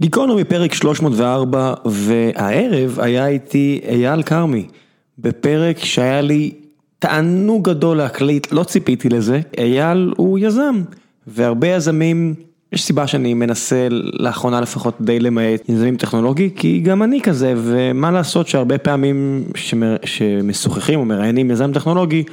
[0.00, 4.66] גיקונומי פרק 304 והערב היה איתי אייל כרמי
[5.18, 6.50] בפרק שהיה לי
[6.98, 10.82] תענוג גדול להקליט, לא ציפיתי לזה, אייל הוא יזם
[11.26, 12.34] והרבה יזמים,
[12.72, 18.10] יש סיבה שאני מנסה לאחרונה לפחות די למעט יזמים טכנולוגי כי גם אני כזה ומה
[18.10, 19.44] לעשות שהרבה פעמים
[20.04, 22.24] שמשוחחים או מראיינים יזם טכנולוגי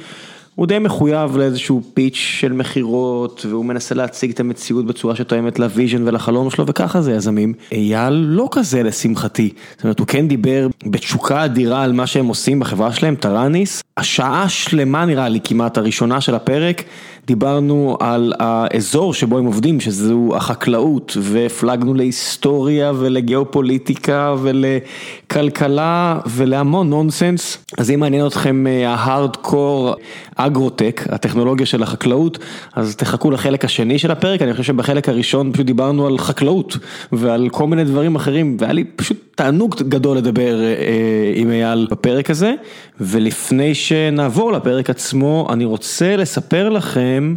[0.54, 5.65] הוא די מחויב לאיזשהו pitch של מכירות והוא מנסה להציג את המציאות בצורה שתואמת ל
[5.65, 7.54] vision ולחלום שלו וככה זה יזמים.
[7.72, 12.60] אייל לא כזה לשמחתי, זאת אומרת הוא כן דיבר בתשוקה אדירה על מה שהם עושים
[12.60, 16.82] בחברה שלהם, טראניס, השעה שלמה נראה לי כמעט הראשונה של הפרק.
[17.26, 27.58] דיברנו על האזור שבו הם עובדים, שזו החקלאות, והפלגנו להיסטוריה ולגיאופוליטיקה ולכלכלה ולהמון נונסנס.
[27.78, 29.94] אז אם מעניין אתכם ההארדקור
[30.36, 32.38] אגרוטק, הטכנולוגיה של החקלאות,
[32.72, 36.76] אז תחכו לחלק השני של הפרק, אני חושב שבחלק הראשון פשוט דיברנו על חקלאות
[37.12, 42.30] ועל כל מיני דברים אחרים, והיה לי פשוט תענוג גדול לדבר אה, עם אייל בפרק
[42.30, 42.54] הזה,
[43.00, 47.34] ולפני שנעבור לפרק עצמו, אני רוצה לספר לכם.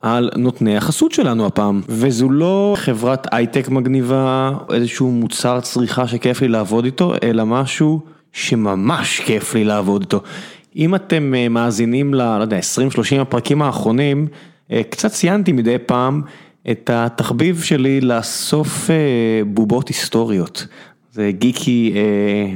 [0.00, 6.48] על נותני החסות שלנו הפעם, וזו לא חברת הייטק מגניבה, איזשהו מוצר צריכה שכיף לי
[6.48, 8.00] לעבוד איתו, אלא משהו
[8.32, 10.20] שממש כיף לי לעבוד איתו.
[10.76, 14.26] אם אתם מאזינים ל, לא יודע, 20-30 הפרקים האחרונים,
[14.90, 16.22] קצת ציינתי מדי פעם
[16.70, 18.90] את התחביב שלי לאסוף
[19.46, 20.66] בובות היסטוריות.
[21.18, 21.94] זה גיקי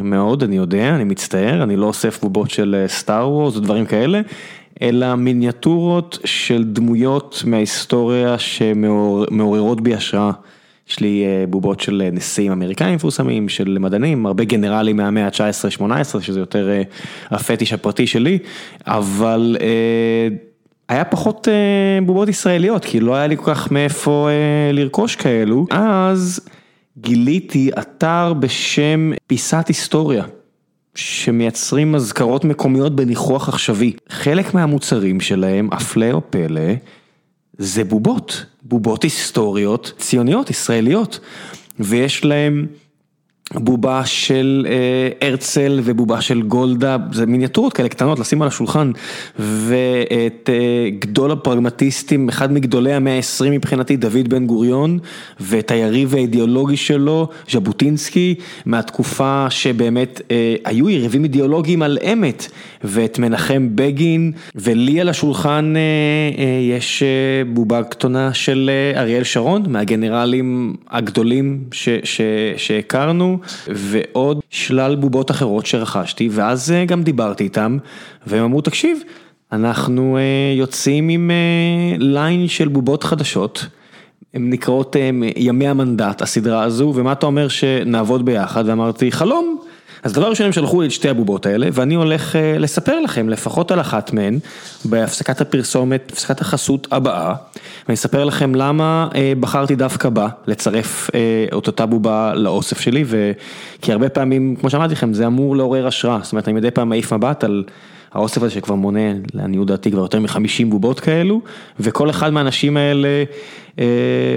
[0.03, 4.21] מאוד, אני יודע, אני מצטער, אני לא אוסף בובות של סטאר וורס ודברים כאלה.
[4.83, 10.31] אלא מיניאטורות של דמויות מההיסטוריה שמעוררות בי השראה.
[10.89, 16.71] יש לי בובות של נשיאים אמריקאים מפורסמים, של מדענים, הרבה גנרלים מהמאה ה-19-18, שזה יותר
[17.31, 18.39] הפטיש הפרטי שלי,
[18.87, 19.57] אבל
[20.89, 21.49] היה פחות
[22.07, 24.29] בובות ישראליות, כי לא היה לי כל כך מאיפה
[24.73, 25.67] לרכוש כאלו.
[25.71, 26.41] אז
[26.99, 30.25] גיליתי אתר בשם פיסת היסטוריה.
[30.95, 33.93] שמייצרים אזכרות מקומיות בניחוח עכשווי.
[34.09, 36.73] חלק מהמוצרים שלהם, הפלא או פלא,
[37.59, 41.21] זה בובות, בובות היסטוריות ציוניות, ישראליות.
[41.81, 42.67] ויש להם
[43.55, 44.67] בובה של
[45.21, 48.93] הרצל ובובה של גולדה, זה מיניאטורות כאלה קטנות לשים על השולחן,
[49.39, 50.51] ואת
[50.99, 54.99] גדול הפרגמטיסטים, אחד מגדולי המאה ה-20 מבחינתי, דוד בן גוריון,
[55.41, 58.35] ואת היריב האידיאולוגי שלו, ז'בוטינסקי,
[58.67, 60.21] מהתקופה שבאמת
[60.65, 62.47] היו יריבים אידיאולוגיים על אמת,
[62.85, 65.75] ואת מנחם בגין, ולי על השולחן
[66.71, 67.03] יש
[67.53, 71.65] בובה קטנה של אריאל שרון, מהגנרלים הגדולים
[72.57, 73.39] שהכרנו.
[73.67, 77.79] ועוד שלל בובות אחרות שרכשתי, ואז גם דיברתי איתם,
[78.27, 78.99] והם אמרו, תקשיב,
[79.53, 80.19] אנחנו
[80.57, 81.31] יוצאים עם
[81.99, 83.67] ליין של בובות חדשות,
[84.35, 84.97] הן נקראות
[85.37, 89.59] ימי המנדט, הסדרה הזו, ומה אתה אומר שנעבוד ביחד, ואמרתי, חלום.
[90.03, 93.71] אז דבר ראשון הם שלחו לי את שתי הבובות האלה, ואני הולך לספר לכם לפחות
[93.71, 94.39] על אחת מהן,
[94.85, 97.35] בהפסקת הפרסומת, הפסקת החסות הבאה,
[97.87, 99.09] ואני אספר לכם למה
[99.41, 101.11] בחרתי דווקא בה, לצרף
[101.59, 103.05] את אותה בובה לאוסף שלי,
[103.83, 106.89] כי הרבה פעמים, כמו שאמרתי לכם, זה אמור לעורר השראה, זאת אומרת, אני מדי פעם
[106.89, 107.65] מעיף מבט על
[108.15, 111.41] האוסף הזה שכבר מונה, לעניות דעתי, כבר יותר מ-50 בובות כאלו,
[111.81, 113.09] וכל אחד מהאנשים האלה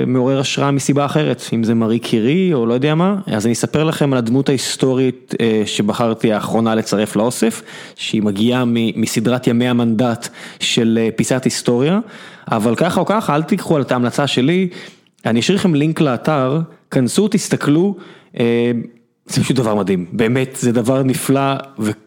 [0.08, 3.84] מעורר השראה מסיבה אחרת, אם זה מארי קירי או לא יודע מה, אז אני אספר
[3.84, 7.62] לכם על הדמות ההיסטורית שבחרתי האחרונה לצרף לאוסף,
[7.96, 8.64] שהיא מגיעה
[8.96, 10.28] מסדרת ימי המנדט
[10.60, 12.00] של פיסת היסטוריה,
[12.52, 14.68] אבל ככה או ככה, אל תיקחו על את ההמלצה שלי,
[15.26, 16.60] אני אשאיר לכם לינק לאתר,
[16.92, 17.96] כנסו, תסתכלו,
[19.28, 21.42] זה פשוט דבר מדהים, באמת, זה דבר נפלא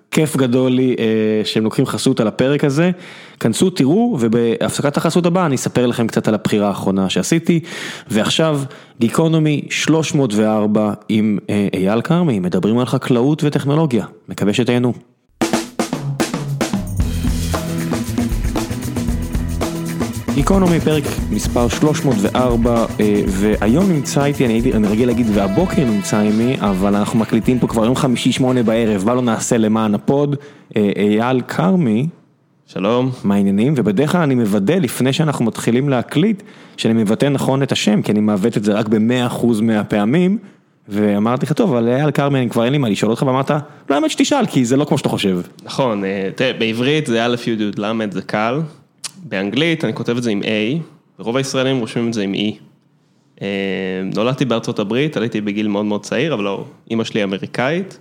[0.08, 0.96] וכיף גדול לי
[1.44, 2.90] שהם לוקחים חסות על הפרק הזה,
[3.40, 7.60] כנסו, תראו, ובהפסקת החסות הבאה אני אספר לכם קצת על הבחירה האחרונה שעשיתי,
[8.10, 8.60] ועכשיו
[9.00, 11.38] גיקונומי 304 עם
[11.74, 15.07] אייל כרמי, מדברים על חקלאות וטכנולוגיה, מקווה שתהנו.
[20.38, 22.86] גיקונומי פרק מספר 304
[23.28, 27.84] והיום נמצא איתי, אני, אני רגיל להגיד והבוקר נמצא עימי, אבל אנחנו מקליטים פה כבר
[27.84, 30.36] יום חמישי שמונה בערב, מה לא נעשה למען הפוד,
[30.76, 32.06] אייל כרמי.
[32.66, 33.10] שלום.
[33.24, 33.74] מה העניינים?
[33.76, 36.42] ובדרך כלל אני מוודא לפני שאנחנו מתחילים להקליט,
[36.76, 40.38] שאני מבטא נכון את השם, כי אני מעוות את זה רק ב-100% מהפעמים,
[40.88, 43.50] ואמרתי לך, טוב, אבל אייל כרמי, כבר אין לי מה לשאול אותך, ואמרת,
[43.90, 45.40] לא האמת שתשאל, כי זה לא כמו שאתה חושב.
[45.64, 46.02] נכון,
[46.34, 48.60] תראה, בעברית זה א' י' י' ל', זה קל.
[49.22, 50.46] באנגלית אני כותב את זה עם A,
[51.18, 53.42] ורוב הישראלים רושמים את זה עם E.
[54.14, 57.98] נולדתי בארצות הברית, עליתי בגיל מאוד מאוד צעיר, אבל לא, אימא שלי אמריקאית,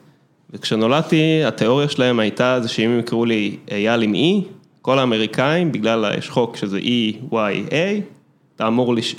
[0.50, 4.46] וכשנולדתי התיאוריה שלהם הייתה זה שאם הם יקראו לי אייל עם E,
[4.82, 8.62] כל האמריקאים, בגלל יש חוק שזה E, Y, A,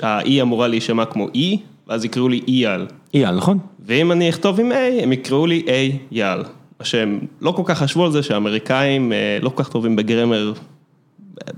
[0.03, 1.59] ה-E אמורה להישמע כמו E,
[1.89, 2.87] ואז יקראו לי אייל.
[3.15, 3.59] אייל, נכון?
[3.87, 5.63] ואם אני אכתוב עם A, הם יקראו לי
[6.13, 6.43] אייל.
[6.81, 10.53] מה שהם לא כל כך חשבו על זה שהאמריקאים אה, לא כל כך טובים בגרמר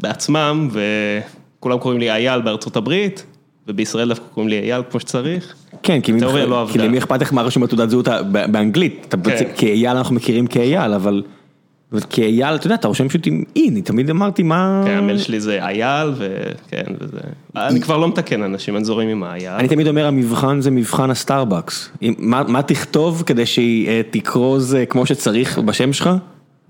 [0.02, 3.24] בעצמם, וכולם קוראים לי אייל בארצות הברית,
[3.68, 5.54] ובישראל דווקא קוראים לי אייל כמו שצריך.
[5.82, 6.78] כן, כי התיאוריה לא כי.
[6.78, 9.44] למי אכפת לך מה רשום בתעודת זהות באנגלית, אתה כן.
[9.56, 11.22] כאייל אנחנו מכירים כאייל, אבל
[12.10, 14.82] כאייל, אתה יודע, אתה רושם פשוט עם אי, אני תמיד אמרתי מה...
[14.86, 17.18] כן, המייל שלי זה אייל, וכן, וזה...
[17.56, 19.52] אני כבר לא מתקן אנשים, אני זורם עם האייל.
[19.52, 21.90] אני תמיד אומר המבחן זה מבחן הסטארבקס,
[22.28, 26.10] מה תכתוב כדי שהיא אה, תכרוז אה, כמו שצריך בשם שלך?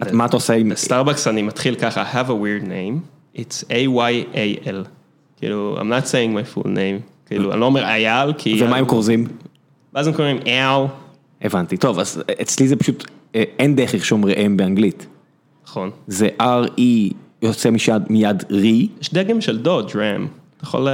[0.02, 0.68] את- מה אתה עושה עם...
[0.68, 3.00] בסטארבקס אני מתחיל ככה, have a weird name,
[3.36, 4.88] it's A-Y-A-L.
[5.36, 8.64] כאילו, I'm not saying my full name, כאילו, אני לא אומר אייל, כי...
[8.64, 9.26] ומה הם כורזים?
[9.94, 10.38] ואז הם קוראים?
[10.46, 10.86] אייל,
[11.42, 13.04] הבנתי, טוב, אז אצלי זה פשוט,
[13.34, 15.06] אה, אין דרך לרשום ראם באנגלית,
[15.66, 15.90] נכון.
[16.06, 17.12] זה R-E
[17.42, 17.70] יוצא
[18.10, 20.26] מיד רי, יש דגם של דודג' רם,
[20.60, 20.88] אתה יכול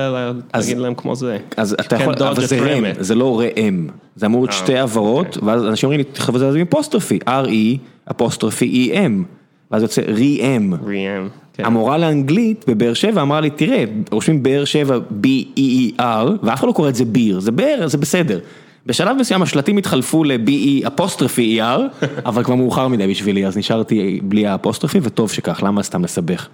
[0.54, 1.38] להגיד להם כמו זה.
[1.56, 2.96] אז אתה כן, יכול, אבל זה רם, רמת.
[2.98, 6.40] זה לא ראם, זה אמור להיות אה, שתי הברות, ואז אנשים אומרים לי, תכתוב את
[6.40, 7.78] זה עם אפוסטרופי, R-E,
[8.10, 9.24] אפוסטרופי E-M,
[9.70, 10.74] ואז יוצא רי-M.
[10.86, 11.28] ראם.
[11.52, 11.64] כן.
[11.64, 16.88] המורה לאנגלית בבאר שבע אמרה לי, תראה, רושמים באר שבע B-E-E-R, ואף אחד לא קורא
[16.88, 18.38] את זה ביר, זה באר, זה בסדר.
[18.86, 24.46] בשלב מסוים השלטים התחלפו ל-B-E אפוסטרופי E-R, אבל כבר מאוחר מדי בשבילי, אז נשארתי בלי
[24.46, 26.48] האפוסטרופי, וטוב שכך, למה סתם לסבך.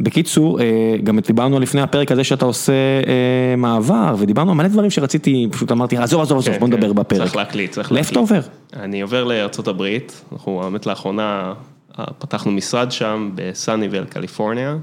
[0.00, 0.66] בקיצור, אה,
[1.04, 2.72] גם דיברנו לפני הפרק הזה שאתה עושה
[3.06, 6.74] אה, מעבר, ודיברנו על מלא דברים שרציתי, פשוט אמרתי, עזוב, עזוב, עזוב, כן, בוא כן.
[6.74, 7.18] נדבר בפרק.
[7.18, 8.40] צריך להקליט, צריך לאיפה אתה עובר?
[8.76, 11.52] אני עובר לארצות הברית, אנחנו באמת לאחרונה
[11.98, 14.76] אה, פתחנו משרד שם בסאניבל, קליפורניה.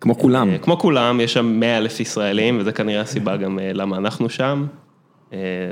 [0.00, 0.58] כמו כולם.
[0.62, 4.66] כמו כולם, יש שם 100 אלף ישראלים, וזה כנראה הסיבה גם למה אנחנו שם.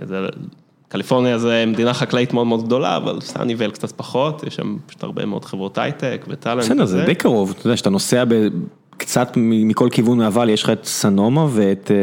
[0.04, 0.26] זה-
[0.88, 5.26] קליפורניה זה מדינה חקלאית מאוד מאוד גדולה, אבל סאניבל קצת פחות, יש שם פשוט הרבה
[5.26, 8.48] מאוד חברות הייטק וטאלנט בסדר, זה די קרוב, אתה יודע, שאתה נוסע ב-
[8.96, 11.96] קצת מכל כיוון מהוואל, יש לך את סנומה ואת אה,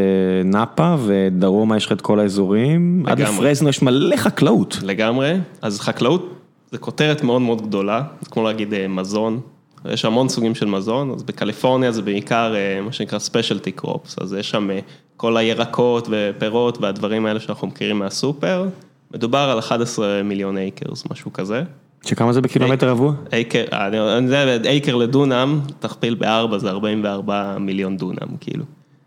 [0.43, 3.35] נאפה, ודרומה יש לך את כל האזורים, עד לגמרי.
[3.35, 4.77] לפרזנו יש מלא חקלאות.
[4.83, 6.33] לגמרי, אז חקלאות
[6.71, 9.39] זה כותרת מאוד מאוד גדולה, זה כמו להגיד אה, מזון,
[9.89, 14.33] יש המון סוגים של מזון, אז בקליפורניה זה בעיקר אה, מה שנקרא specialty crops, אז
[14.33, 14.69] יש שם
[15.21, 18.67] כל הירקות ופירות והדברים האלה שאנחנו מכירים מהסופר,
[19.13, 21.63] מדובר על 11 מיליון אייקרס, משהו כזה.
[22.05, 23.13] שכמה זה בקילומטר רבוע?
[23.33, 28.63] אייקר, אה, אני אני יודע, אייקר לדונם, תכפיל בארבע זה 44 מיליון דונם, כאילו.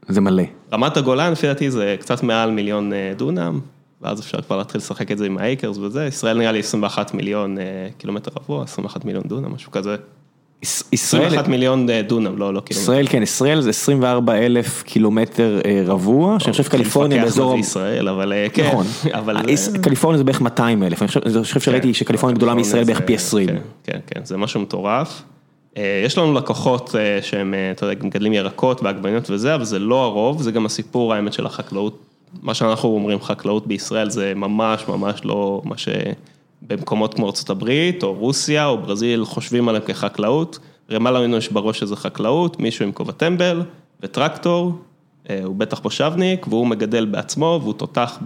[0.08, 0.42] זה מלא.
[0.72, 3.60] רמת הגולן, לפי דעתי, זה קצת מעל מיליון אה, דונם,
[4.02, 7.58] ואז אפשר כבר להתחיל לשחק את זה עם האייקרס וזה, ישראל נראה לי 21 מיליון
[7.58, 7.64] אה,
[7.98, 9.96] קילומטר רבוע, 21 מיליון דונם, משהו כזה.
[10.64, 12.82] יש- ישראל, 21 מיליון אה, דונם, לא, לא קילומטר.
[12.82, 17.52] ישראל, כן, ישראל זה 24 אלף קילומטר אה, רבוע, שאני חושב קליפורניה באזור...
[17.52, 18.66] זה ישראל, אבל אה, כן.
[18.66, 18.86] נכון,
[19.18, 19.36] אבל...
[19.82, 23.14] קליפורניה זה בערך 200 אלף, אני חושב- חושב שראיתי כן, שקליפורניה גדולה מישראל בערך פי
[23.14, 23.46] 20.
[23.48, 25.22] כן, כן, כן, זה משהו מטורף.
[26.04, 30.52] יש לנו לקוחות שהם, אתה יודע, מגדלים ירקות ועגבניות וזה, אבל זה לא הרוב, זה
[30.52, 31.98] גם הסיפור האמת של החקלאות.
[32.42, 35.74] מה שאנחנו אומרים חקלאות בישראל זה ממש ממש לא מה
[36.72, 40.58] שבמקומות כמו הברית או רוסיה או ברזיל חושבים עליהם כחקלאות.
[40.88, 43.62] למעלה ממנו יש בראש שזה חקלאות, מישהו עם כובע טמבל
[44.02, 44.72] וטרקטור,
[45.30, 48.18] אה, הוא בטח מושבניק והוא מגדל בעצמו והוא תותח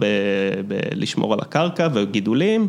[0.67, 2.67] בלשמור על הקרקע וגידולים.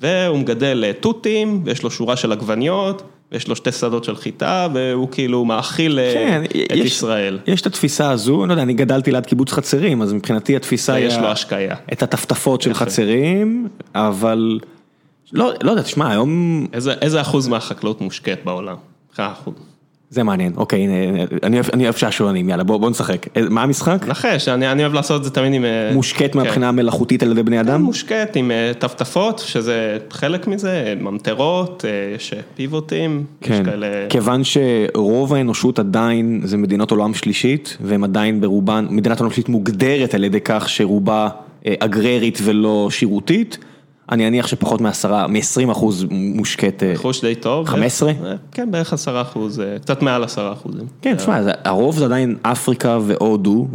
[0.00, 3.02] והוא מגדל אה, תותים, ויש לו שורה של עגבניות,
[3.32, 7.38] ויש לו שתי שדות של חיטה, והוא כאילו מאכיל אה, כן, את יש- ישראל.
[7.46, 10.94] יש את התפיסה הזו, אני לא יודע, אני גדלתי ליד קיבוץ חצרים, אז מבחינתי התפיסה
[10.94, 11.04] היא...
[11.04, 11.74] ויש לו השקיה.
[11.92, 12.74] את הטפטפות של.
[12.74, 14.58] חצרים, אבל
[15.32, 18.76] לא, לא יודע, תשמע, היום איזה, איזה אחוז מהחקלאות מושקעת בעולם?
[19.14, 19.54] כמה אחוז?
[20.10, 23.26] זה מעניין, אוקיי, הנה, אני אוהב, אני אוהב שעשועונים, יאללה, בוא, בוא נשחק.
[23.36, 24.06] אה, מה המשחק?
[24.06, 25.64] נחש, אני, אני אוהב לעשות את זה תמיד עם...
[25.64, 26.38] אה, מושקט כן.
[26.38, 27.82] מהבחינה המלאכותית על ידי בני כן, אדם?
[27.82, 33.86] מושקט עם אה, טפטפות, שזה חלק מזה, ממטרות, אה, יש אה, פיבוטים, יש כן, כאלה...
[34.08, 40.14] כיוון שרוב האנושות עדיין זה מדינות עולם שלישית, והם עדיין ברובן, מדינת עולם שלישית מוגדרת
[40.14, 41.28] על ידי כך שרובה
[41.66, 43.58] אה, אגררית ולא שירותית,
[44.10, 46.82] אני אניח שפחות מעשרה, מ-20 אחוז מושקט.
[46.82, 47.68] אה, חוש די טוב.
[47.68, 48.10] 15?
[48.10, 50.86] אה, כן, בערך עשרה אחוז, אה, קצת מעל עשרה אחוזים.
[51.02, 53.68] כן, תשמע, הרוב זה עדיין אפריקה והודו,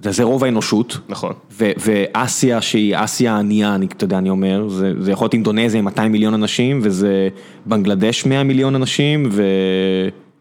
[0.00, 0.98] וזה רוב האנושות.
[1.08, 1.32] נכון.
[1.52, 5.78] ו- ואסיה שהיא אסיה הענייה, אני, אתה יודע, אני אומר, זה, זה יכול להיות אינדונזיה
[5.78, 7.28] עם 200 מיליון אנשים, וזה
[7.66, 9.30] בנגלדש 100 מיליון אנשים,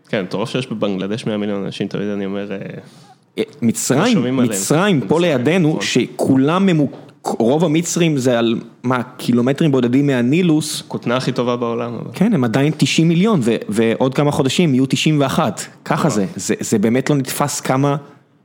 [0.10, 3.48] כן, מטורף שיש בבנגלדש 100 מיליון אנשים, תמיד אני אומר, אה, עליהם.
[3.62, 5.82] מצרים פה מצרים, לידינו, נכון.
[5.82, 7.11] שכולם ממוק...
[7.24, 11.94] רוב המצרים זה על, מה, קילומטרים בודדים מהנילוס, כותנה הכי טובה בעולם.
[11.94, 12.12] אבל.
[12.14, 16.78] כן, הם עדיין 90 מיליון, ו- ועוד כמה חודשים יהיו 91, ככה זה, זה, זה
[16.80, 17.96] באמת לא נתפס כמה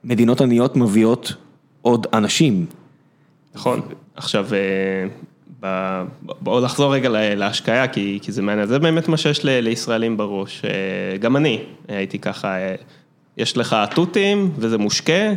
[0.05, 1.33] מדינות עניות מביאות
[1.83, 2.67] עוד אנשים.
[3.55, 3.81] נכון.
[4.17, 4.47] עכשיו,
[5.63, 6.05] אה,
[6.41, 10.17] בואו נחזור רגע לה- להשקיה, כי, כי זה מעניין, זה באמת מה שיש ל- לישראלים
[10.17, 10.63] בראש.
[10.65, 10.71] אה,
[11.19, 12.75] גם אני הייתי ככה, אה,
[13.37, 15.33] יש לך תותים וזה מושקה,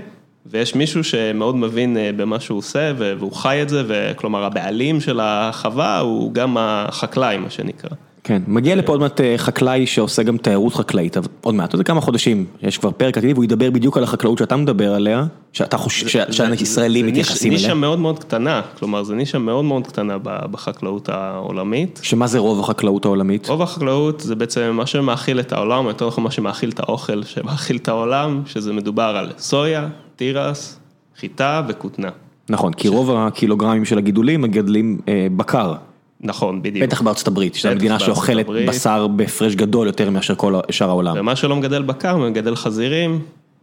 [0.45, 5.19] ויש מישהו שמאוד מבין אה, במה שהוא עושה, והוא חי את זה, וכלומר הבעלים של
[5.23, 7.89] החווה הוא גם החקלאי, מה שנקרא.
[8.23, 12.01] כן, מגיע לפה עוד מעט אה, חקלאי שעושה גם תיירות חקלאית, עוד מעט, עוד כמה
[12.01, 16.07] חודשים, יש כבר פרק עתידי והוא ידבר בדיוק על החקלאות שאתה מדבר עליה, שאתה חושב,
[16.31, 17.59] שהישראלים מתייחסים אליה.
[17.59, 21.99] זה נישה מאוד מאוד קטנה, כלומר זה נישה מאוד מאוד קטנה בחקלאות העולמית.
[22.03, 23.49] שמה זה רוב החקלאות העולמית?
[23.49, 27.77] רוב החקלאות זה בעצם מה שמאכיל את העולם, יותר נכון מה שמאכיל את האוכל שמאכיל
[27.77, 29.87] את העולם, שזה מדובר על סויה,
[30.19, 30.79] תירס,
[31.19, 32.09] חיטה וכותנה.
[32.49, 35.73] נכון, כי רוב הקילוגרמים של הגידולים מגדלים אה, בקר.
[36.21, 36.83] נכון, בדיוק.
[36.87, 41.15] בטח בארצות הברית, שזו המדינה שאוכלת בשר בהפרש גדול יותר מאשר כל שאר העולם.
[41.19, 43.19] ומה שלא מגדל בקר, מגדל חזירים,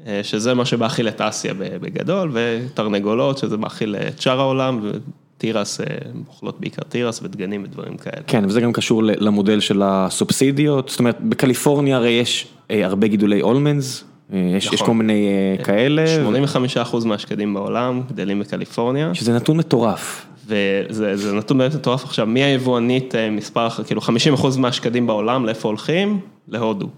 [0.07, 4.81] אה, שזה מה שמאכיל את אסיה בגדול, ותרנגולות, שזה מאכיל את שאר העולם,
[5.37, 5.87] ותירס, אה,
[6.29, 8.23] אוכלות בעיקר תירס ודגנים ודברים כאלה.
[8.27, 14.05] כן, וזה גם קשור למודל של הסובסידיות, זאת אומרת, בקליפורניה הרי יש הרבה גידולי אולמנס.
[14.33, 14.75] יש, נכון.
[14.75, 15.29] יש כל מיני
[15.65, 16.05] כאלה.
[16.93, 19.15] 85% מהשקדים בעולם גדלים בקליפורניה.
[19.15, 20.27] שזה נתון מטורף.
[20.47, 26.21] וזה נתון באמת מטורף עכשיו, מי היבואנית מספר, כאילו 50% מהשקדים בעולם, לאיפה הולכים?
[26.49, 26.89] להודו.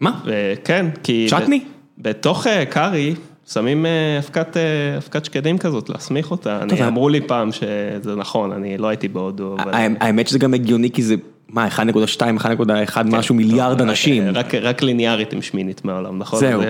[0.00, 0.20] מה?
[0.64, 1.26] כן, כי...
[1.30, 1.60] צ'טני?
[1.98, 3.14] בתוך קארי
[3.52, 3.86] שמים
[4.98, 9.56] אבקת שקדים כזאת, להסמיך אותה, אני אמרו לי פעם שזה נכון, אני לא הייתי בהודו.
[10.00, 11.14] האמת שזה גם הגיוני כי זה,
[11.48, 11.80] מה, 1.2,
[12.38, 14.24] 1.1 משהו מיליארד אנשים.
[14.62, 16.40] רק ליניארית עם שמינית מהעולם, נכון?
[16.40, 16.62] זהו,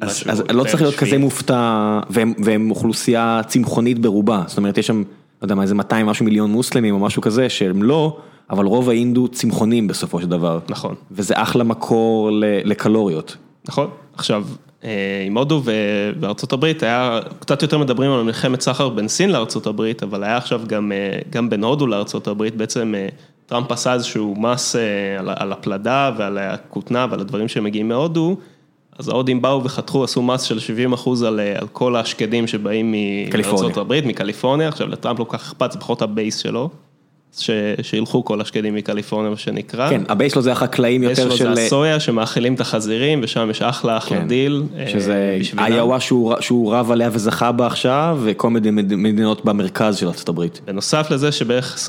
[0.00, 2.00] אז לא צריך להיות כזה מופתע,
[2.38, 5.04] והם אוכלוסייה צמחונית ברובה, זאת אומרת יש שם, לא
[5.42, 8.16] יודע מה, איזה 200 משהו מיליון מוסלמים או משהו כזה, שהם לא,
[8.50, 10.58] אבל רוב ההינדו צמחונים בסופו של דבר.
[10.68, 10.94] נכון.
[11.10, 12.30] וזה אחלה מקור
[12.64, 13.36] לקלוריות.
[13.68, 14.44] נכון, עכשיו,
[15.26, 15.62] עם הודו
[16.20, 20.36] וארצות הברית היה, קצת יותר מדברים על מלחמת סחר בין סין לארצות הברית, אבל היה
[20.36, 20.92] עכשיו גם,
[21.30, 22.94] גם בין הודו לארצות הברית, בעצם
[23.46, 24.76] טראמפ עשה איזשהו מס
[25.18, 28.36] על, על הפלדה ועל הכותנה ועל הדברים שמגיעים מהודו,
[28.98, 32.94] אז ההודים באו וחתכו, עשו מס של 70 אחוז על, על כל השקדים שבאים
[33.32, 36.70] מארצות הברית, מקליפורניה, עכשיו לטראמפ לא כל כך אכפת, זה פחות ה base שלו.
[37.82, 39.90] שילכו כל השקדים מקליפורניה, מה שנקרא.
[39.90, 41.22] כן, הבייס שלו זה החקלאים יותר של...
[41.22, 44.28] ה base שלו זה הסויה שמאכילים את החזירים, ושם יש אחלה אחלה כן.
[44.28, 44.62] דיל.
[44.86, 46.00] שזה איואה
[46.40, 50.60] שהוא רב עליה וזכה בה עכשיו, וכל מיני מדינות במרכז של ארצות הברית.
[50.64, 51.88] בנוסף לזה שבערך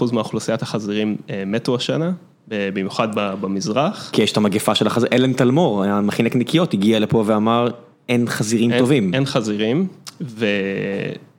[0.00, 2.10] 25% מאוכלוסיית החזירים מתו השנה.
[2.48, 4.10] במיוחד במזרח.
[4.12, 7.68] כי יש את המגפה של החזיר, אלן תלמור, המכין נקניקיות, הגיע לפה ואמר,
[8.08, 9.14] אין חזירים אין, טובים.
[9.14, 9.86] אין חזירים,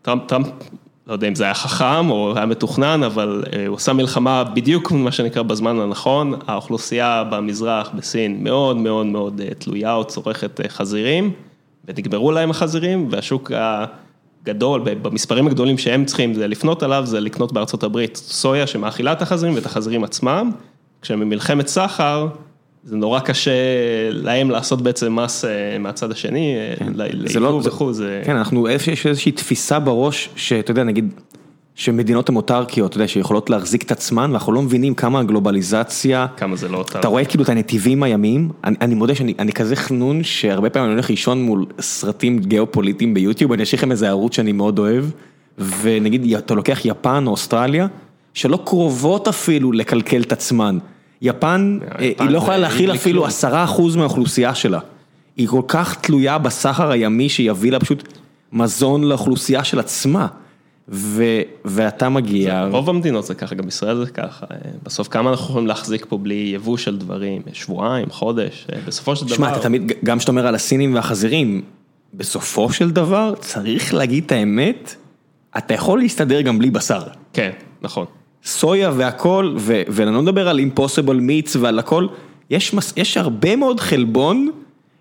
[0.01, 0.47] וטראמפ
[1.07, 4.91] לא יודע אם זה היה חכם או היה מתוכנן, אבל אה, הוא עשה מלחמה בדיוק
[4.91, 10.69] מה שנקרא בזמן הנכון, האוכלוסייה במזרח, בסין, מאוד מאוד מאוד אה, תלויה או צורכת אה,
[10.69, 11.31] חזירים,
[11.85, 17.83] ונגמרו להם החזירים, והשוק הגדול, במספרים הגדולים שהם צריכים זה לפנות עליו, זה לקנות בארצות
[17.83, 20.51] הברית סויה שמאכילה את החזירים ואת החזירים עצמם,
[21.01, 22.27] כשהם במלחמת סחר,
[22.85, 23.51] זה נורא קשה
[24.11, 25.45] להם לעשות בעצם מס
[25.79, 28.21] מהצד השני, כן, לעיכוב לא- וכו', זה...
[28.25, 31.13] כן, אנחנו, יש איזושהי תפיסה בראש, שאתה יודע, נגיד,
[31.75, 36.27] שמדינות הן אוטרקיות, אתה יודע, שיכולות להחזיק את עצמן, ואנחנו לא מבינים כמה הגלובליזציה...
[36.37, 36.99] כמה זה לא אוטרקי.
[36.99, 40.93] אתה רואה כאילו את הנתיבים הימיים, אני, אני מודה שאני כזה חנון, שהרבה פעמים אני
[40.93, 45.05] הולך לישון מול סרטים גיאופוליטיים ביוטיוב, אני אשאיר לכם איזה ערוץ שאני מאוד אוהב,
[45.81, 47.87] ונגיד, אתה לוקח יפן או אוסטרליה,
[48.33, 50.77] שלא קרובות אפילו לקלקל את עצמן.
[51.21, 54.79] יפן, אה, היא לא יכולה להכיל אפילו עשרה אחוז מהאוכלוסייה שלה.
[55.37, 58.07] היא כל כך תלויה בסחר הימי שיביא לה פשוט
[58.51, 60.27] מזון לאוכלוסייה של עצמה.
[60.89, 61.23] ו,
[61.65, 62.67] ואתה מגיע...
[62.71, 64.45] רוב המדינות זה ככה, גם ישראל זה ככה.
[64.83, 67.41] בסוף כמה אנחנו יכולים להחזיק פה בלי יבוא של דברים?
[67.53, 69.35] שבועיים, חודש, בסופו של דבר...
[69.35, 71.61] שמע, אתה תמיד, גם כשאתה אומר על הסינים והחזירים,
[72.13, 74.95] בסופו של דבר, צריך להגיד את האמת,
[75.57, 77.01] אתה יכול להסתדר גם בלי בשר.
[77.33, 78.05] כן, נכון.
[78.45, 79.55] סויה והכל,
[79.87, 82.07] ואני לא מדבר על אימפוסיבול מיץ ועל הכל,
[82.49, 84.49] יש, מס, יש הרבה מאוד חלבון,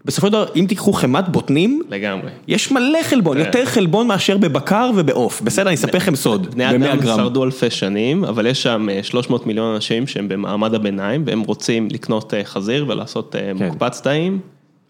[0.04, 4.90] בסופו של דבר, אם תיקחו חמת בוטנים, לגמרי, יש מלא חלבון, יותר חלבון מאשר בבקר
[4.96, 9.46] ובעוף, בסדר, אני אספר לכם סוד, בני אדם שרדו אלפי שנים, אבל יש שם 300
[9.46, 13.64] מיליון אנשים שהם במעמד הביניים, והם רוצים לקנות חזיר ולעשות כן.
[13.64, 14.38] מוקפץ טעים.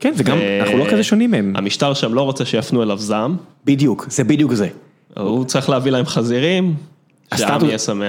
[0.01, 1.53] כן, וגם, אנחנו לא כזה שונים מהם.
[1.57, 3.37] המשטר שם לא רוצה שיפנו אליו זעם.
[3.65, 4.69] בדיוק, זה בדיוק זה.
[5.17, 6.75] הוא צריך להביא להם חזירים.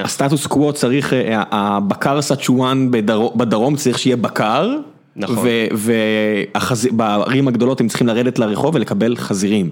[0.04, 2.90] הסטטוס קוו צריך, אה, הבקר סצ'ואן
[3.36, 4.76] בדרום צריך שיהיה בקר,
[5.16, 9.70] נכון, ובערים הגדולות הם צריכים לרדת לרחוב ולקבל חזירים.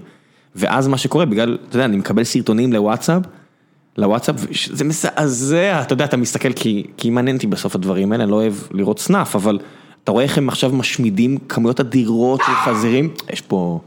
[0.55, 3.21] ואז מה שקורה, בגלל, אתה יודע, אני מקבל סרטונים לוואטסאפ,
[3.97, 4.35] לוואטסאפ,
[4.71, 6.53] זה מזעזע, אתה יודע, אתה מסתכל,
[6.97, 9.59] כי מעניין אותי בסוף הדברים האלה, אני לא אוהב לראות snuff, אבל
[10.03, 13.79] אתה רואה איך הם עכשיו משמידים כמויות אדירות של חזירים, יש פה...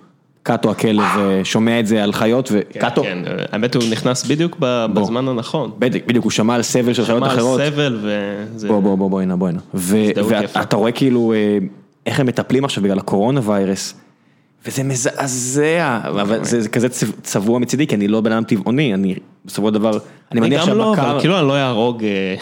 [0.48, 1.04] קאטו הכלב
[1.44, 3.02] שומע את זה על חיות וקאטו.
[3.02, 3.18] כן,
[3.52, 5.70] האמת הוא נכנס בדיוק בזמן הנכון.
[5.78, 7.60] בדיוק, בדיוק, הוא שמע על סבל של חיות אחרות.
[7.60, 8.68] שמע על סבל וזה...
[8.68, 9.58] בוא, בוא, בוא, בוא הנה, בוא הנה.
[9.74, 11.34] ואתה רואה כאילו
[12.06, 13.94] איך הם מטפלים עכשיו בגלל הקורונה ויירס.
[14.66, 16.88] וזה מזעזע, אבל זה זה כזה
[17.22, 19.14] צבוע מצידי, כי אני לא בן אדם טבעוני, אני
[19.44, 20.00] בסופו של דבר, אני
[20.32, 22.34] אני מניח גם לא, שהבקר, אבל כאילו אני לא אהרוג, אה,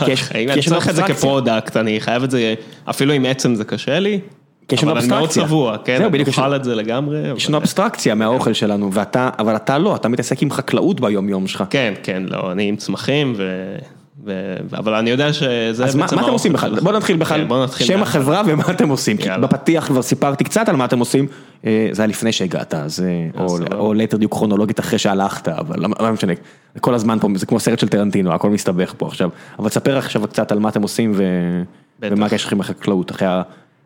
[0.00, 1.02] אני צריך את זה.
[1.02, 2.54] כ product, אני חייב את זה,
[2.84, 4.20] אפילו עם עצם זה קשה לי,
[4.68, 5.46] כי יש לנו אבל אני מאוד אבסטרקציה.
[5.46, 7.18] צבוע, כן, זהו, אני בדיוק, אוכל את זה לגמרי.
[7.36, 11.46] יש לנו אבסטרקציה מהאוכל שלנו, ואתה, אבל אתה לא, אתה מתעסק עם חקלאות ביום יום
[11.46, 11.64] שלך.
[11.70, 13.76] כן, כן, לא, אני עם צמחים, ו...
[14.24, 14.54] ו...
[14.72, 16.80] אבל אני יודע שזה אז מה בעצם מה אתם עושים בכלל?
[16.80, 17.46] בוא נתחיל בכלל,
[17.78, 18.02] כן, שם.
[18.02, 19.28] החברה ומה אתם עושים, כי.
[19.40, 21.26] בפתיח כבר סיפרתי קצת על מה אתם עושים,
[21.66, 23.58] אה, זה היה לפני שהגעת, אז, אה, או-.
[23.74, 26.32] או ליתר דיוק כרונולוגית אחרי שהלכת, אבל לא משנה,
[26.80, 30.22] כל הזמן פה, זה כמו סרט של טרנטינו, הכל מסתבך פה עכשיו, אבל תספר עכשיו
[30.28, 31.62] קצת על מה אתם עושים ו-.
[32.02, 33.28] ומה הקשר שלכם בחקלאות, אחרי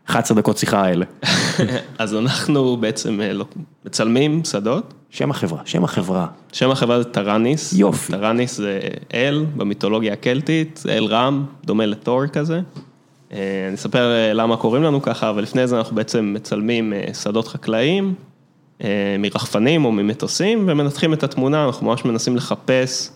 [0.09, 1.05] ה-11 דקות שיחה האלה.
[1.99, 3.45] אז אנחנו בעצם אה, לא-
[3.85, 4.95] מצלמים שדות.
[5.11, 6.27] שם החברה, שם החברה.
[6.53, 7.73] שם החברה זה טראניס.
[7.73, 8.13] יופי.
[8.13, 8.81] טראניס זה
[9.15, 12.61] אל במיתולוגיה הקלטית, אל רם, דומה לתור כזה.
[13.33, 13.39] אה,
[13.69, 18.15] אני אספר אה, למה קוראים לנו ככה, אבל לפני זה אנחנו בעצם מצלמים שדות חקלאיים,
[19.19, 23.11] מרחפנים או ממטוסים, ומנתחים את התמונה, אנחנו ממש מנסים לחפש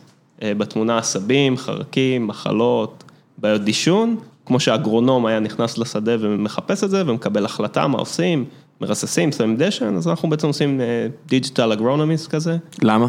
[0.45, 3.05] בתמונה עשבים, חרקים, מחלות,
[3.39, 8.45] בעיות דישון, כמו שהאגרונום היה נכנס לשדה ומחפש את זה ומקבל החלטה מה עושים,
[8.81, 10.81] מרססים, שמים דשן, אז אנחנו בעצם עושים
[11.27, 12.57] digital agronomist כזה.
[12.83, 13.07] למה?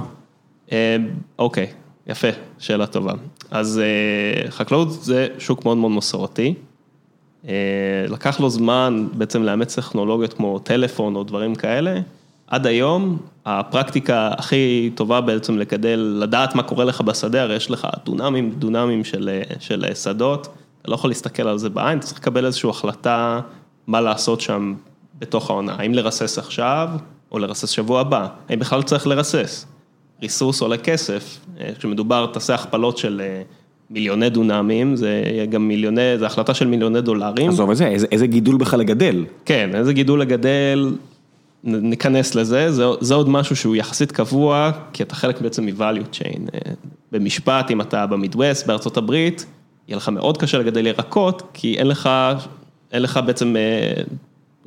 [0.72, 0.98] אה,
[1.40, 1.68] אוקיי,
[2.08, 2.28] יפה,
[2.60, 3.14] שאלה טובה.
[3.52, 6.54] אז אה, חקלאות זה שוק מאוד מאוד מסורתי.
[7.48, 7.54] אה,
[8.10, 12.00] לקח לו זמן בעצם לאמץ טכנולוגיות כמו טלפון או דברים כאלה.
[12.48, 17.88] עד היום, הפרקטיקה הכי טובה בעצם לגדל, לדעת מה קורה לך בשדה, הרי יש לך
[18.06, 20.48] דונמים, דונמים של, של שדות,
[20.84, 23.40] אתה לא יכול להסתכל על זה בעין, אתה צריך לקבל איזושהי החלטה
[23.88, 24.74] מה לעשות שם
[25.20, 26.90] בתוך העונה, האם לרסס עכשיו
[27.32, 29.66] או לרסס שבוע הבא, האם בכלל צריך לרסס.
[30.22, 33.42] ריסוס עולה כסף, אה, כשמדובר, תעשה הכפלות של אה,
[33.90, 37.50] מיליוני דונמים, זה גם מיליוני, זה החלטה של מיליוני דולרים.
[37.50, 39.26] עזוב את זה, איזה- איזה גידול בכלל לגדל.
[39.46, 40.96] כן, איזה גידול לגדל,
[41.64, 46.40] ניכנס לזה, זה, זה עוד משהו שהוא יחסית קבוע, כי אתה חלק בעצם מ-value chain.
[46.54, 46.72] אה,
[47.12, 49.46] במשפט, אם אתה במידווסט, בארצות הברית,
[49.88, 52.10] יהיה לך מאוד קשה לגדל ירקות, כי אין לך,
[52.92, 54.02] אין לך בעצם אה,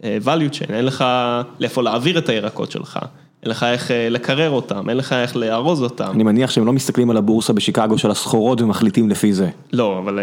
[0.05, 1.05] אה, value chain, אין לך
[1.61, 2.99] לאיפה להעביר את הירקות שלך,
[3.43, 6.11] אין לך איך אה, לקרר אותם, אין לך איך לארוז אותם.
[6.15, 9.49] אני מניח שהם לא מסתכלים על הבורסה בשיקגו של הסחורות ומחליטים לפי זה.
[9.73, 10.19] לא, אבל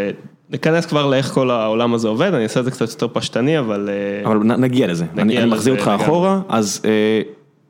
[0.49, 3.89] ניכנס כבר לאיך כל העולם הזה עובד, אני אעשה את זה קצת יותר פשטני, אבל...
[4.25, 6.05] אבל נ- נגיע לזה, אני נגיע אני לזה מחזיר אותך לגמרי.
[6.05, 7.21] אחורה, אז אה,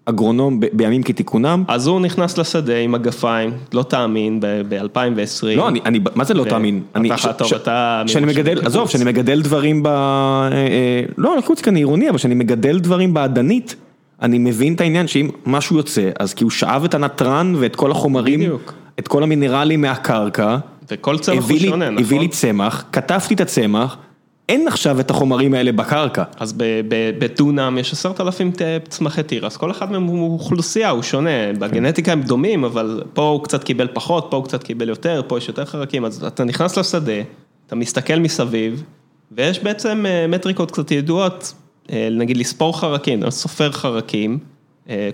[0.06, 5.46] אגרונום בימים כתיקונם, אז הוא נכנס לשדה עם מגפיים, לא תאמין, ב-2020.
[5.56, 6.82] לא, אני, אני, מה זה לא תאמין?
[6.92, 8.66] אתה אני, טוב, אתה שאני מגדל.
[8.66, 9.88] עזוב, שאני מגדל דברים ב...
[9.88, 13.76] אה, אה, לא, קיבוץ כאן עירוני, אבל שאני מגדל דברים באדנית,
[14.22, 17.92] אני מבין את העניין שאם משהו יוצא, אז כי הוא שאב את הנתרן ואת כל
[17.92, 18.74] החומרים, בדיוק.
[19.00, 20.58] את כל המינרלים מהקרקע,
[20.92, 22.04] וכל צמח הוא שונה, נכון?
[22.04, 23.98] הביא לי צמח, כתבתי את הצמח,
[24.50, 26.24] אין עכשיו את החומרים האלה בקרקע.
[26.40, 26.54] אז
[27.20, 28.52] בדונם יש עשרת אלפים
[28.90, 33.44] צמחי תירס, כל אחד מהם הוא אוכלוסייה, הוא שונה, בגנטיקה הם דומים, אבל פה הוא
[33.44, 36.78] קצת קיבל פחות, פה הוא קצת קיבל יותר, פה יש יותר חרקים, אז אתה נכנס
[36.78, 37.22] לשדה,
[37.68, 38.84] אתה מסתכל מסביב,
[39.32, 41.54] ויש בעצם אה, מטריקות קצת ידועות,
[41.92, 44.40] אה, נגיד לספור חרקים, סופר חרקים,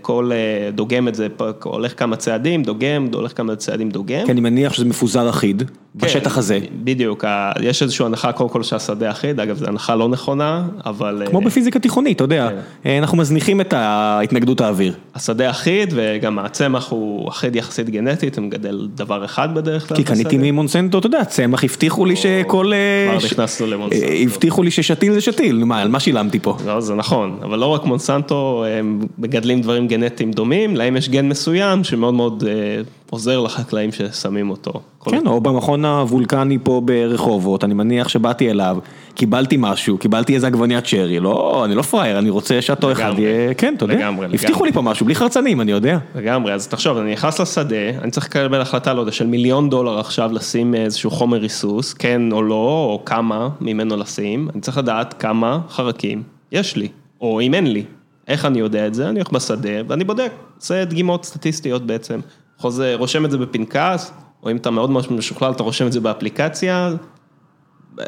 [0.02, 1.28] כל אה, דוגם את זה,
[1.64, 4.26] הולך כמה צעדים, דוגם, הולך כמה צעדים, דוגם.
[4.26, 5.64] כי אני מניח שזה מפוזר אחיד,
[5.96, 6.60] בשטח כן, הזה.
[6.84, 7.24] בדיוק,
[7.62, 11.24] יש איזושהי הנחה קודם כל שהשדה אחיד, אגב זו הנחה לא נכונה, אבל...
[11.30, 12.90] כמו אה, בפיזיקה תיכונית, אתה יודע, כן.
[12.90, 14.94] אה, אנחנו מזניחים את ההתנגדות האוויר.
[15.16, 19.98] השדה אחיד וגם הצמח הוא אחיד יחסית גנטית, הוא מגדל דבר אחד בדרך כלל.
[19.98, 20.38] כי קניתי.
[20.38, 22.74] ממונסנטו, אתה יודע, צמח, הבטיחו לי שכל...
[22.74, 24.06] אה, כבר ש- נכנסנו למונסנטו.
[24.06, 26.58] אה, הבטיחו לי ששתיל זה שתיל, מה, על מה שילמתי פה?
[26.66, 31.30] לא, זה נכון, אבל לא רק מונסנטו, הם מגדלים דברים גנטיים דומים, להם יש גן
[31.30, 34.82] מסוים שמאוד מאוד אה, עוזר לחקלאים ששמים אותו.
[35.06, 38.78] כן, או במכון הוולקני פה ברחובות, אני מניח שבאתי אליו,
[39.16, 43.14] קיבלתי משהו, קיבלתי איזה עגבניית שרי, לא, אני לא פראייר, אני רוצה שאתו אחד.
[43.18, 44.66] יהיה, כן, אתה יודע, לגמרי, הבטיחו.
[44.66, 45.98] לי פה משהו, בלי חרצנים, אני יודע.
[46.16, 50.00] לגמרי, אז תחשוב, אני נכנס לשדה, אני צריך לקבל החלטה, לא יודע, של מיליון דולר
[50.00, 55.14] עכשיו לשים איזשהו חומר ריסוס, כן או לא, או כמה ממנו לשים, אני צריך לדעת
[55.14, 56.88] כמה חרקים יש לי,
[57.22, 57.84] או אם אין לי.
[58.30, 59.10] איך אני יודע את זה?
[59.10, 62.20] אני הולך בשדה ואני בודק, עושה דגימות סטטיסטיות בעצם.
[62.58, 64.12] חוזר, רושם את זה בפנקס,
[64.44, 66.92] או אם אתה מאוד משוכלל, אתה רושם את זה באפליקציה,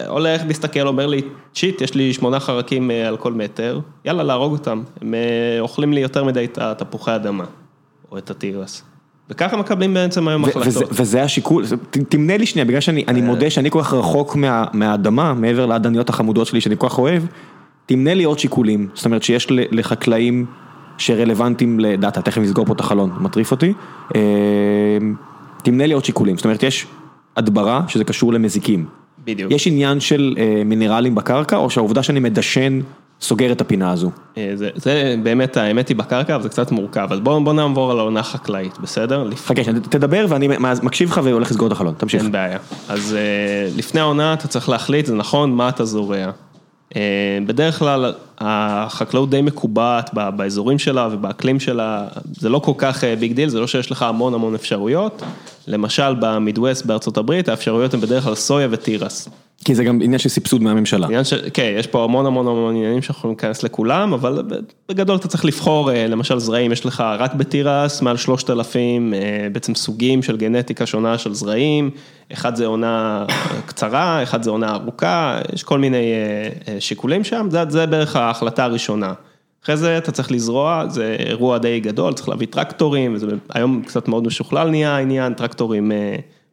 [0.07, 1.21] הולך, מסתכל, אומר לי,
[1.53, 4.83] שיט, יש לי שמונה חרקים אה, על כל מטר, יאללה, להרוג אותם.
[5.01, 5.19] הם אה,
[5.59, 7.43] אוכלים לי יותר מדי את התפוחי אדמה,
[8.11, 8.83] או את התירס.
[9.29, 10.67] וככה מקבלים בעצם היום החלטות.
[10.67, 11.65] וזה- וזה השיקול,
[12.09, 16.09] תמנה לי שנייה, בגלל שאני אני מודה שאני כל כך רחוק מה- מהאדמה, מעבר לאדניות
[16.09, 17.23] החמודות שלי שאני כל כך אוהב,
[17.91, 20.45] תמנה לי עוד שיקולים, זאת אומרת שיש לחקלאים
[20.97, 23.73] שרלוונטיים לדאטה, תכף נסגור פה את החלון, מטריף אותי,
[24.15, 24.21] אה,
[25.63, 26.87] תמנה לי עוד שיקולים, זאת אומרת יש
[27.37, 28.85] הדברה שזה קשור למזיקים,
[29.25, 29.51] בדיוק.
[29.51, 32.79] יש עניין של אה, מינרלים בקרקע, או שהעובדה שאני מדשן
[33.21, 34.11] סוגר את הפינה הזו.
[34.37, 37.07] אה, זה, זה באמת, האמת היא בקרקע, אבל זה קצת מורכב.
[37.11, 39.23] אז בואו בוא נעבור על העונה החקלאית, בסדר?
[39.23, 39.45] לפ...
[39.45, 40.47] חכה, שנייה, תדבר ואני
[40.83, 42.23] מקשיב לך והולך לסגור את החלון, תמשיך.
[42.23, 42.57] אין בעיה.
[42.89, 43.17] אז
[43.77, 46.31] לפני העונה אתה צריך להחליט, זה נכון, מה אתה זורע.
[46.95, 53.33] אה, בדרך כלל החקלאות די מקובעת באזורים שלה ובאקלים שלה, זה לא כל כך big
[53.33, 55.21] deal, זה לא שיש לך המון המון אפשרויות.
[55.67, 59.29] למשל במידווסט בארצות הברית, האפשרויות הן בדרך כלל סויה ותירס.
[59.65, 61.23] כי זה גם עניין של סבסוד מהממשלה.
[61.23, 64.43] של, כן, יש פה המון המון המון עניינים שאנחנו יכולים להיכנס לכולם, אבל
[64.89, 69.75] בגדול אתה צריך לבחור, אה, למשל זרעים, יש לך רק בתירס, מעל 3,000 אה, בעצם
[69.75, 71.89] סוגים של גנטיקה שונה של זרעים,
[72.33, 73.25] אחד זה עונה
[73.65, 76.13] קצרה, אחד זה עונה ארוכה, יש כל מיני
[76.67, 79.13] אה, שיקולים שם, זה, זה בערך ההחלטה הראשונה.
[79.63, 84.07] אחרי זה אתה צריך לזרוע, זה אירוע די גדול, צריך להביא טרקטורים, וזה היום קצת
[84.07, 85.91] מאוד משוכלל נהיה העניין, טרקטורים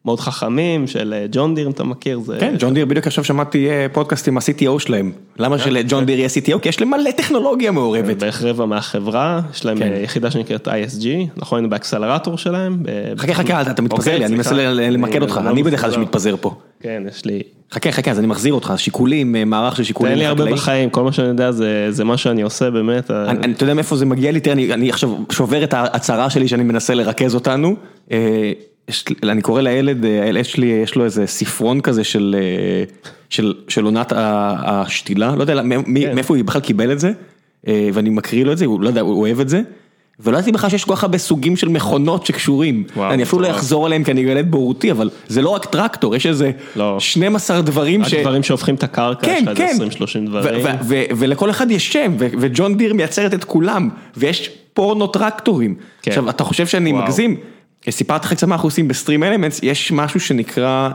[0.05, 2.37] מאוד חכמים של אה, ג'ון דיר, אם אתה מכיר, זה...
[2.39, 5.11] כן, ג'ון דיר, בדיוק עכשיו שמעתי אה, פודקאסט עם ה-CTO שלהם.
[5.39, 6.59] למה אה, שלג'ון דיר יהיה CTO?
[6.59, 8.17] כי יש להם מלא טכנולוגיה מעורבת.
[8.17, 9.91] בערך רבע מהחברה, יש להם כן.
[10.03, 11.05] יחידה שנקראת ISG,
[11.37, 12.83] אנחנו היינו באקסלרטור שלהם.
[13.17, 16.55] חכה, חכה, אתה מתפזר לי, אני מנסה למקד אותך, אני בדרך כלל שמתפזר פה.
[16.79, 17.43] כן, יש לי...
[17.71, 20.13] חכה, חכה, אז אני מחזיר אותך, שיקולים, מערך של שיקולים.
[20.13, 21.51] תן לי הרבה בחיים, כל מה שאני יודע
[21.89, 23.11] זה מה שאני עושה באמת.
[23.11, 24.39] אתה יודע מאיפה זה מגיע לי?
[24.39, 27.75] תראה, אני עכשיו שובר את ההצהרה שלי שאני מנסה לרכז אותנו.
[29.23, 32.35] אני קורא לילד, הילד שלי, יש לו איזה ספרון כזה של
[33.29, 36.15] של, של עונת השתילה, לא יודע כן.
[36.15, 37.11] מאיפה הוא בכלל קיבל את זה,
[37.67, 39.61] אה, ואני מקריא לו את זה, הוא לא יודע, הוא אוהב את זה.
[40.19, 43.51] ולא ידעתי בכלל שיש כל כך הרבה סוגים של מכונות שקשורים, וואו, אני אפילו לא
[43.51, 46.99] אחזור עליהם כי אני ילד בורותי, אבל זה לא רק טרקטור, יש איזה לא.
[46.99, 48.13] 12 דברים ש...
[48.13, 49.77] רק דברים שהופכים את הקרקע, כן, יש כן.
[50.25, 50.65] 20-30 דברים.
[51.17, 55.75] ולכל אחד יש שם, וג'ון דיר מייצרת את כולם, ויש פורנו טרקטורים.
[56.01, 56.11] כן.
[56.11, 57.03] עכשיו, אתה חושב שאני וואו.
[57.03, 57.35] מגזים?
[57.89, 60.89] סיפרתי לך קצת מה אנחנו עושים ב StreamElements, יש משהו שנקרא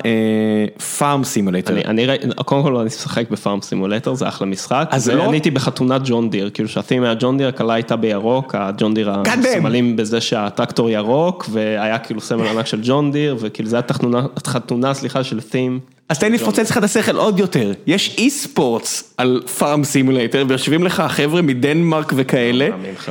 [0.98, 1.80] Farm Simulator.
[1.84, 2.06] אני
[2.44, 4.88] קודם כל אני משחק ב Farm Simulator, זה אחלה משחק.
[4.90, 5.24] אז לא...
[5.24, 8.94] אני הייתי בחתונת ג'ון דיר, כאילו שה theme היה ג'ון דיר, הכלה הייתה בירוק, הג'ון
[8.94, 13.78] דיר הסמלים בזה שהטרקטור ירוק, והיה כאילו סמל ענק של ג'ון דיר, וכאילו זה
[14.36, 15.80] החתונה, סליחה, של theme.
[16.08, 20.84] אז תן לי לפוצץ לך את השכל עוד יותר, יש eSports על Farm Simulator, ויושבים
[20.84, 22.68] לך חבר'ה מדנמרק וכאלה,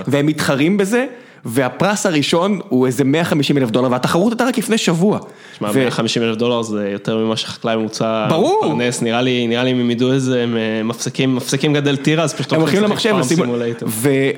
[0.08, 1.06] והם מתחרים בזה.
[1.46, 5.20] והפרס הראשון הוא איזה 150 אלף דולר, והתחרות הייתה רק לפני שבוע.
[5.58, 8.28] שמע, 150 אלף דולר זה יותר ממה שחקלאי ממוצע
[8.64, 12.24] מפרנס, נראה לי, נראה לי אם הם ידעו איזה, הם אה, מפסיקים, מפסיקים גדל טירה,
[12.24, 13.16] אז פשוט הם הולכים למחשב,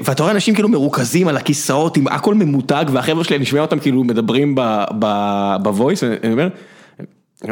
[0.03, 4.03] ואתה רואה אנשים כאילו מרוכזים על הכיסאות, עם הכל ממותג, והחבר'ה שלהם נשמע אותם כאילו
[4.03, 4.55] מדברים
[5.63, 6.47] בוויס, ואני אומר,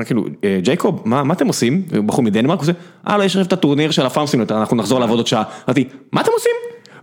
[0.05, 1.83] כאילו, אה, ג'ייקוב, מה אתם עושים?
[2.05, 2.71] בחור מדנמרק, הוא עושה,
[3.07, 5.43] אה, לא, יש עכשיו את הטורניר של הפארמסינוטר, אנחנו נחזור לעבוד עוד שעה.
[5.67, 6.51] אמרתי, מה אתם עושים?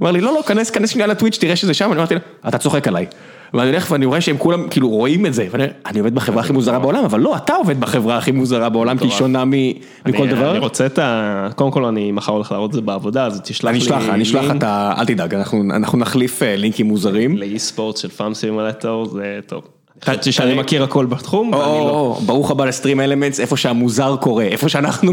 [0.03, 2.59] אמר לי, לא, לא, כנס, כנס שנייה לטוויץ', תראה שזה שם, אני אמרתי לו, אתה
[2.59, 3.07] צוחק עליי.
[3.55, 6.79] ואני הולך ואני רואה שהם כולם כאילו רואים את זה, ואני עובד בחברה הכי מוזרה
[6.79, 10.51] בעולם, אבל לא, אתה עובד בחברה הכי מוזרה בעולם, כי היא שונה מכל דבר.
[10.51, 11.49] אני רוצה את ה...
[11.55, 13.71] קודם כל אני מחר הולך להראות את זה בעבודה, אז תשלח לי...
[13.71, 14.95] אני אשלח, אני אשלח את ה...
[14.99, 17.37] אל תדאג, אנחנו נחליף אה, לינקים מוזרים.
[17.37, 19.63] לאי ספורט של פארם סימולטור זה טוב.
[20.05, 22.19] חשבתי שאני מכיר הכל בתחום, ואני לא.
[22.27, 25.13] ברוך הבא לסטרים אלמנטס, איפה שהמוזר קורה, איפה שאנחנו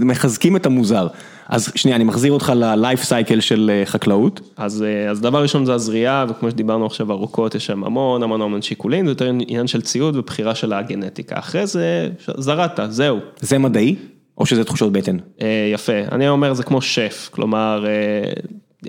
[0.00, 1.06] מחזקים את המוזר.
[1.52, 4.40] אז שנייה, אני מחזיר אותך ללייף סייקל של אה, חקלאות.
[4.56, 8.62] אז אה, דבר ראשון זה הזריעה, וכמו שדיברנו עכשיו ארוכות, יש שם המון המון המון
[8.62, 11.38] שיקולים, זה יותר עניין של ציוד ובחירה של הגנטיקה.
[11.38, 13.18] אחרי זה, זרעת, זהו.
[13.40, 13.96] זה מדעי?
[14.38, 15.16] או שזה תחושות בטן?
[15.42, 17.86] אה, יפה, אני אומר זה כמו שף, כלומר...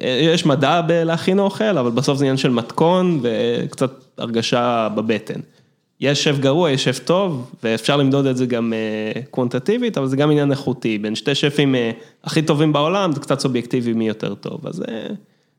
[0.01, 5.39] יש מדע בלהכין אוכל, אבל בסוף זה עניין של מתכון וקצת הרגשה בבטן.
[6.01, 8.73] יש שף גרוע, יש שף טוב, ואפשר למדוד את זה גם
[9.29, 10.97] קוונטטיבית, אבל זה גם עניין איכותי.
[10.97, 11.75] בין שתי שפים
[12.23, 14.83] הכי טובים בעולם, זה קצת סובייקטיבי מי יותר טוב, אז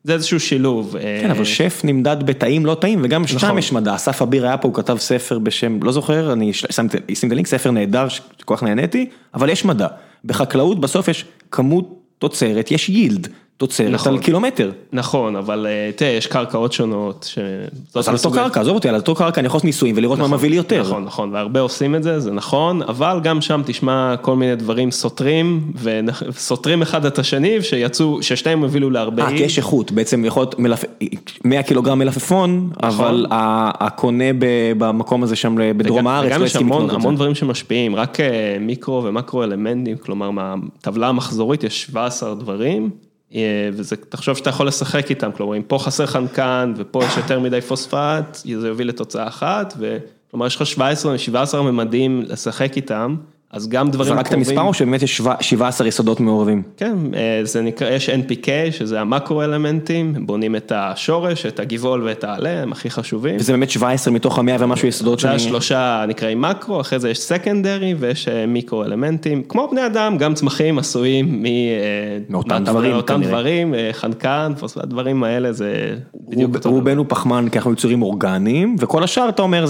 [0.04, 0.96] זה איזשהו שילוב.
[1.22, 3.58] כן, אבל שף נמדד בתאים לא טעים, וגם שם נכון.
[3.58, 3.94] יש מדע.
[3.94, 7.70] אסף אביר היה פה, הוא כתב ספר בשם, לא זוכר, אני אשים את הלינק, ספר
[7.70, 9.86] נהדר, שכל כך נהניתי, אבל יש מדע.
[10.24, 13.28] בחקלאות בסוף יש כמות תוצרת, יש יילד.
[13.56, 14.70] תוצרת נכון, על קילומטר.
[14.92, 17.30] נכון, אבל אה, תראה, יש קרקעות שונות.
[17.30, 17.38] ש...
[17.94, 20.30] אז על אותו קרקע, עזוב אותי, על אותו קרקע אני יכול לעשות ניסויים ולראות נכון,
[20.30, 20.80] מה מביא לי יותר.
[20.80, 24.90] נכון, נכון, והרבה עושים את זה, זה נכון, אבל גם שם תשמע כל מיני דברים
[24.90, 29.22] סותרים, וסותרים אחד את השני, שיצאו, ששניהם הובילו להרבה...
[29.22, 30.84] אה, כי יש איכות, בעצם יכול להיות מלפ...
[31.44, 33.04] 100 קילוגרם מלפפון, נכון.
[33.04, 34.24] אבל הקונה
[34.78, 39.42] במקום הזה שם בדרום הארץ, וגם יש המון, המון דברים שמשפיעים, רק אה, מיקרו ומקרו
[39.42, 42.90] אלמנטים, כלומר מהטבלה המחזורית יש 17 דברים.
[43.34, 47.40] אה, וזה, תחשוב שאתה יכול לשחק איתם, כלומר אם פה חסר חנקן ופה יש יותר
[47.40, 53.16] מדי פוספט, זה יוביל לתוצאה אחת, וכלומר יש לך 17 17 ממדים לשחק איתם,
[53.54, 56.62] אז גם דברים זרקת מספר או שבאמת יש 17 יסודות מעורבים?
[56.76, 56.96] כן,
[57.42, 62.62] זה נקרא, יש NPK, שזה המקרו אלמנטים, הם בונים את השורש, את הגבעול ואת העלה,
[62.62, 63.36] הם הכי חשובים.
[63.36, 65.38] וזה באמת 17 מתוך המאה ומשהו יסודות שאני...
[65.38, 70.34] זה השלושה נקראים מקרו, אחרי זה יש סקנדרי ויש מיקרו אלמנטים, כמו בני אדם, גם
[70.34, 71.46] צמחים עשויים מ...
[72.28, 75.96] מאותם דברים, מאותם דברים, חנקן, הדברים האלה זה
[76.28, 76.78] בדיוק אותו דבר.
[76.78, 79.66] רובנו פחמן כי אנחנו יצורים אורגניים, וכל השאר אתה אומר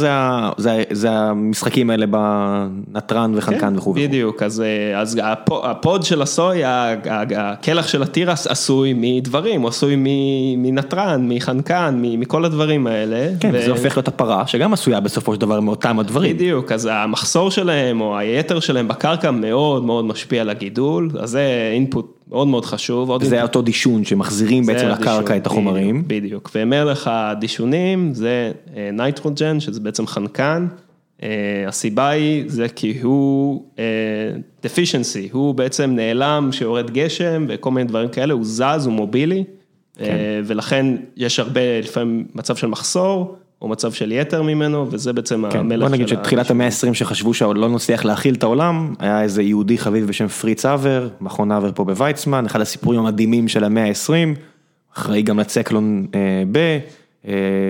[0.91, 3.95] זה המשחקים האלה בנתרן וחנקן וכו'.
[3.95, 4.63] בדיוק, אז
[5.63, 6.61] ה pod של הסויה,
[7.37, 9.95] הקלח של התירס עשוי מדברים, הוא עשוי
[10.57, 13.29] מנתרן, מחנקן, מכל הדברים האלה.
[13.41, 16.37] כן, וזה הופך להיות הפרה, שגם עשויה בסופו של דבר מאותם הדברים.
[16.37, 21.71] בדיוק, אז המחסור שלהם או היתר שלהם בקרקע מאוד מאוד משפיע על הגידול, אז זה
[21.73, 23.25] input מאוד מאוד חשוב.
[23.25, 26.05] זה אותו דישון שמחזירים בעצם לקרקע את החומרים.
[26.07, 28.53] בדיוק, ומלך הדישונים זה
[28.93, 30.67] nitrogen, שזה בעצם חנקן.
[31.69, 33.65] הסיבה היא, זה כי הוא
[34.65, 39.45] deficiency, הוא בעצם נעלם כשיורד גשם וכל מיני דברים כאלה, הוא זז, הוא מובילי,
[40.45, 45.61] ולכן יש הרבה, לפעמים מצב של מחסור, או מצב של יתר ממנו, וזה בעצם המלך
[45.61, 45.79] של ה...
[45.79, 49.79] בוא נגיד שתחילת המאה ה-20 שחשבו שעוד לא נצליח להכיל את העולם, היה איזה יהודי
[49.79, 54.39] חביב בשם פריץ אבר, מכון אבר פה בוויצמן, אחד הסיפורים המדהימים של המאה ה-20,
[54.95, 56.07] אחראי גם לצקלון
[56.53, 56.79] ב,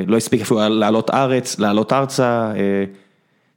[0.06, 2.52] לא הספיק אפילו לעלות ארץ, לעלות ארצה.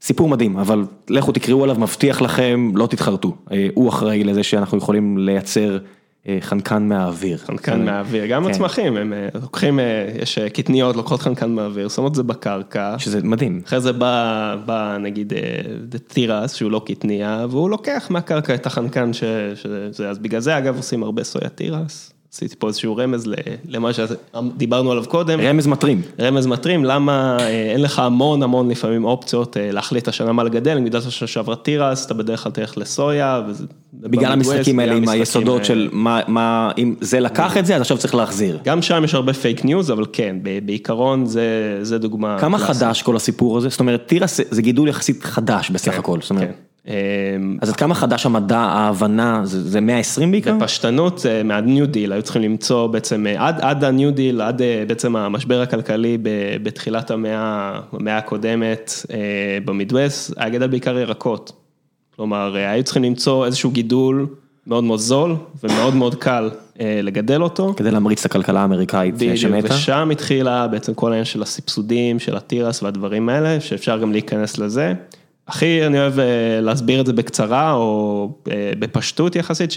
[0.02, 3.36] סיפור מדהים, אבל לכו תקראו עליו, מבטיח לכם, לא תתחרטו.
[3.74, 5.78] הוא אחראי לזה שאנחנו יכולים לייצר
[6.42, 7.38] חנקן מהאוויר.
[7.38, 9.80] חנקן מהאוויר, גם הצמחים, הם לוקחים,
[10.22, 12.96] יש קטניות, לוקחות חנקן מהאוויר, שמות את זה בקרקע.
[13.00, 13.62] שזה מדהים.
[13.66, 15.34] אחרי זה בא נגיד
[16.08, 21.04] תירס, שהוא לא קטניה, והוא לוקח מהקרקע את החנקן שזה, אז בגלל זה אגב עושים
[21.04, 22.14] הרבה סויה תירס.
[22.34, 23.30] עשיתי פה איזשהו רמז
[23.68, 25.42] למה שדיברנו עליו קודם.
[25.42, 26.02] רמז מטרים.
[26.20, 31.06] רמז מטרים, למה אין לך המון המון לפעמים אופציות להחליט השנה מה לגדל, אם גדלת
[31.06, 33.42] השנה שעברה תירס, אתה בדרך כלל תלך לסויה.
[33.94, 38.16] בגלל המשחקים האלה עם היסודות של מה, אם זה לקח את זה, אז עכשיו צריך
[38.16, 38.60] להחזיר.
[38.64, 40.36] גם שם יש הרבה פייק ניוז, אבל כן,
[40.66, 41.26] בעיקרון
[41.82, 42.38] זה דוגמה.
[42.40, 43.70] כמה חדש כל הסיפור הזה?
[43.70, 46.20] זאת אומרת, תירס זה גידול יחסית חדש בסך הכל.
[46.40, 46.52] כן.
[47.62, 50.54] אז עד כמה חדש המדע, ההבנה, זה 120 בעיקר?
[50.56, 56.18] בפשטנות, מהניו דיל, היו צריכים למצוא בעצם, עד הניו דיל, עד בעצם המשבר הכלכלי
[56.64, 58.92] בתחילת המאה הקודמת
[59.66, 61.52] במידווסט, היה גדל בעיקר ירקות.
[62.16, 64.28] כלומר, היו צריכים למצוא איזשהו גידול
[64.68, 67.74] מאוד מאוד זול ומאוד מאוד קל לגדל אותו.
[67.78, 69.74] כדי להמריץ את הכלכלה האמריקאית שמתה.
[69.74, 74.94] ושם התחילה בעצם כל העניין של הסבסודים, של התירס והדברים האלה, שאפשר גם להיכנס לזה.
[75.48, 76.14] הכי אני אוהב
[76.62, 78.30] להסביר את זה בקצרה או
[78.80, 79.72] בפשטות יחסית,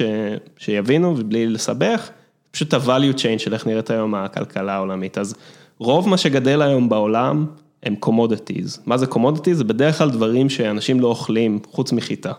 [0.57, 2.11] שיבינו ובלי לסבך,
[2.51, 5.19] פשוט ה-value chain של איך נראית היום הכלכלה העולמית.
[5.19, 5.35] אז
[5.79, 7.47] רוב מה שגדל היום בעולם
[7.83, 8.81] הם commodities.
[8.87, 9.53] מה זה commodities?
[9.53, 12.33] זה בדרך כלל דברים שאנשים לא אוכלים חוץ מחיטה.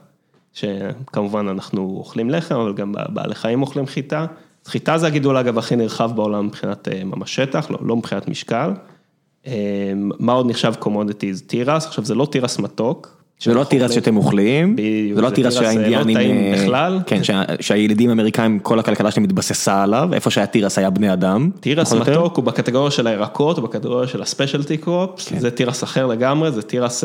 [0.54, 4.26] שכמובן אנחנו אוכלים לחם, אבל גם בעלי חיים אוכלים חיטה.
[4.66, 8.72] חיטה זה הגידול אגב הכי נרחב בעולם מבחינת ממש שטח, לא, לא מבחינת משקל.
[10.20, 11.48] מה עוד נחשב commodities?
[11.48, 13.21] תירס, עכשיו זה לא תירס מתוק.
[13.44, 14.76] זה לא תירס שאתם אוכלים,
[15.16, 17.22] זה לא תירס שהאינדיאנים, בכלל, כן,
[17.60, 21.50] שהילידים האמריקאים כל הכלכלה שלהם התבססה עליו, איפה שהתירס היה בני אדם.
[21.60, 26.52] תירס מתוק הוא בקטגוריה של הירקות, הוא בקטגוריה של הספיישלטי קרופס, זה תירס אחר לגמרי,
[26.52, 27.04] זה תירס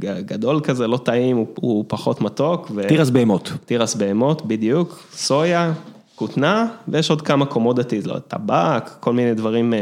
[0.00, 2.72] גדול כזה, לא טעים, הוא פחות מתוק.
[2.88, 3.52] תירס בהמות.
[3.64, 5.72] תירס בהמות, בדיוק, סויה,
[6.14, 9.74] כותנה, ויש עוד כמה קומודטיז, לא, טבק, כל מיני דברים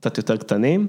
[0.00, 0.86] קצת יותר קטנים.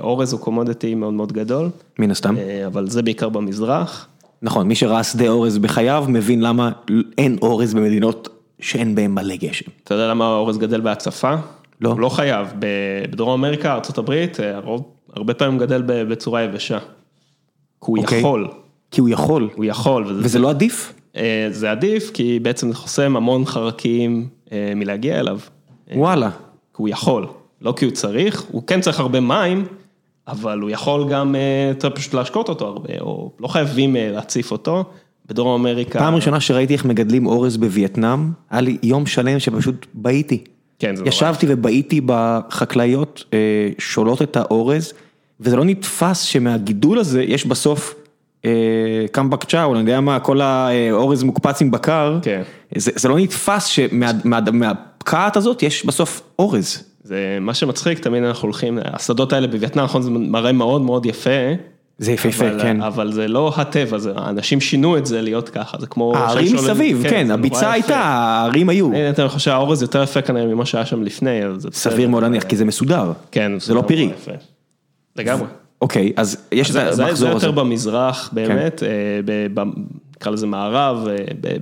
[0.00, 1.70] אורז הוא קומודיטי מאוד מאוד גדול.
[1.98, 2.34] מן הסתם.
[2.66, 4.08] אבל זה בעיקר במזרח.
[4.42, 6.70] נכון, מי שראה שדה אורז בחייו מבין למה
[7.18, 8.28] אין אורז במדינות
[8.60, 9.70] שאין בהן מלא גשם.
[9.84, 11.34] אתה יודע למה האורז גדל בהצפה?
[11.80, 11.90] לא.
[11.90, 14.26] הוא לא חייב, בדרום אמריקה, ארה"ב,
[15.12, 16.78] הרבה פעמים גדל בצורה יבשה.
[16.78, 16.84] כי
[17.80, 18.48] הוא יכול.
[18.90, 19.48] כי הוא יכול.
[19.54, 20.04] הוא יכול.
[20.08, 20.92] וזה לא עדיף?
[21.50, 24.28] זה עדיף, כי בעצם זה חוסם המון חרקים
[24.76, 25.38] מלהגיע אליו.
[25.94, 26.30] וואלה.
[26.30, 26.36] כי
[26.76, 27.26] הוא יכול.
[27.60, 29.64] לא כי הוא צריך, הוא כן צריך הרבה מים,
[30.28, 31.34] אבל הוא יכול גם
[31.68, 34.84] יותר פשוט להשקות אותו הרבה, או לא חייבים להציף אותו.
[35.28, 35.98] בדרום אמריקה.
[35.98, 40.44] פעם ראשונה שראיתי איך מגדלים אורז בווייטנאם, היה לי יום שלם שפשוט בעיתי.
[40.78, 41.08] כן, זה נורא.
[41.08, 43.24] ישבתי ובעיתי בחקלאיות
[43.78, 44.92] שולות את האורז,
[45.40, 47.94] וזה לא נתפס שמהגידול הזה יש בסוף
[49.12, 52.18] קמבק צ'או, אני יודע מה, כל האורז מוקפץ עם בקר.
[52.22, 52.42] כן.
[52.76, 56.84] זה לא נתפס שמהפקעת הזאת יש בסוף אורז.
[57.06, 61.30] זה מה שמצחיק, תמיד אנחנו הולכים, השדות האלה בווייטנאם, נכון, זה מראה מאוד מאוד יפה.
[61.98, 62.82] זה יפהפה, כן.
[62.82, 66.16] אבל זה לא הטבע, האנשים שינו את זה להיות ככה, זה כמו...
[66.16, 68.90] הערים מסביב, כן, הביצה הייתה, הערים היו.
[68.92, 71.40] אני חושב שהאורז יותר יפה כנראה ממה שהיה שם לפני.
[71.72, 73.12] סביר מאוד להניח, כי זה מסודר.
[73.30, 73.52] כן.
[73.58, 74.10] זה לא פירי.
[75.16, 75.46] לגמרי.
[75.82, 77.14] אוקיי, אז יש את המחזור הזה.
[77.14, 78.82] זה יותר במזרח באמת,
[80.16, 81.08] נקרא לזה מערב,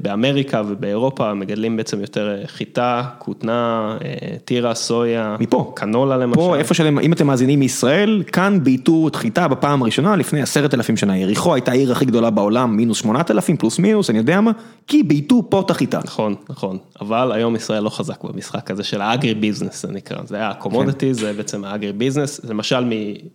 [0.03, 3.97] באמריקה ובאירופה מגדלים בעצם יותר חיטה, כותנה,
[4.45, 6.41] תירס, סויה, מפה, קנולה למשל.
[6.41, 10.75] פה איפה שאתם, אם אתם מאזינים מישראל, כאן בייתו את חיטה בפעם הראשונה לפני עשרת
[10.75, 14.41] אלפים שנה, יריחו הייתה העיר הכי גדולה בעולם, מינוס שמונת אלפים, פלוס מינוס, אני יודע
[14.41, 14.51] מה,
[14.87, 16.01] כי בייתו פה את החיטה.
[16.05, 20.37] נכון, נכון, אבל היום ישראל לא חזק במשחק הזה של ה agribusiness, זה נקרא, זה
[20.37, 21.13] היה ה commodity, כן.
[21.13, 22.85] זה בעצם ה agribusiness, למשל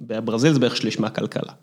[0.02, 1.54] בברזיל זה בערך שליש מהכלכלה.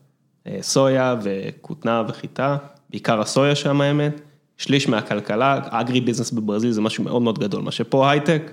[0.60, 2.56] סויה וכותנה וחיטה,
[2.96, 4.20] בעיקר הסויה שם האמת,
[4.56, 8.50] שליש מהכלכלה, agribusiness בברזיל זה משהו מאוד מאוד גדול, מה שפה הייטק,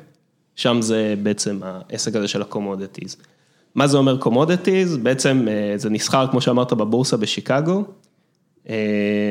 [0.55, 3.17] שם זה בעצם העסק הזה של ה commodities.
[3.75, 4.97] מה זה אומר commodities?
[4.97, 7.83] בעצם זה נסחר, כמו שאמרת, בבורסה בשיקגו.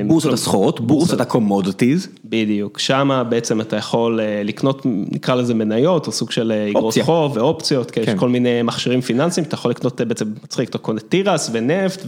[0.06, 2.08] בורסת הסחורות, בורסת ה commodities.
[2.24, 7.90] בדיוק, שם בעצם אתה יכול לקנות, נקרא לזה מניות, או סוג של אגרות חוב ואופציות,
[7.90, 12.00] כי יש כל מיני מכשירים פיננסיים, אתה יכול לקנות בעצם, מצחיק, אתה קונה תירס ונפט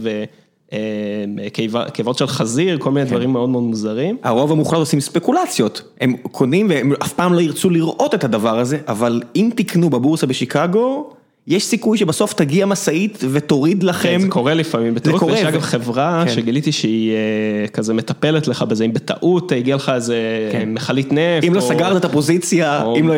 [1.93, 4.17] קיבות של חזיר, כל מיני דברים מאוד מאוד מוזרים.
[4.23, 8.79] הרוב המוחלט עושים ספקולציות, הם קונים והם אף פעם לא ירצו לראות את הדבר הזה,
[8.87, 11.09] אבל אם תקנו בבורסה בשיקגו,
[11.47, 14.17] יש סיכוי שבסוף תגיע משאית ותוריד לכם.
[14.21, 17.13] זה קורה לפעמים בטעות, ויש אגב חברה שגיליתי שהיא
[17.73, 20.17] כזה מטפלת לך בזה, אם בטעות הגיע לך איזה
[20.67, 21.47] מכלית נפט.
[21.47, 23.13] אם לא סגרת את הפוזיציה, אם לא...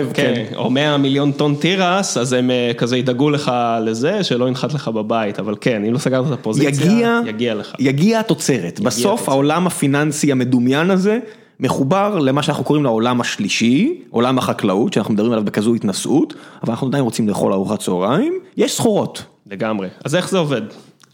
[0.56, 3.52] או 100 מיליון טון תירס, אז הם כזה ידאגו לך
[3.86, 7.74] לזה, שלא ינחת לך בבית, אבל כן, אם לא סגרת את הפוזיציה, יגיע לך.
[7.80, 11.20] יגיע התוצרת, בסוף העולם הפיננסי המדומיין הזה.
[11.60, 16.88] מחובר למה שאנחנו קוראים לעולם השלישי, עולם החקלאות, שאנחנו מדברים עליו בכזו התנשאות, אבל אנחנו
[16.88, 19.24] עדיין רוצים לאכול ארוחת צהריים, יש סחורות.
[19.52, 19.88] לגמרי.
[20.06, 20.62] אז איך זה עובד?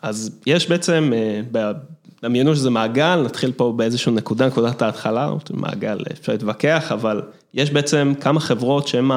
[0.02, 1.12] אז יש בעצם,
[2.24, 7.22] דמיינו שזה מעגל, נתחיל פה באיזושהי נקודה, נקודת ההתחלה, מעגל, אפשר להתווכח, אבל
[7.54, 9.10] יש בעצם כמה חברות שהן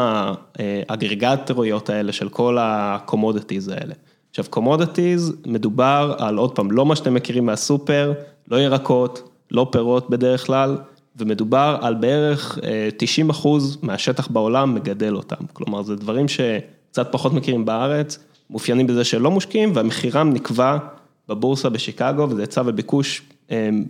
[0.89, 3.95] האגרגטוריות האלה של כל ה commodities האלה.
[4.31, 8.13] עכשיו, commodities מדובר על, עוד פעם, לא מה שאתם מכירים מהסופר,
[8.51, 10.77] לא ירקות, לא פירות בדרך כלל.
[11.19, 12.59] ומדובר על בערך
[12.97, 18.19] 90 אחוז מהשטח בעולם מגדל אותם, כלומר זה דברים שקצת פחות מכירים בארץ,
[18.51, 20.77] מאופיינים בזה שלא מושקים והמחירם נקבע
[21.29, 23.23] בבורסה בשיקגו וזה היצע וביקוש,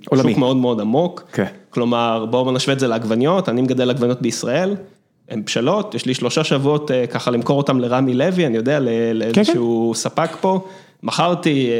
[0.08, 1.46] עולמי, שוק מאוד מאוד עמוק, כן.
[1.70, 4.76] כלומר בואו נשווה את זה לעגבניות, אני מגדל עגבניות בישראל,
[5.28, 8.80] הן בשלות, יש לי שלושה שבועות ככה למכור אותם לרמי לוי, אני יודע,
[9.14, 10.00] לאיזשהו כן, כן.
[10.00, 10.66] ספק פה.
[11.02, 11.70] מכרתי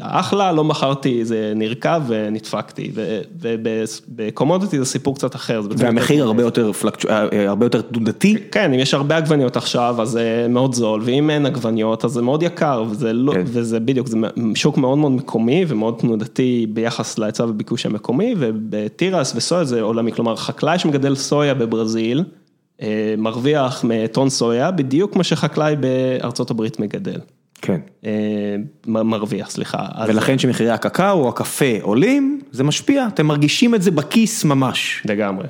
[0.00, 2.92] אחלה, לא מכרתי, זה נרקב ונדפקתי,
[3.40, 5.60] ובקומודיטי זה סיפור קצת אחר.
[5.78, 6.70] והמחיר הרבה יותר
[7.48, 8.36] הרבה יותר תנודתי?
[8.50, 12.22] כן, אם יש הרבה עגבניות עכשיו, אז זה מאוד זול, ואם אין עגבניות, אז זה
[12.22, 14.16] מאוד יקר, וזה לא, וזה בדיוק, זה
[14.54, 20.36] שוק מאוד מאוד מקומי ומאוד תנודתי ביחס להיצע וביקוש המקומי, ובתירס וסויה זה עולמי, כלומר
[20.36, 22.24] חקלאי שמגדל סויה בברזיל,
[23.18, 27.18] מרוויח מטון סויה, בדיוק כמו שחקלאי בארצות הברית מגדל.
[27.64, 27.80] כן.
[28.86, 29.86] מרוויח, סליחה.
[30.08, 35.02] ולכן שמחירי הקקאו או הקפה עולים, זה משפיע, אתם מרגישים את זה בכיס ממש.
[35.04, 35.46] לגמרי.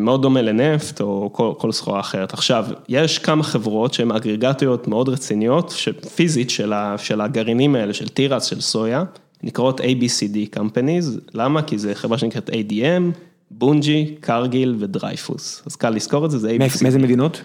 [0.00, 2.32] מאוד דומה לנפט או כל, כל סחורה אחרת.
[2.32, 5.74] עכשיו, יש כמה חברות שהן אגרגטיות מאוד רציניות,
[6.14, 9.04] פיזית של, של הגרעינים האלה, של תירס, של סויה,
[9.42, 11.62] נקראות ABCD Companies, למה?
[11.62, 13.18] כי זה חברה שנקראת ADM,
[13.50, 15.62] בונג'י, קרגיל ודרייפוס.
[15.66, 16.82] אז קל לזכור את זה, זה ABCD.
[16.82, 17.42] מאיזה מדינות?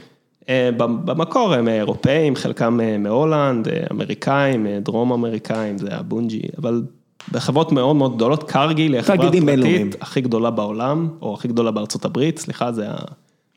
[0.78, 6.82] במקור הם אירופאים, חלקם מהולנד, אמריקאים, דרום אמריקאים, זה הבונג'י, אבל
[7.32, 12.06] בחברות מאוד מאוד גדולות, קרגיל היא החברה הפרטית הכי גדולה בעולם, או הכי גדולה בארצות
[12.06, 12.96] הברית, סליחה, זה ה...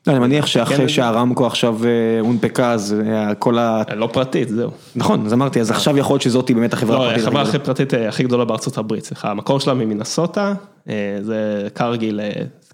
[0.07, 1.79] לא, אני מניח שאחרי שהרמקו עכשיו
[2.21, 2.95] הונפקה, אז
[3.39, 3.83] כל ה...
[3.95, 4.71] לא פרטית, זהו.
[4.95, 7.17] נכון, אז אמרתי, אז עכשיו יכול להיות שזאתי באמת החברה הפרטית.
[7.17, 10.53] לא, החברה הכי פרטית הכי גדולה בארצות הברית, סליחה, המקור שלה ממינסוטה,
[11.21, 12.19] זה קרגיל,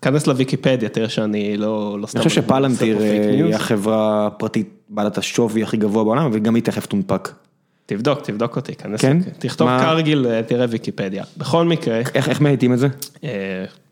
[0.03, 2.19] כנס לוויקיפדיה, תראה שאני לא סתם...
[2.19, 7.29] אני חושב שפלנטיר היא החברה הפרטית בעלת השווי הכי גבוה בעולם, וגם היא תכף תונפק.
[7.85, 9.01] תבדוק, תבדוק אותי, כנס,
[9.39, 11.23] תכתוב קרגיל, תראה ויקיפדיה.
[11.37, 12.01] בכל מקרה...
[12.15, 12.87] איך מאייתים את זה?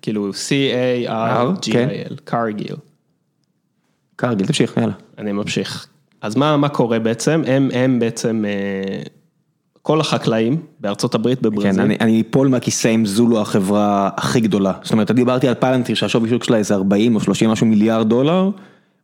[0.02, 2.76] כאילו C-A-R-G-I-L, קרגיל.
[4.16, 4.94] קרגיל, תמשיך, יאללה.
[5.18, 5.88] אני ממשיך.
[6.22, 7.44] אז מה קורה בעצם?
[7.74, 8.46] הם בעצם...
[9.82, 11.72] כל החקלאים בארצות הברית, בברזיל.
[11.72, 14.74] כן, אני אפול מהכיסא אם זו לא החברה הכי גדולה.
[14.84, 18.50] זאת אומרת, דיברתי על פלנטיר שהשווי שוק שלה איזה 40 או 30 משהו מיליארד דולר,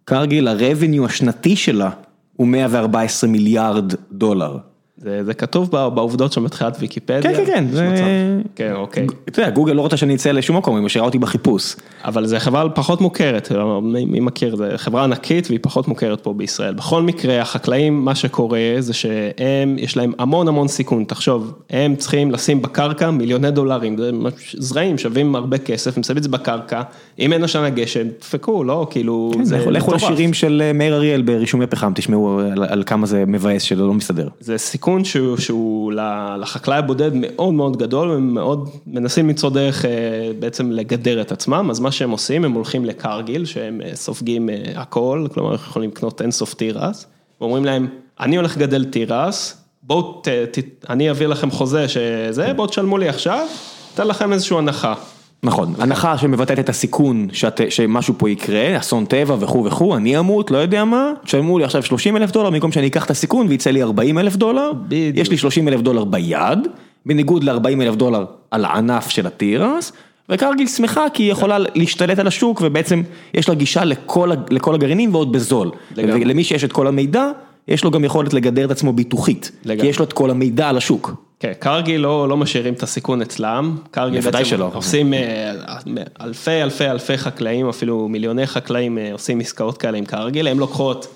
[0.05, 1.89] קרגיל, הרבניו השנתי שלה
[2.35, 4.57] הוא 114 מיליארד דולר.
[5.01, 7.21] זה כתוב בעובדות שם בתחילת ויקיפדיה.
[7.21, 8.41] כן, כן, כן.
[8.55, 9.07] כן, אוקיי.
[9.29, 11.75] אתה יודע, גוגל לא רוצה שאני אצא לשום מקום, היא משאירה אותי בחיפוש.
[12.05, 16.73] אבל זו חברה פחות מוכרת, מי מכיר, זו חברה ענקית והיא פחות מוכרת פה בישראל.
[16.73, 22.31] בכל מקרה, החקלאים, מה שקורה זה שהם, יש להם המון המון סיכון, תחשוב, הם צריכים
[22.31, 23.95] לשים בקרקע מיליוני דולרים,
[24.53, 26.81] זרעים שווים הרבה כסף, הם שמים את זה בקרקע,
[27.19, 29.75] אם אין השנה גשם, דפקו, לא, כאילו, זה מטורף.
[29.75, 34.27] לכו לשירים של מאיר אריאל ברישומי פחם, תשמעו על כמה זה מבאס שלא מסתדר.
[34.39, 34.86] זה סיכון.
[34.87, 35.93] סיכון שהוא, שהוא
[36.39, 39.85] לחקלאי הבודד מאוד מאוד גדול, הם מאוד מנסים למצוא דרך
[40.39, 45.55] בעצם לגדר את עצמם, אז מה שהם עושים, הם הולכים לקרגיל, שהם סופגים הכל, כלומר
[45.55, 47.05] יכולים לקנות אינסוף תירס,
[47.41, 47.87] ואומרים להם,
[48.19, 50.21] אני הולך לגדל תירס, בואו,
[50.89, 53.47] אני אביא לכם חוזה שזה, בואו תשלמו לי עכשיו,
[53.93, 54.93] אתן לכם איזושהי הנחה.
[55.47, 57.27] נכון, הנחה שמבטאת את הסיכון
[57.69, 61.83] שמשהו פה יקרה, אסון טבע וכו' וכו', אני אמות, לא יודע מה, תשלמו לי עכשיו
[61.83, 65.17] 30 אלף דולר במקום שאני אקח את הסיכון ויצא לי 40 אלף דולר, בדיוק.
[65.17, 66.59] יש לי 30 אלף דולר ביד,
[67.05, 69.91] בניגוד ל-40 אלף דולר על הענף של התירס,
[70.29, 73.01] וקרגיל שמחה כי היא יכולה להשתלט על השוק ובעצם
[73.33, 77.31] יש לה גישה לכל, לכל הגרעינים ועוד בזול, למי שיש את כל המידע.
[77.67, 79.81] יש לו גם יכולת לגדר את עצמו ביטוחית, לגמרי.
[79.81, 81.13] כי יש לו את כל המידע על השוק.
[81.39, 84.71] כן, קרגיל לא, לא משאירים את הסיכון אצלם, קרגיל בעצם שלא.
[84.73, 85.51] עושים אה,
[86.21, 91.07] אלפי אלפי אלפי חקלאים, אפילו מיליוני חקלאים אה, עושים עסקאות כאלה עם קרגיל, הם לוקחות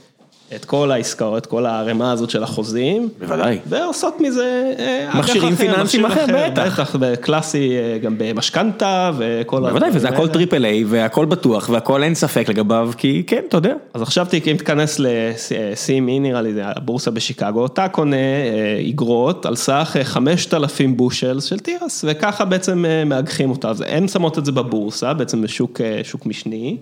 [0.56, 3.10] את כל העסקאות, את כל הערימה הזאת של החוזים.
[3.20, 3.60] בוודאי.
[3.66, 6.96] ועושות מזה אה, מכשירים פיננסיים אחר, בטח.
[6.96, 9.60] בטח, קלאסי אה, גם במשכנתה וכל...
[9.60, 13.74] בוודאי, וזה הכל triple A והכל בטוח והכל אין ספק לגביו, כי כן, אתה יודע.
[13.94, 19.98] אז עכשיו אם תיכנס ל-CME, נראה לי, הבורסה בשיקגו, אתה קונה אה, איגרות על סך
[20.04, 23.72] 5,000 bushels של תירס, וככה בעצם מאגחים אותה.
[23.88, 26.78] הן שמות את זה בבורסה, בעצם בשוק משני.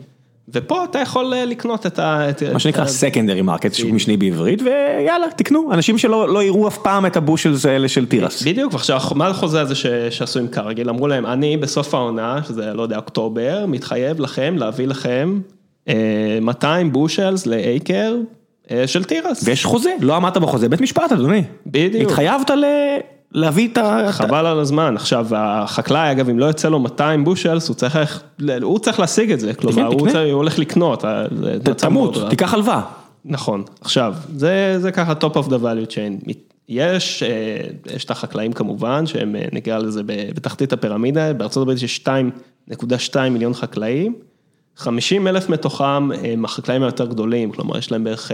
[0.53, 2.27] ופה אתה יכול אה, לקנות את ה...
[2.53, 7.05] מה שנקרא secondary market, שוק משני בעברית, ויאללה, תקנו, אנשים שלא לא יראו אף פעם
[7.05, 8.43] את ה bushels האלה של תירס.
[8.43, 9.75] בדיוק, ועכשיו, מה החוזה הזה
[10.09, 10.89] שעשו עם קרגיל?
[10.89, 15.39] אמרו להם, אני בסוף העונה, שזה לא יודע, אוקטובר, מתחייב לכם להביא לכם
[16.41, 18.15] 200 אה, בושלס לאייקר
[18.71, 19.41] אה, של תירס.
[19.43, 21.43] ויש חוזה, לא עמדת בחוזה, בית משפט אדוני.
[21.65, 22.11] בדיוק.
[22.11, 22.65] התחייבת ל...
[23.31, 24.07] להביא את ה...
[24.11, 28.23] חבל על הזמן, עכשיו החקלאי אגב אם לא יוצא לו 200 בושלס הוא צריך,
[28.61, 31.03] הוא צריך להשיג את זה, כלומר הוא הולך לקנות.
[31.77, 32.81] תמות, תיקח הלוואה.
[33.25, 36.31] נכון, עכשיו זה ככה top of the value chain,
[36.69, 42.05] יש, אה, יש את החקלאים כמובן שהם אה, נקרא לזה בתחתית הפירמידה, בארצות הברית יש
[42.07, 44.15] 2.2 מיליון חקלאים,
[44.75, 48.31] 50 אלף מתוכם הם החקלאים היותר גדולים, כלומר יש להם בערך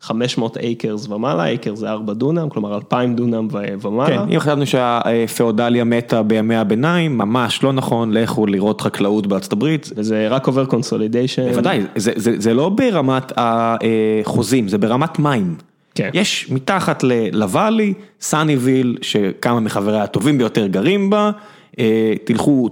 [0.00, 3.48] 500 acres ומעלה, acre זה 4 דונם, כלומר 2,000 דונם
[3.80, 4.18] ומעלה.
[4.26, 9.90] כן, אם חשבנו שהפאודליה מתה בימי הביניים, ממש לא נכון, לכו לראות חקלאות בארצות הברית.
[9.96, 11.48] וזה רק עובר consolidation.
[11.48, 15.54] בוודאי, זה, זה, זה לא ברמת החוזים, זה ברמת מים.
[15.94, 16.10] כן.
[16.14, 21.30] יש מתחת לוואלי, סאניוויל, שכמה מחבריה הטובים ביותר גרים בה,
[21.78, 22.68] אה, תלכו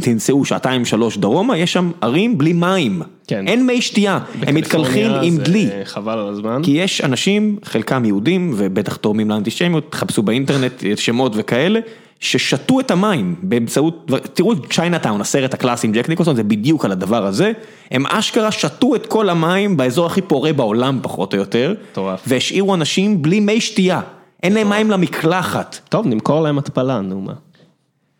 [0.00, 3.48] תנסעו שעתיים שלוש דרומה, יש שם ערים בלי מים, כן.
[3.48, 5.70] אין מי שתייה, הם מתקלחים עם דלי.
[5.84, 6.60] חבל על הזמן.
[6.62, 11.80] כי יש אנשים, חלקם יהודים ובטח תורמים לאנטישמיות, תחפשו באינטרנט שמות וכאלה,
[12.20, 16.92] ששתו את המים באמצעות, תראו את צ'יינאטאון, הסרט הקלאסי עם ג'ק ניקולסון, זה בדיוק על
[16.92, 17.52] הדבר הזה,
[17.90, 22.08] הם אשכרה שתו את כל המים באזור הכי פורה בעולם פחות או יותר, טוב.
[22.26, 24.00] והשאירו אנשים בלי מי שתייה,
[24.42, 25.78] אין להם מים למקלחת.
[25.88, 27.32] טוב, נמכור להם התפלה, נו מה.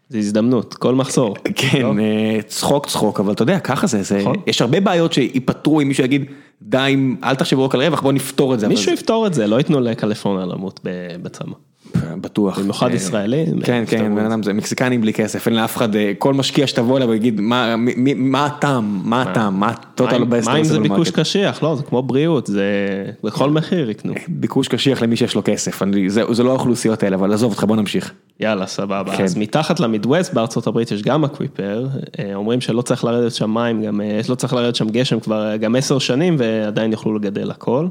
[0.09, 1.37] זה הזדמנות, כל מחסור.
[1.55, 4.37] כן, אה, צחוק צחוק, אבל אתה יודע, ככה זה, נכון.
[4.47, 6.25] יש הרבה בעיות שיפתרו אם מישהו יגיד,
[6.63, 8.69] די, אל תחשבו רק על רווח, בוא נפתור את זה.
[8.69, 10.81] מישהו יפתור את זה, לא ייתנו לקליפורניה למות
[11.23, 11.55] בצמא.
[12.21, 12.59] בטוח.
[12.59, 13.47] במיוחד אה, ישראלי.
[13.65, 16.97] כן, כן, בן אדם זה מקסיקנים בלי כסף, אין לאף אחד, אה, כל משקיע שתבוא
[16.97, 17.41] אליו ויגיד,
[18.17, 20.49] מה הטעם, מה הטעם, מה total bust.
[20.49, 22.65] מה אם זה ביקוש קשיח, לא, זה כמו בריאות, זה
[23.25, 24.15] בכל מחיר יקנו.
[24.29, 25.83] ביקוש קשיח למי שיש לו כסף,
[26.33, 28.13] זה לא האוכלוסיות האלה, אבל עזוב אותך, בוא נמשיך.
[28.41, 29.17] יאללה, סבבה.
[29.17, 29.25] כן.
[29.25, 31.87] אז מתחת למידווסט בארצות הברית יש גם אקוויפר,
[32.19, 35.77] אה, אומרים שלא צריך לרדת שם מים, גם לא צריך לרדת שם גשם כבר גם
[35.77, 37.89] עשר שנים ועדיין יוכלו לגדל הכל.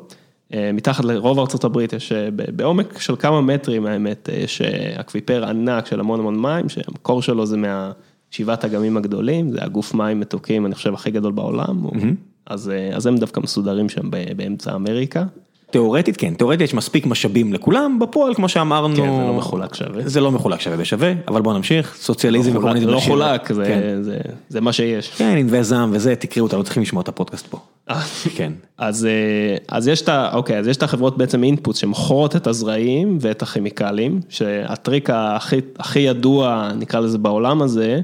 [0.55, 4.61] אה, מתחת לרוב ארצות הברית יש אה, בעומק של כמה מטרים האמת, אה, יש
[4.95, 10.19] אקוויפר ענק של המון המון מים, שהמקור שלו זה מהשבעת אגמים הגדולים, זה הגוף מים
[10.19, 12.15] מתוקים, אני חושב, הכי גדול בעולם, mm-hmm.
[12.45, 15.25] אז, אז הם דווקא מסודרים שם באמצע אמריקה.
[15.71, 20.01] תיאורטית כן, תיאורטית יש מספיק משאבים לכולם, בפועל כמו שאמרנו, כן, זה לא מחולק שווה,
[20.05, 24.03] זה לא מחולק שווה בשווה, אבל בוא נמשיך, סוציאליזם לא וקומוניזם, לא חולק, זה, כן.
[24.03, 24.17] זה,
[24.49, 25.09] זה מה שיש.
[25.09, 27.57] כן, ענבי זעם וזה, תקראו אותה, לא צריכים לשמוע את הפודקאסט פה.
[27.89, 28.01] אה,
[28.35, 28.53] כן.
[28.77, 30.29] אז, אה, אז יש את ה...
[30.33, 35.99] אוקיי, אז יש את החברות בעצם אינפוט שמוכרות את הזרעים ואת הכימיקלים, שהטריק הכי, הכי
[35.99, 37.99] ידוע, נקרא לזה בעולם הזה,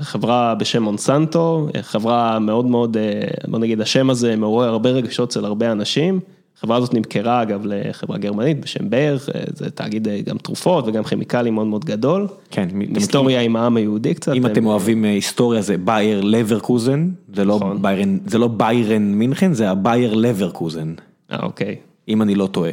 [0.00, 3.02] חברה בשם מונסנטו, חברה מאוד מאוד, אה,
[3.48, 6.20] בוא נגיד, השם הזה מעורר הרבה רגשות אצל הרבה אנשים.
[6.62, 9.18] החברה הזאת נמכרה אגב לחברה גרמנית בשם בייר,
[9.54, 12.26] זה תאגיד גם תרופות וגם כימיקלים מאוד מאוד גדול.
[12.50, 12.68] כן.
[12.94, 14.32] היסטוריה עם העם היהודי קצת.
[14.34, 17.82] אם אתם אוהבים היסטוריה זה בייר לברקוזן, זה לא נכון.
[17.82, 20.94] ביירן, זה לא ביירן מינכן, זה הבייר לברקוזן.
[21.32, 21.76] אה אוקיי.
[22.08, 22.72] אם אני לא טועה.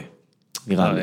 [0.68, 1.02] נראה לי.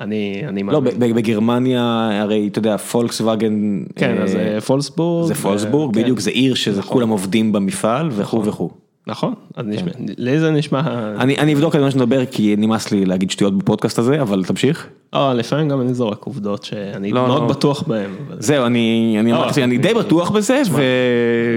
[0.00, 3.82] אני, אני לא, בגרמניה הרי אתה יודע פולקסווגן.
[3.96, 4.36] כן, אז
[4.66, 5.28] פולסבורג.
[5.28, 7.10] זה פולסבורג, בדיוק, זה עיר שזה נכון.
[7.10, 8.70] עובדים במפעל וכו' וכו'.
[9.06, 10.80] נכון, אז נשמע, לי זה נשמע,
[11.18, 14.88] אני אבדוק על מה שנדבר כי נמאס לי להגיד שטויות בפודקאסט הזה, אבל תמשיך.
[15.14, 17.48] אה, לפעמים גם אני זורק עובדות שאני לא, מאוד לא.
[17.48, 18.10] בטוח בהן.
[18.38, 20.62] זהו, אני לא, די בטוח בזה,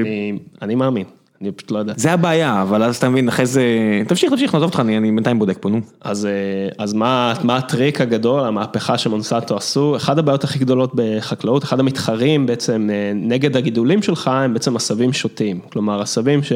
[0.02, 0.32] אני-
[0.62, 1.06] אני מאמין,
[1.42, 1.94] אני פשוט לא יודע.
[1.98, 3.64] וזה הבעיה, אבל אז אתה מבין, אחרי זה,
[4.08, 5.80] תמשיך, תמשיך, נעזוב אותך, אני אני בינתיים בודק פה, נו.
[6.02, 6.32] אז, אה,
[6.78, 12.46] אז מה, מה הטריק הגדול, המהפכה שמונסנטו עשו, אחת הבעיות הכי גדולות בחקלאות, אחד המתחרים
[12.46, 16.52] בעצם אה, נגד הגידולים שלך הם בעצם עשבים שוטים, כלומר עשבים, ש...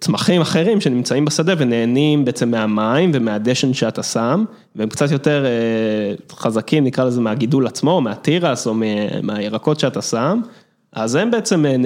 [0.00, 4.44] צמחים אחרים שנמצאים בשדה ונהנים בעצם מהמים ומהדשן שאתה שם,
[4.76, 8.84] והם קצת יותר אה, חזקים, נקרא לזה מהגידול עצמו, מהתירס או מה-
[9.22, 10.40] מהירקות שאתה שם.
[10.92, 11.76] אז הם בעצם אה,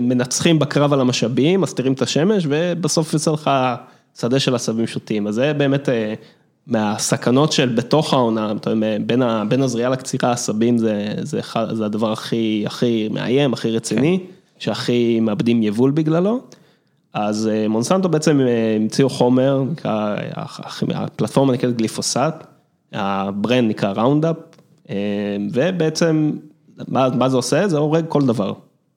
[0.00, 3.50] מנצחים בקרב על המשאבים, מסתירים את השמש, ובסוף יוצא לך
[4.20, 5.26] שדה של עשבים שוטים.
[5.26, 6.14] אז זה באמת אה,
[6.66, 8.52] מהסכנות של בתוך העונה,
[9.06, 11.40] בין ה- בין הזריעה לקצירה, העשבים זה, זה,
[11.72, 14.20] זה הדבר הכי, הכי מאיים, הכי רציני,
[14.58, 16.40] שהכי מאבדים יבול בגללו.
[17.14, 18.40] אז אה, מונסנטו בעצם
[18.76, 20.16] המציאו חומר, נקרא,
[20.94, 22.18] הפלטפורמה נקראת גליפוסט,
[22.92, 24.36] ה brand נקרא ראונדאפ,
[25.52, 26.32] ובעצם,
[26.88, 27.68] מה, מה זה עושה?
[27.68, 28.52] זה הורג כל דבר,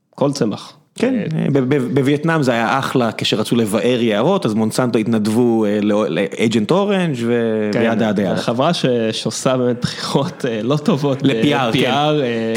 [0.09, 0.77] כל צמח.
[0.99, 6.05] כן, אה, ב- בווייטנאם זה היה אחלה כשרצו לבאר יערות, אז מונסנטו התנדבו אה, לא-
[6.09, 7.15] לאג'נט אורנג'
[7.73, 8.35] כן, וידה ידה.
[8.35, 8.71] חברה
[9.11, 11.23] שעושה באמת בחירות אה, לא טובות.
[11.23, 11.91] ל-PR, כן.
[11.91, 12.53] ב-PR, אה,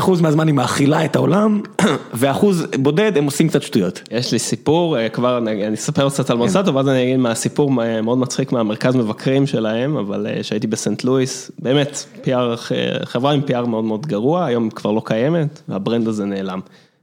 [0.00, 1.60] 99% מהזמן היא מאכילה את העולם,
[2.14, 4.02] ואחוז בודד הם עושים קצת שטויות.
[4.10, 6.38] יש לי סיפור, אה, כבר אני אספר קצת על כן.
[6.38, 11.04] מונסנטו, ואז אני אגיד מהסיפור אה, מאוד מצחיק מהמרכז מבקרים שלהם, אבל אה, שהייתי בסנט
[11.04, 12.56] לואיס, באמת, אה,
[13.04, 16.60] חברה עם PR מאוד מאוד גרוע, היום כבר לא קיימת, והברנד הזה נעלם.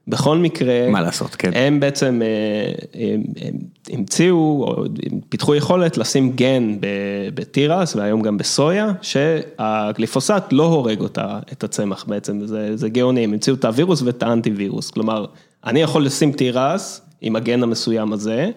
[0.08, 1.52] בכל מקרה, מה לעשות, כן.
[1.54, 3.16] הם בעצם אה,
[3.90, 4.84] המציאו, או
[5.30, 6.78] פיתחו יכולת לשים גן
[7.34, 13.34] בתירס והיום גם בסויה, שהגליפוסט לא הורג אותה, את הצמח בעצם, זה, זה גאוני, הם
[13.34, 15.26] המציאו את הווירוס ואת האנטי וירוס, כלומר,
[15.66, 18.50] אני יכול לשים תירס עם הגן המסוים הזה,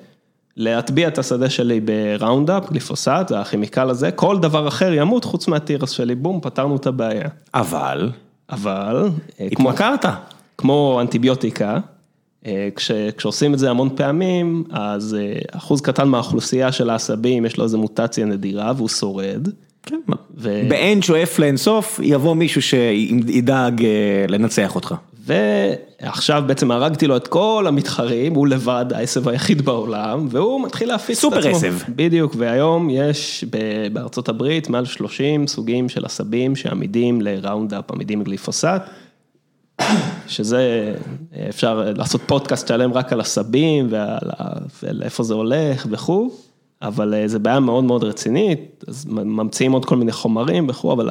[0.57, 5.91] להטביע את השדה שלי בראונדאפ, גליפוסט, זה הכימיקל הזה, כל דבר אחר ימות חוץ מהתירס
[5.91, 7.29] שלי, בום, פתרנו את הבעיה.
[7.55, 8.11] אבל,
[8.51, 9.09] אבל,
[9.41, 10.05] אה, כמו, התמכרת.
[10.59, 11.79] כמו אנטיביוטיקה,
[12.47, 17.57] אה, כש, כשעושים את זה המון פעמים, אז אה, אחוז קטן מהאוכלוסייה של העשבים, יש
[17.57, 19.49] לו איזו מוטציה נדירה והוא שורד.
[19.83, 20.01] כן,
[20.37, 24.95] ו- באין שואף לאינסוף, יבוא מישהו שידאג אה, לנצח אותך.
[25.25, 31.25] ועכשיו בעצם הרגתי לו את כל המתחרים, הוא לבד העשב היחיד בעולם, והוא מתחיל להפיץ
[31.25, 31.43] את עצמו.
[31.43, 31.75] סופר עשב.
[31.89, 33.45] בדיוק, והיום יש
[33.93, 38.65] בארצות הברית מעל 30 סוגים של עשבים שעמידים לראונדאפ, עמידים לגליפוסט.
[40.27, 40.95] שזה,
[41.49, 46.31] אפשר לעשות פודקאסט שלם רק על עשבים ועל ה- ולאיפה זה הולך וכו',
[46.83, 51.11] אבל אה, זה בעיה מאוד מאוד רצינית, אז ממציאים עוד כל מיני חומרים וכו', אבל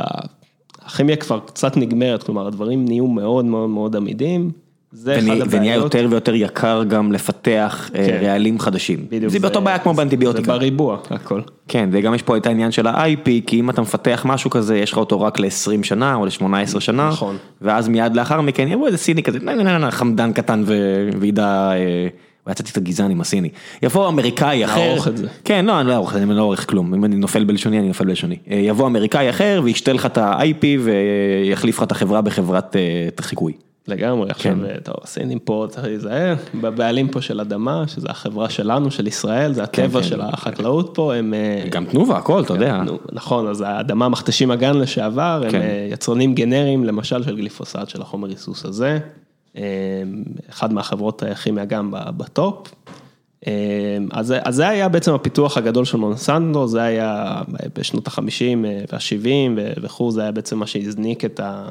[0.85, 4.51] הכימיה כבר קצת נגמרת, כלומר הדברים נהיו מאוד מאוד מאוד עמידים,
[4.93, 8.19] ונהיה- יותר ויותר יקר גם לפתח אה, כן.
[8.25, 9.05] רעלים חדשים.
[9.09, 10.51] בדיוק, זה באותו בעיה כמו זה באנטיביוטיקה.
[10.51, 11.41] בריבוע, הכל.
[11.67, 14.91] כן, וגם יש פה את העניין של ה-IP, כי אם אתה מפתח משהו כזה, יש
[14.91, 17.37] לך אותו רק ל-20 שנה או ל-18 שנה, נכון.
[17.61, 20.63] ואז מיד לאחר מכן יבוא איזה סיני כזה, נה נה נה נה, חמדן קטן
[21.19, 22.07] וידע, אה,
[22.51, 23.49] יצאתי את הגזען עם הסיני.
[23.83, 25.27] יבוא אמריקאי אחר, לערוך את זה.
[25.43, 28.05] כן, לא, אני לא אערוך, אני לא עורך כלום, אם אני נופל בלשוני, אני נופל
[28.05, 28.35] בלשוני.
[28.51, 32.75] אה, יבוא אמריקאי אחר וישתה לך את ה-IP ויחליף לך את החברה בחברת
[33.21, 33.53] חיקוי.
[33.87, 34.79] לגמרי, עכשיו, כן.
[34.83, 39.63] טוב, הסינים פה צריך להיזהר, בבעלים פה של אדמה, שזה החברה שלנו, של ישראל, זה
[39.63, 40.07] הטבע כן.
[40.07, 41.33] של החקלאות פה, הם...
[41.33, 42.83] אה, גם תנובה, הכל, אתה יודע.
[42.83, 45.61] נו, נכון, אז האדמה מכתשים אגן לשעבר, הם כן.
[45.61, 48.99] אה, יצרנים גנריים, למשל של גליפוסט, של החומר ריסוס הזה,
[49.57, 49.63] אה,
[50.49, 52.73] אחד מהחברות הכימיה גם בטופ.
[53.47, 53.53] אה,
[54.11, 57.41] אז, אז זה היה בעצם הפיתוח הגדול של מונסנטו, זה היה
[57.75, 61.67] בשנות ה-50 וה-70 וכו', זה היה בעצם מה שהזניק את ה...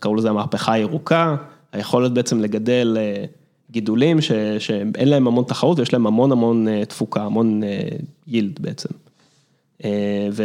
[0.00, 1.36] קראו לזה המהפכה הירוקה,
[1.72, 3.24] היכולת בעצם לגדל אה,
[3.70, 7.60] גידולים ש, שאין להם המון תחרות ויש להם המון המון אה, תפוקה, המון
[8.26, 8.88] יילד בעצם.
[9.84, 9.90] אה,
[10.32, 10.44] ו...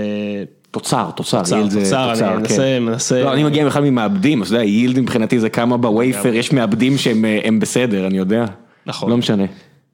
[0.72, 2.84] תוצר, תוצר, תוצר, יילד זה תוצר, אני תוצר, מנסה- כן.
[2.84, 6.52] מנסה- לא, אני מגיע בכלל ממעבדים, אז אתה יודע, יילד מבחינתי זה כמה בווייפר, יש
[6.54, 8.46] מעבדים שהם הם בסדר, אני יודע.
[8.86, 9.10] נכון.
[9.10, 9.44] לא משנה.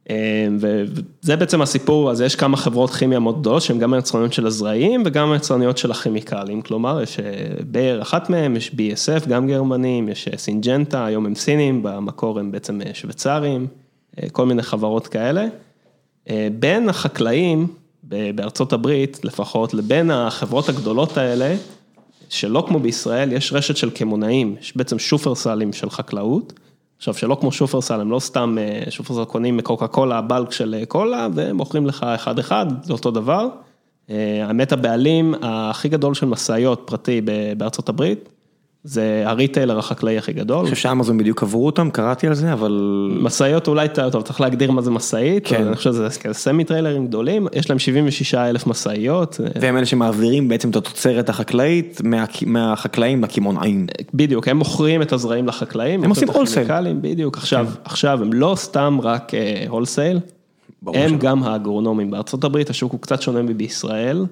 [0.10, 4.48] אה, וזה בעצם הסיפור, אז יש כמה חברות כימיה מאוד גדולות שהן גם היצרניות של
[4.48, 7.26] הזרעים וגם היצרניות של הכימיקלים, כלומר יש אה,
[7.72, 12.52] באר אחת מהם, יש BSF גם גרמנים, יש אה, סינג'נטה, היום הם סינים, במקור הם
[12.52, 13.68] בעצם אה, שוויצרים,
[14.32, 15.46] כל מיני חברות כאלה.
[16.60, 17.68] בין החקלאים
[18.04, 21.56] בארצות הברית לפחות, לבין החברות הגדולות האלה,
[22.30, 26.54] שלא כמו בישראל, יש רשת של קמעונאים, יש בעצם שופרסלים של חקלאות.
[27.00, 30.86] עכשיו, שלא כמו שופרסל, הם לא סתם, אה, שופרסל קונים מקוקה קולה, בלק של אה,
[30.86, 33.48] קולה, והם מוכרים לך אחד אחד, זה אותו דבר.
[34.10, 37.22] אה, האמת, הבעלים הכי גדול של משאיות פרטי
[37.58, 38.30] בארצות הברית,
[38.84, 40.58] זה הריטיילר החקלאי הכי גדול.
[40.60, 42.72] אני חושב שאמזון בדיוק עברו אותם, קראתי על זה, אבל...
[43.22, 45.68] משאיות אולי, טוב, צריך להגדיר מה זה משאית, כן.
[45.68, 49.40] אני חושב שזה כאלה סמי טריילרים גדולים, יש להם 76 אלף משאיות.
[49.62, 53.88] והם אלה שמעבירים בעצם את התוצרת החקלאית מה- מהחקלאים לקמעונאים.
[54.14, 56.04] בדיוק, הם מוכרים את הזרעים לחקלאים.
[56.04, 56.60] הם עושים מוכרים את wholesale.
[56.62, 59.32] הכימיקלים, בדיוק, עכשיו, עכשיו הם לא סתם רק
[59.68, 60.20] הולסייל,
[60.82, 61.18] ברור הם שלא.
[61.18, 62.12] גם האגרונומים.
[62.12, 64.26] בארצות הברית השוק הוא קצת שונה מבישראל.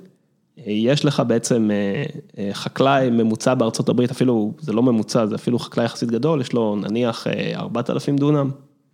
[0.58, 2.03] אה, יש לך בעצם אה,
[2.38, 6.53] אה, חקלאי ממוצע בארצות הברית, אפילו, זה לא ממוצע, זה אפילו חקלאי יחסית גדול, יש
[6.53, 8.51] לו נניח אה, 4,000 דונם,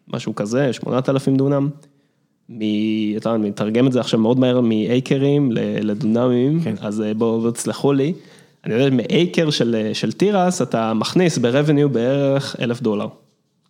[0.07, 1.69] משהו כזה, 8,000 דונם.
[2.49, 2.59] מ...
[3.17, 5.51] אתה יודע, אני מתרגם את זה עכשיו מאוד מהר מאייקרים
[5.81, 6.75] לדונמים, כן.
[6.81, 8.13] אז אה, בואו תסלחו לי.
[8.65, 13.07] אני יודע, מאייקר של, אה, של תירס, אתה מכניס ברבניו בערך אלף דולר.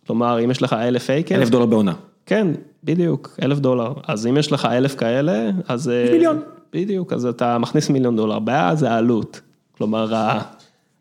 [0.06, 1.92] כלומר, אם יש לך אלף אייקר, אלף דולר בעונה.
[2.26, 2.46] כן,
[2.84, 3.92] בדיוק, אלף דולר.
[4.08, 5.88] אז אם יש לך אלף כאלה, אז...
[5.88, 6.40] אה, מיליון.
[6.74, 8.36] בדיוק, אז אתה מכניס מיליון דולר.
[8.36, 9.40] הבעיה זה העלות.
[9.76, 10.12] כלומר,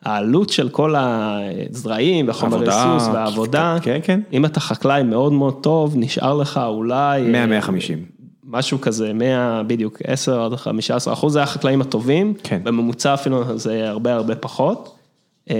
[0.03, 4.19] העלות של כל הזרעים עבודה, ריסוס והעבודה, כן, כן.
[4.33, 7.33] אם אתה חקלאי מאוד מאוד טוב, נשאר לך אולי...
[7.61, 7.69] 100-150.
[8.47, 12.59] משהו כזה, 100, בדיוק, 10 עד 15 אחוז, זה החקלאים הטובים, כן.
[12.63, 14.95] בממוצע אפילו זה הרבה הרבה פחות.
[15.49, 15.55] אמ,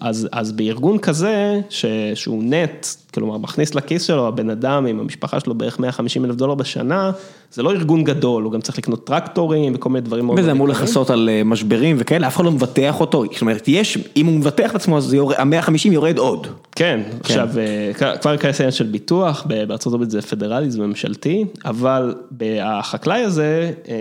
[0.00, 5.40] אז, אז בארגון כזה, ש, שהוא נט, כלומר מכניס לכיס שלו, הבן אדם עם המשפחה
[5.40, 7.10] שלו בערך 150 אלף דולר בשנה,
[7.52, 10.68] זה לא ארגון גדול, הוא גם צריך לקנות טרקטורים וכל מיני דברים מאוד וזה אמור.
[10.68, 14.34] לכסות על אה, משברים וכאלה, אף אחד לא מבטח אותו, זאת אומרת, יש, אם הוא
[14.34, 16.46] מבטח את עצמו, אז ה-150 יורד עוד.
[16.76, 22.14] כן, עכשיו, אה, כבר ייכנס לעניין של ביטוח, בארצות הברית זה פדרלי, זה ממשלתי, אבל
[22.60, 23.94] החקלאי הזה, אה,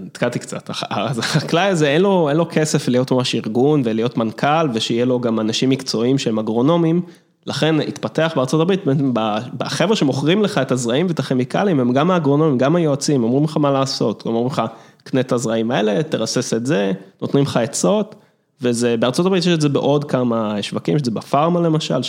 [0.00, 4.68] נתקעתי קצת, אז החקלאי הזה אין לו, אין לו כסף להיות ממש ארגון ולהיות מנכ"ל
[4.74, 7.02] ושיהיה לו גם אנשים מקצועיים שהם אגרונומים,
[7.46, 12.10] לכן התפתח בארצות הברית, בעצם ב- החבר'ה שמוכרים לך את הזרעים ואת הכימיקלים הם גם
[12.10, 14.62] האגרונומים, גם היועצים, אומרים לך מה לעשות, אומרים לך,
[15.04, 18.14] קנה את הזרעים האלה, תרסס את זה, נותנים לך עצות.
[18.62, 22.02] וזה, בארצות הברית יש את זה בעוד כמה שווקים, יש את זה בפארמה למשל,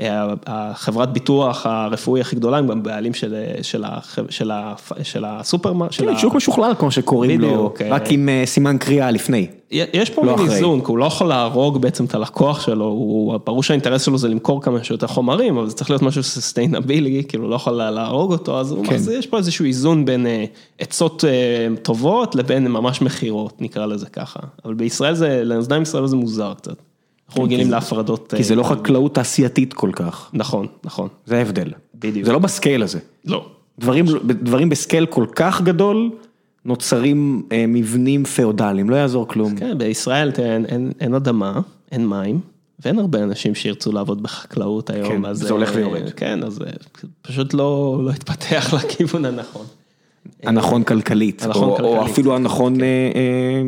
[0.00, 3.84] שהחברת ביטוח הרפואי הכי גדולה, הם גם בעלים של, של,
[4.30, 7.88] של, ה- של הסופרמרקט, כן, ה- שוק משוכלל כמו שקוראים לו, אה.
[7.90, 9.46] רק עם אה, סימן קריאה לפני.
[9.70, 10.50] יש פה לא מין.
[10.50, 14.28] איזון, כי הוא לא יכול להרוג בעצם את הלקוח שלו, הוא, ברור שהאינטרס שלו זה
[14.28, 18.32] למכור כמה שיותר חומרים, אבל זה צריך להיות משהו סוסטיינבילי, כאילו הוא לא יכול להרוג
[18.32, 18.94] אותו, אז, כן.
[18.94, 20.44] אז יש פה איזשהו איזון בין אה,
[20.78, 24.40] עצות אה, טובות לבין ממש מכירות, נקרא לזה ככה.
[24.64, 26.76] אבל בישראל זה, לאוזניים ישראל זה מוזר קצת.
[27.28, 28.26] אנחנו רגילים להפרדות.
[28.30, 31.70] כן, כי זה אה, לא חקלאות תעשייתית כל כך, נכון, נכון, זה ההבדל.
[31.94, 32.26] בדיוק.
[32.26, 32.98] זה לא ב scale הזה.
[33.24, 33.46] לא.
[33.78, 36.10] דברים, דברים ב scale כל כך גדול,
[36.64, 39.56] נוצרים אה, מבנים פאודליים, לא יעזור כלום.
[39.56, 41.60] כן, בישראל תראה, אין, אין, אין אדמה,
[41.92, 42.40] אין מים,
[42.84, 45.08] ואין הרבה אנשים שירצו לעבוד בחקלאות היום.
[45.08, 46.10] כן, אז, זה הולך אה, ויורד.
[46.10, 46.66] כן, אז אה,
[47.22, 49.66] פשוט לא, לא התפתח לכיוון הנכון.
[50.42, 52.10] הנכון כלכלית, הנכון או, או כלכלית.
[52.10, 53.62] אפילו הנכון אה, אה,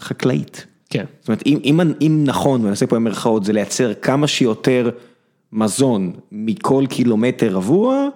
[0.00, 0.66] חקלאית.
[0.94, 4.90] כן, זאת אומרת, אם, אם, אם נכון, ואני עושה פה במרכאות, זה לייצר כמה שיותר
[5.52, 8.08] מזון מכל קילומטר רבוע,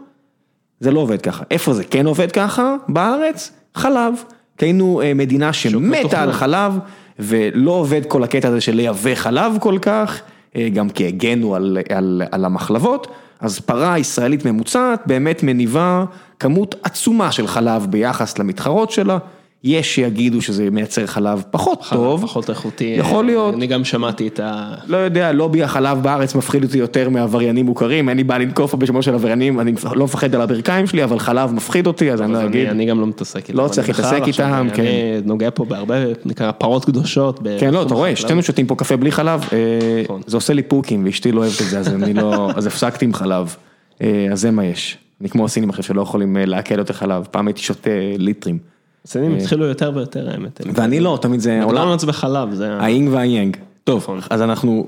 [0.80, 1.44] זה לא עובד ככה.
[1.50, 2.76] איפה זה כן עובד ככה?
[2.88, 3.52] בארץ?
[3.74, 4.14] חלב.
[4.58, 6.20] כי היינו אה, מדינה שמתה מתוכנן.
[6.20, 6.78] על חלב,
[7.18, 10.20] ולא עובד כל הקטע הזה של לייבא חלב כל כך,
[10.56, 13.06] אה, גם כי הגנו על, על, על המחלבות,
[13.40, 16.04] אז פרה ישראלית ממוצעת באמת מניבה
[16.38, 19.18] כמות עצומה של חלב ביחס למתחרות שלה.
[19.64, 22.94] יש שיגידו שזה מייצר חלב פחות טוב, פחות איכותי.
[22.98, 23.54] יכול להיות.
[23.54, 24.74] אני גם שמעתי את ה...
[24.86, 29.02] לא יודע, לובי החלב בארץ מפחיד אותי יותר מעבריינים מוכרים, אין לי בעיה לנקוף בשמו
[29.02, 32.38] של עבריינים, אני לא מפחד על הברכיים שלי, אבל חלב מפחיד אותי, אז אני לא
[32.38, 32.60] אז אגיד.
[32.60, 33.58] אני, אני גם לא מתעסק איתם.
[33.58, 35.20] לא צריך אני להתעסק עכשיו, איתם, אני כן.
[35.24, 35.94] נוגע פה בהרבה,
[36.24, 37.40] נקרא פרות קדושות.
[37.60, 38.16] כן, לא, אתה רואה.
[38.16, 40.20] שתינו שותים פה קפה בלי חלב, אה, נכון.
[40.26, 43.14] זה עושה לי פוקים, ואשתי לא אוהבת את זה, אז אני לא, אז הפסקתי עם
[43.14, 43.56] חלב,
[44.02, 44.98] אה, אז זה מה יש.
[45.20, 48.77] אני כמו הסינים אחרי שלא יכולים אה, לעכל יותר חלב, פעם הייתי שותה ליטרים.
[49.04, 50.60] הסינים התחילו יותר ויותר האמת.
[50.74, 52.72] ואני לא, תמיד זה עולם, מקדונלדס בחלב, זה...
[52.72, 53.56] ה- האינג והיאנג.
[53.84, 54.06] טוב.
[54.30, 54.86] אז אנחנו,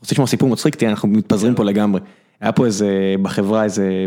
[0.00, 2.00] רוצה לשמוע סיפור מצחיק, תראה, אנחנו מתפזרים פה לגמרי.
[2.40, 4.06] היה פה איזה, בחברה איזה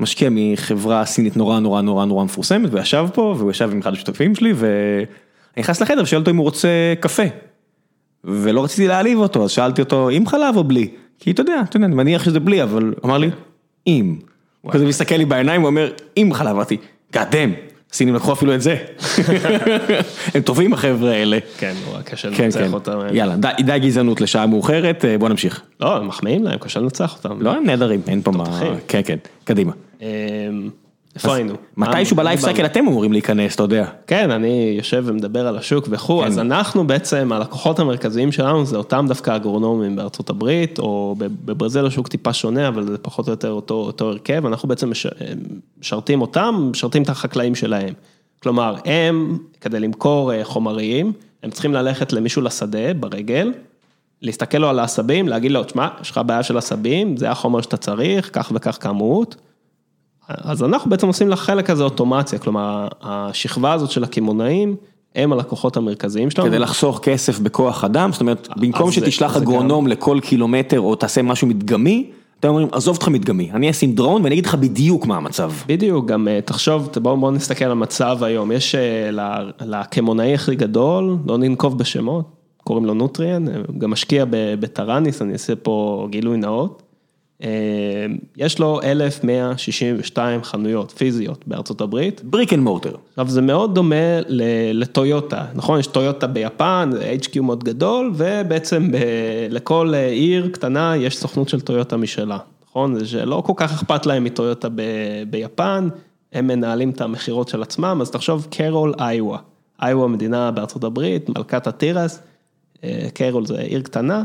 [0.00, 4.34] משקיע מחברה סינית נורא נורא נורא נורא מפורסמת, וישב פה, והוא ישב עם אחד השותפים
[4.34, 5.04] שלי, ואני
[5.58, 6.68] נכנס לחדר ושואל אותו אם הוא רוצה
[7.00, 7.22] קפה.
[8.24, 10.88] ולא רציתי להעליב אותו, אז שאלתי אותו, עם חלב או בלי?
[11.18, 13.30] כי אתה יודע, אתה יודע, אני מניח שזה בלי, אבל אמר לי,
[13.86, 14.16] עם.
[14.60, 16.76] הוא כזה מסתכל לי בעיניים, הוא אומר, עם חלב, אמרתי,
[17.12, 17.50] גאדם,
[17.92, 18.76] סינים לקחו אפילו את זה.
[20.34, 21.38] הם טובים החבר'ה האלה.
[21.58, 22.98] כן, נורא קשה כן, לנצח כן, אותם.
[23.12, 25.62] יאללה, די, גזענות לשעה מאוחרת, אה, בוא נמשיך.
[25.80, 27.42] לא, הם מחמיאים להם, קשה לנצח אותם.
[27.42, 28.60] לא, הם נהדרים, אין פה מה.
[28.88, 29.72] כן, כן, קדימה.
[31.24, 31.54] איפה היינו?
[31.76, 32.38] מתישהו דיברנו?
[32.38, 33.86] סייקל אתם אמורים להיכנס, אתה יודע.
[34.06, 36.26] כן, אני יושב ומדבר על השוק וכו', כן.
[36.26, 41.86] אז אנחנו בעצם, הלקוחות המרכזיים שלנו זה אותם דווקא אגרונומים בארצות הברית, או ב- בברזיל
[41.86, 45.06] השוק טיפה שונה, אבל זה פחות או יותר אותו, הרכב, אנחנו בעצם מש-
[45.80, 47.94] משרתים אותם, משרתים את החקלאים שלהם.
[48.42, 51.12] כלומר, הם, כדי למכור אה, חומרים,
[51.42, 53.52] הם צריכים ללכת למישהו לשדה ברגל,
[54.22, 57.76] להסתכל לו על העשבים, להגיד לו, תשמע, יש לך בעיה של עשבים, זה החומר שאתה
[57.76, 59.36] צריך, כך וכך כמות.
[60.28, 64.76] אז אנחנו בעצם עושים לחלק הזה אוטומציה, כלומר, השכבה הזאת של הקמעונאים,
[65.14, 66.48] הם הלקוחות המרכזיים שלנו.
[66.48, 71.46] כדי לחסוך כסף בכוח אדם, זאת אומרת, במקום שתשלח אגרונום לכל קילומטר או תעשה משהו
[71.46, 72.10] מדגמי,
[72.40, 75.52] אתם אומרים, עזוב אותך מדגמי, אני אשים דרון ואני אגיד לך בדיוק מה המצב.
[75.66, 79.10] בדיוק, גם אה, תחשוב, בואו בוא נסתכל על המצב היום, יש אה,
[79.60, 82.24] לקמעונאי הכי גדול, לא ננקוב בשמות,
[82.64, 86.82] קוראים לו נוטריאן, אה, גם משקיע בטראניס, אני אעשה פה גילוי נאות.
[87.42, 87.48] אה,
[88.36, 92.20] יש לו 1,162 חנויות פיזיות בארצות הברית.
[92.24, 92.94] Brick and mortar.
[93.10, 94.20] עכשיו זה מאוד דומה
[94.72, 95.78] לטויוטה, נכון?
[95.80, 98.96] יש טויוטה ביפן, זה HQ מאוד גדול, ובעצם ב-
[99.50, 102.38] לכל אה, עיר קטנה יש סוכנות של טויוטה משלה,
[102.70, 102.98] נכון?
[102.98, 105.88] זה שלא כל כך אכפת להם מטויוטה ב- ביפן,
[106.32, 109.38] הם מנהלים את המכירות של עצמם, אז תחשוב קרול איווה,
[109.82, 112.20] איווה מדינה בארצות הברית, מלכת התירס,
[112.84, 114.24] אה, קרול זה עיר קטנה,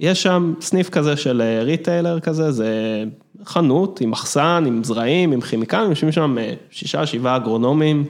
[0.00, 3.04] יש שם סניף כזה של אה, retailer כזה, זה
[3.44, 8.04] חנות עם מחסן, עם זרעים, עם כימיקלים, יושבים שם אה, שישה, שבעה אגרונומים,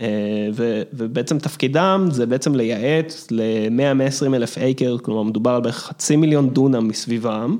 [0.00, 0.06] אה,
[0.92, 6.88] ובעצם תפקידם זה בעצם לייעץ ל-100-120 אלף acre, כלומר מדובר על בערך חצי מיליון דונם
[6.88, 7.56] מסביבם,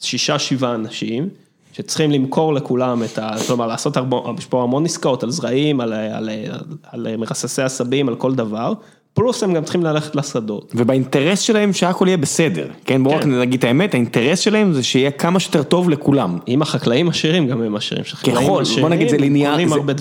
[0.00, 1.28] שישה, שבעה אנשים.
[1.72, 3.34] שצריכים למכור לכולם את ה...
[3.46, 8.08] כלומר, לעשות הרבה, יש פה המון עסקאות על זרעים, על, על, על, על מרססי עשבים,
[8.08, 8.72] על כל דבר,
[9.14, 10.72] פלוס הם גם צריכים ללכת לשדות.
[10.76, 13.02] ובאינטרס שלהם שהכל יהיה בסדר, כן?
[13.04, 13.40] בואו רק כן.
[13.40, 16.38] נגיד את האמת, האינטרס שלהם זה שיהיה כמה שיותר טוב לכולם.
[16.48, 18.04] אם החקלאים עשירים, גם הם עשירים.
[18.04, 19.16] ככל, בוא נגיד זה.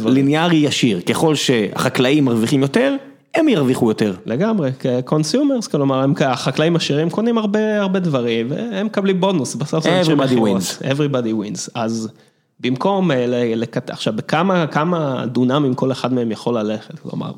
[0.05, 2.95] ליניארי ישיר, ככל שהחקלאים מרוויחים יותר,
[3.36, 4.14] הם ירוויחו יותר.
[4.26, 9.84] לגמרי, כ consumers, כלומר, הם, החקלאים עשירים קונים הרבה הרבה דברים, והם מקבלים בונוס, בסוף
[9.84, 10.62] זה אנשי Everybody מכירות.
[10.62, 10.86] wins.
[10.86, 11.70] Everybody wins.
[11.76, 12.09] אז
[12.62, 13.89] במקום, אה, לקט...
[13.89, 17.32] עכשיו, בכמה כמה דונמים כל אחד מהם יכול ללכת, כלומר,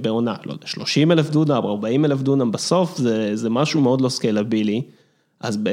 [0.00, 4.08] בעונה, לא יודע, 30 אלף דונם, 40 אלף דונם, בסוף זה, זה משהו מאוד לא
[4.08, 4.82] סקיילבילי,
[5.40, 5.70] אז ב,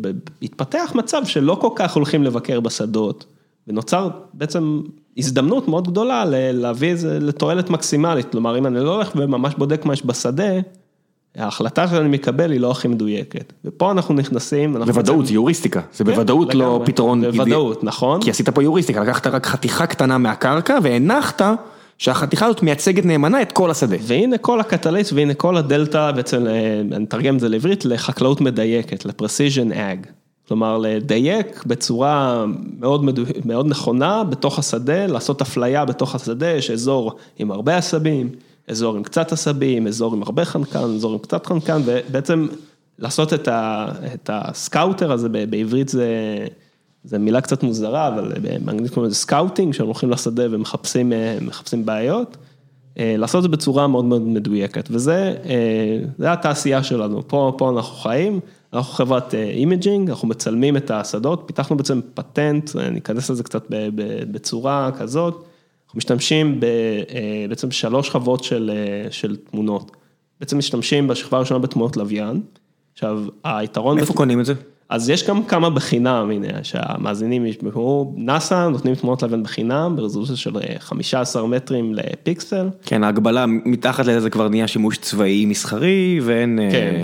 [0.00, 0.10] ב,
[0.42, 3.26] התפתח מצב שלא כל כך הולכים לבקר בשדות,
[3.68, 4.82] ונוצר בעצם
[5.16, 9.84] הזדמנות מאוד גדולה להביא את זה לתועלת מקסימלית, כלומר, אם אני לא הולך וממש בודק
[9.84, 10.52] מה יש בשדה,
[11.36, 15.80] ההחלטה שאני מקבל היא לא הכי מדויקת, ופה אנחנו נכנסים, אנחנו בוודאות, בעצם- זה יוריסטיקה,
[15.94, 16.86] זה כן, בוודאות לא לגמרי.
[16.86, 17.24] פתרון.
[17.24, 18.22] אידי- בוודאות, נכון.
[18.22, 21.42] כי עשית פה יוריסטיקה, לקחת רק חתיכה קטנה מהקרקע והנחת
[21.98, 23.96] שהחתיכה הזאת מייצגת נאמנה את כל השדה.
[24.00, 29.04] והנה כל הקטליסט והנה כל הדלתא, בעצם אה, אני אתרגם את זה לעברית, לחקלאות מדייקת,
[29.06, 30.06] ל-precision ag.
[30.48, 32.44] כלומר, לדייק בצורה
[32.80, 33.22] מאוד, מדו...
[33.44, 38.28] מאוד נכונה בתוך השדה, לעשות אפליה בתוך השדה, יש אזור עם הרבה עשבים,
[38.68, 42.46] אזור עם קצת עשבים, אזור עם הרבה חנקן, אזור עם קצת חנקן, ובעצם
[42.98, 43.86] לעשות את, ה...
[44.14, 46.06] את הסקאוטר הזה, בעברית זה,
[47.04, 48.32] זה מילה קצת מוזרה, אבל
[48.64, 51.38] באנגלית קוראים לזה scouting, שהם הולכים לשדה ומחפשים אה,
[51.84, 52.36] בעיות.
[52.98, 55.34] אה, לעשות את זה בצורה מאוד מאוד מדויקת, וזה
[56.20, 58.40] אה, התעשייה שלנו, פה, פה אנחנו חיים,
[58.72, 63.64] אנחנו חברת imaging, אנחנו מצלמים את השדות, פיתחנו בעצם פטנט, אני אכנס לזה קצת
[64.30, 65.45] בצורה כזאת,
[65.96, 69.96] משתמשים ב- אה, בעצם שלוש שכבות של, אה, של תמונות,
[70.40, 72.40] בעצם משתמשים בשכבה הראשונה בתמונות לוויין,
[72.92, 74.54] עכשיו היתרון, איפה בת- קונים את זה?
[74.88, 80.56] אז יש גם כמה בחינם, הנה, שהמאזינים ישמעו, נאסא נותנים תמונות לוויין בחינם, ברזולוציה של
[80.56, 82.68] אה, 15 מטרים לפיקסל.
[82.84, 86.58] כן, ההגבלה מתחת לזה כבר נהיה שימוש צבאי מסחרי ואין...
[86.58, 87.02] אה, כן,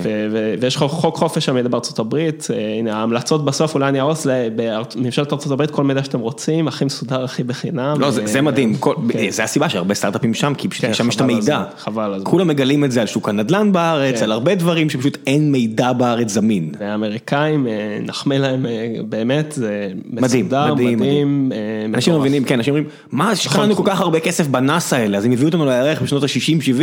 [0.60, 4.26] ויש חוק חופש המידע בארצות הברית, אה, הנה ההמלצות בסוף, אולי אני ארוס
[4.56, 7.96] בממשלת ארצות הברית כל מידע שאתם רוצים, הכי מסודר, הכי בחינם.
[8.00, 9.30] לא, זה, אה, זה מדהים, כל, כן.
[9.30, 11.64] זה הסיבה שהרבה סטארט-אפים שם, כי פשוט כן, שם יש את המידע.
[11.78, 12.20] חבל.
[12.24, 14.24] כולם מגלים את זה על שוק הנדל"ן בארץ, כן.
[14.24, 16.72] על הרבה דברים שפשוט אין מידע בארץ זמין.
[16.78, 17.66] והאמריקאים,
[18.02, 21.52] נחמיא להם, אה, באמת, זה מדהים, מסודר, מדהים, מדהים.
[21.54, 22.20] אה, אנשים.
[22.20, 23.86] מבינים, כן, אנשים אומרים, מה, השקענו כל נכון.
[23.86, 26.82] כך הרבה כסף בנאסא האלה, אז הם הביאו אותנו לירח בשנות ה-60-70,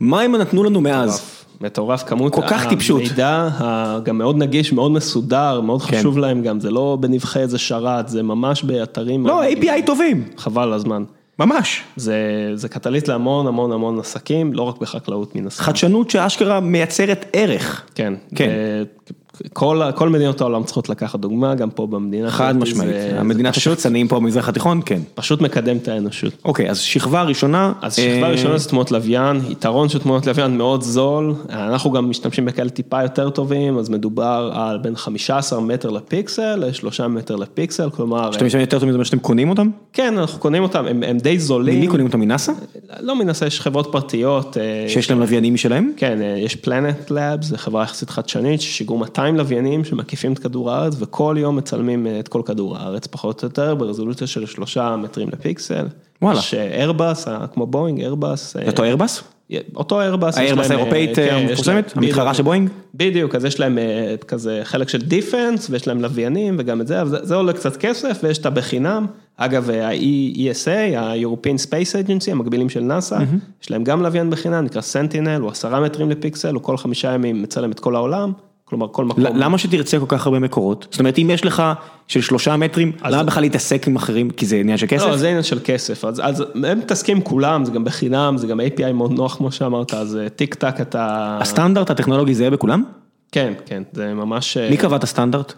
[0.00, 1.22] מה הם נתנו לנו מאז?
[1.60, 3.00] מטורף, כמות כל כך טיפשות.
[3.00, 3.48] המידע
[4.04, 5.98] גם מאוד נגיש, מאוד מסודר, מאוד כן.
[5.98, 9.26] חשוב להם גם, זה לא בנבחי איזה שרת, זה ממש באתרים.
[9.26, 11.04] לא, API טובים, חבל הזמן.
[11.40, 11.82] ממש.
[11.96, 12.16] זה,
[12.54, 15.62] זה קטליסט להמון המון המון עסקים, לא רק בחקלאות מן הסתם.
[15.62, 17.82] חדשנות שאשכרה מייצרת ערך.
[17.94, 18.14] כן.
[18.34, 18.50] כן.
[19.52, 22.30] כל, כל מדינות העולם צריכות לקחת דוגמה, גם פה במדינה.
[22.30, 25.00] חד משמעית, זה- המדינת זה פשוט, השחצנים פה במזרח התיכון, כן.
[25.14, 26.32] פשוט מקדם את האנושות.
[26.44, 27.72] אוקיי, אז שכבה ראשונה.
[27.82, 32.10] אז שכבה אה, ראשונה זה תמונות לוויין, יתרון של תמונות לוויין מאוד זול, אנחנו גם
[32.10, 37.90] משתמשים בכאלה טיפה יותר טובים, אז מדובר על בין 15 מטר לפיקסל ל-3 מטר לפיקסל,
[37.90, 39.70] כלומר, שאתם משתמשים יותר טוב מזה מה שאתם קונים אותם?
[39.92, 41.76] כן, אנחנו קונים אותם, הם, הם די זולים.
[41.78, 42.52] ממי קונים אותם מנאסא?
[43.00, 44.56] לא מנסה, יש חברות פרטיות.
[44.56, 45.92] אה, שיש להם לוויינים משלהם?
[45.96, 50.70] כן, אה, יש פלנט לאבס, זו חברה יחסית חדשנית, ששיגרו 200 לוויינים שמקיפים את כדור
[50.70, 54.96] הארץ, וכל יום מצלמים אה, את כל כדור הארץ, פחות או יותר, ברזולוציה של שלושה
[54.96, 55.86] מטרים לפיקסל.
[56.22, 56.38] וואלה.
[56.38, 58.54] יש איירבאס, כמו בואינג, איירבאס.
[58.54, 59.22] זה אותו איירבאס?
[59.76, 62.70] אותו איירבאס, האיירבאס האירופאית המפורסמת, המתחרה של בואינג?
[62.94, 63.78] בדיוק, אז יש להם
[64.28, 68.20] כזה חלק של defense, ויש להם לוויינים וגם את זה, אבל זה עולה קצת כסף,
[68.22, 69.06] ויש את הבחינם.
[69.36, 73.18] אגב, ה-ESA, ה-European Space Agency, המקבילים של נאסא,
[73.62, 77.42] יש להם גם לוויין בחינם, נקרא סנטינל, הוא עשרה מטרים לפיקסל, הוא כל חמישה ימים
[77.42, 78.32] מצלם את כל העולם.
[78.70, 79.24] כלומר, כל מקום.
[79.24, 80.86] למה שתרצה כל כך הרבה מקורות?
[80.90, 81.62] זאת אומרת, אם יש לך
[82.08, 84.30] של שלושה מטרים, למה בכלל להתעסק עם אחרים?
[84.30, 85.06] כי זה עניין של כסף?
[85.06, 86.04] לא, זה עניין של כסף.
[86.04, 90.18] אז הם מתעסקים כולם, זה גם בחינם, זה גם API מאוד נוח, כמו שאמרת, אז
[90.36, 91.38] טיק טק אתה...
[91.40, 92.84] הסטנדרט הטכנולוגי זהה בכולם?
[93.32, 94.56] כן, כן, זה ממש...
[94.56, 95.54] מי קבע את הסטנדרט?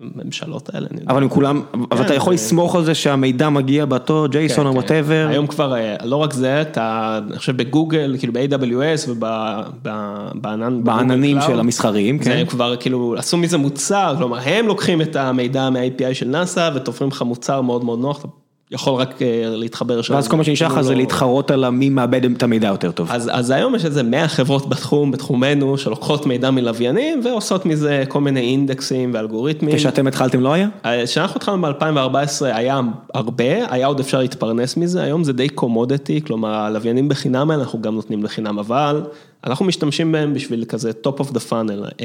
[0.00, 0.86] ממשלות האלה.
[1.08, 5.26] אבל הם כולם, אבל אתה יכול לסמוך על זה שהמידע מגיע באותו JSON או whatever.
[5.30, 5.74] היום כבר,
[6.04, 12.30] לא רק זה, אתה, אני חושב בגוגל, כאילו ב-AWS ובענן, בעננים של המסחריים, כן.
[12.30, 17.10] הם כבר כאילו עשו מזה מוצר, כלומר הם לוקחים את המידע מה-API של נאסא ותופרים
[17.10, 18.26] לך מוצר מאוד מאוד נוח.
[18.72, 19.18] יכול רק
[19.56, 20.14] להתחבר שם.
[20.14, 23.10] ואז כל מה שנשאר לך זה להתחרות על מי מאבד את המידע יותר טוב.
[23.10, 28.40] אז היום יש איזה 100 חברות בתחום, בתחומנו, שלוקחות מידע מלוויינים ועושות מזה כל מיני
[28.40, 29.76] אינדקסים ואלגוריתמים.
[29.76, 30.68] כשאתם התחלתם לא היה?
[31.04, 32.80] כשאנחנו התחלנו ב-2014 היה
[33.14, 37.82] הרבה, היה עוד אפשר להתפרנס מזה, היום זה די קומודיטי, כלומר הלוויינים בחינם האלה אנחנו
[37.82, 39.02] גם נותנים בחינם, אבל
[39.44, 42.02] אנחנו משתמשים בהם בשביל כזה top of the funnel.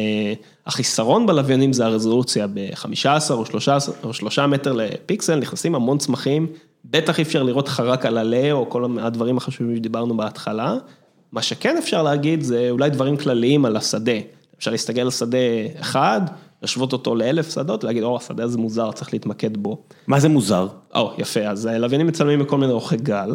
[0.65, 3.31] החיסרון בלוויינים זה הרזולוציה ב-15
[4.03, 6.47] או 3 מטר לפיקסל, נכנסים המון צמחים,
[6.85, 10.75] בטח אי אפשר לראות חרק על עלה או כל הדברים החשובים שדיברנו בהתחלה.
[11.31, 14.19] מה שכן אפשר להגיד זה אולי דברים כלליים על השדה.
[14.57, 15.37] אפשר להסתכל על שדה
[15.79, 16.21] אחד,
[16.61, 19.77] להשוות אותו לאלף שדות, להגיד, או, השדה הזה מוזר, צריך להתמקד בו.
[20.07, 20.67] מה זה מוזר?
[20.95, 23.31] או, יפה, אז לוויינים מצלמים בכל מיני אורכי גל,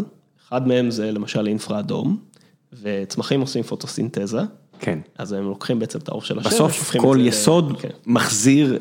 [0.49, 2.32] אחד מהם זה למשל אינפרה אדום.
[2.83, 4.41] וצמחים עושים פוטוסינתזה.
[4.81, 4.99] כן.
[5.19, 6.53] אז הם לוקחים בעצם את האור של השמש.
[6.53, 7.89] בסוף כל יסוד כן.
[8.07, 8.79] מחזיר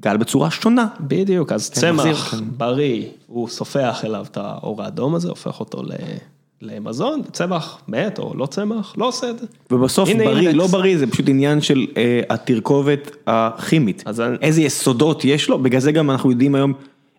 [0.00, 0.86] גל בצורה שונה.
[1.00, 2.44] בדיוק, אז כן, צמח מחזיר, כן.
[2.56, 5.82] בריא, הוא סופח אליו את האור האדום הזה, הופך אותו
[6.62, 9.46] למזון, צמח מת או לא צמח, לא עושה את זה.
[9.70, 14.02] ובסוף בריא, לא בריא, זה פשוט עניין של אה, התרכובת הכימית.
[14.06, 16.72] אז איזה יסודות יש לו, בגלל זה גם אנחנו יודעים היום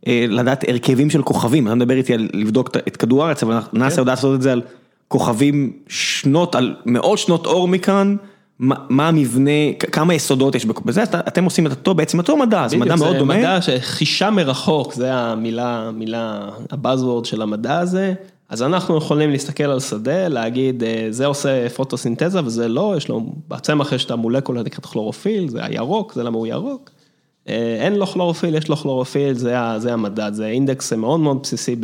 [0.08, 4.00] אה, לדעת הרכבים של כוכבים, אתה מדבר איתי על לבדוק את כדור הארץ, אבל נאס"א
[4.00, 4.62] יודע לעשות את זה על...
[5.08, 8.16] כוכבים שנות, על מאות שנות אור מכאן,
[8.60, 12.96] מה המבנה, כמה יסודות יש בזה, אתם עושים את אותו, בעצם אותו מדע, זה מדע
[12.96, 13.34] מאוד דומה.
[13.34, 18.14] בדיוק, זה מדע שחישה מרחוק, זה המילה, המילה, ה buzzword של המדע הזה,
[18.50, 23.92] אז אנחנו יכולים להסתכל על שדה, להגיד, זה עושה פוטוסינתזה וזה לא, יש לו, בצמח
[23.92, 26.90] יש את המולקולה נקראת כלורופיל, זה הירוק, זה למה הוא ירוק.
[27.80, 31.76] אין לו כלורופיל, יש לו כלורופיל, זה המדע, זה אינדקס מאוד מאוד בסיסי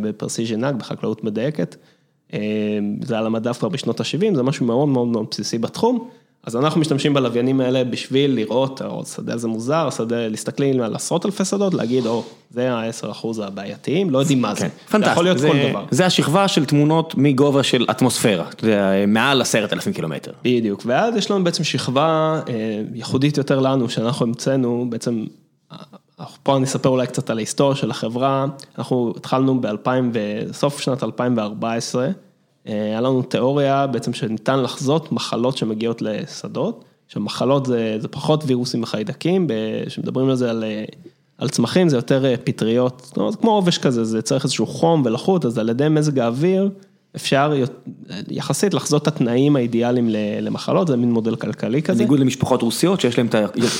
[0.00, 1.76] ב precision ag, בחקלאות מדייקת.
[3.04, 6.08] זה על המדף כבר בשנות ה-70, זה משהו מאוד מאוד מאוד בסיסי בתחום.
[6.44, 11.26] אז אנחנו משתמשים בלוויינים האלה בשביל לראות, או שדה זה מוזר, שדה, להסתכלים על עשרות
[11.26, 14.68] אלפי שדות, להגיד, או, זה ה-10% הבעייתיים, לא יודעים מה זה.
[14.90, 15.84] פנטסטי, זה יכול להיות כל דבר.
[15.90, 20.32] זה השכבה של תמונות מגובה של אטמוספירה, זה מעל עשרת אלפים קילומטר.
[20.44, 22.40] בדיוק, ואז יש לנו בעצם שכבה
[22.94, 25.24] ייחודית יותר לנו, שאנחנו המצאנו, בעצם,
[26.42, 28.46] פה אני אספר אולי קצת על ההיסטוריה של החברה,
[28.78, 32.08] אנחנו התחלנו ב-2000, בסוף שנת 2014,
[32.64, 39.46] היה לנו תיאוריה בעצם שניתן לחזות מחלות שמגיעות לשדות, שמחלות זה, זה פחות וירוסים וחיידקים,
[39.86, 40.64] כשמדברים על זה על,
[41.38, 45.44] על צמחים זה יותר פטריות, זאת אומרת, כמו עובש כזה, זה צריך איזשהו חום ולחות,
[45.44, 46.70] אז על ידי מזג האוויר
[47.16, 47.52] אפשר
[48.28, 50.08] יחסית לחזות את התנאים האידיאליים
[50.40, 51.98] למחלות, זה מין מודל כלכלי כזה.
[51.98, 53.26] בניגוד למשפחות רוסיות שיש להם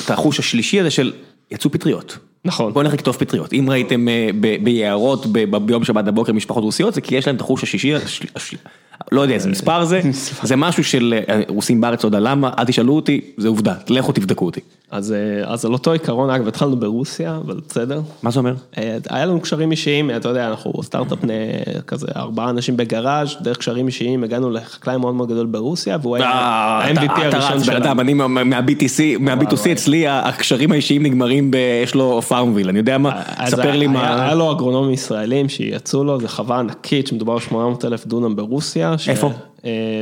[0.04, 1.12] את החוש השלישי הזה של
[1.50, 2.18] יצאו פטריות.
[2.44, 2.72] נכון.
[2.72, 4.06] בוא נלך לכתוב פטריות, אם ראיתם
[4.62, 5.26] ביערות
[5.66, 7.92] ביום שבת בבוקר משפחות רוסיות זה כי יש להם את החוש השישי,
[9.12, 10.00] לא יודע איזה מספר זה,
[10.42, 11.14] זה משהו של
[11.48, 14.60] רוסים בארץ, לא יודע למה, אל תשאלו אותי, זה עובדה, לכו תבדקו אותי.
[14.90, 15.14] אז
[15.64, 18.00] על אותו עיקרון, אגב, התחלנו ברוסיה, אבל בסדר.
[18.22, 18.54] מה זה אומר?
[19.10, 21.18] היה לנו קשרים אישיים, אתה יודע, אנחנו סטארט-אפ
[21.86, 26.28] כזה, ארבעה אנשים בגראז', דרך קשרים אישיים, הגענו לחקלאי מאוד מאוד גדול ברוסיה, והוא היה
[26.28, 28.00] ה-MVP הראשון שלנו.
[28.00, 31.56] אני מה-B2C אצלי, הקשרים האישיים נגמרים ב...
[31.84, 34.24] יש לו פארמוויל, אני יודע מה, ספר לי מה.
[34.24, 38.89] היה לו אגרונומים ישראלים שיצאו לו, זו חווה ענקית, שמדובר על 800 אלף דונם ברוסיה.
[39.08, 39.30] איפה?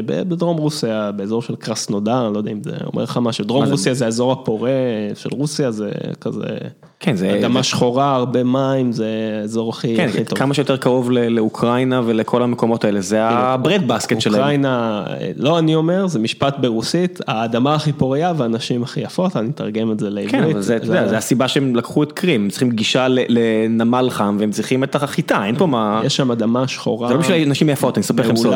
[0.06, 4.04] בדרום רוסיה, באזור של קרסנודר, לא יודע אם זה אומר לך משהו, דרום רוסיה זה
[4.04, 4.70] האזור הפורה
[5.14, 6.46] של רוסיה, זה כזה,
[7.00, 9.06] כן, זה אדמה שחורה, הרבה מים, זה
[9.40, 10.28] האזור הכי טוב.
[10.28, 14.40] כן, כמה שיותר קרוב לאוקראינה ולכל המקומות האלה, זה ה bread basket שלהם.
[14.40, 15.04] אוקראינה,
[15.36, 20.00] לא אני אומר, זה משפט ברוסית, האדמה הכי פוריה והנשים הכי יפות, אני אתרגם את
[20.00, 20.54] זה לעברית.
[20.54, 20.60] כן,
[21.08, 25.44] זה הסיבה שהם לקחו את קרים, הם צריכים גישה לנמל חם והם צריכים את החיטה,
[25.44, 26.00] אין פה מה...
[26.04, 27.08] יש שם אדמה שחורה.
[27.08, 28.54] זה לא בשביל נשים יפות, אני אספר לכם סוד.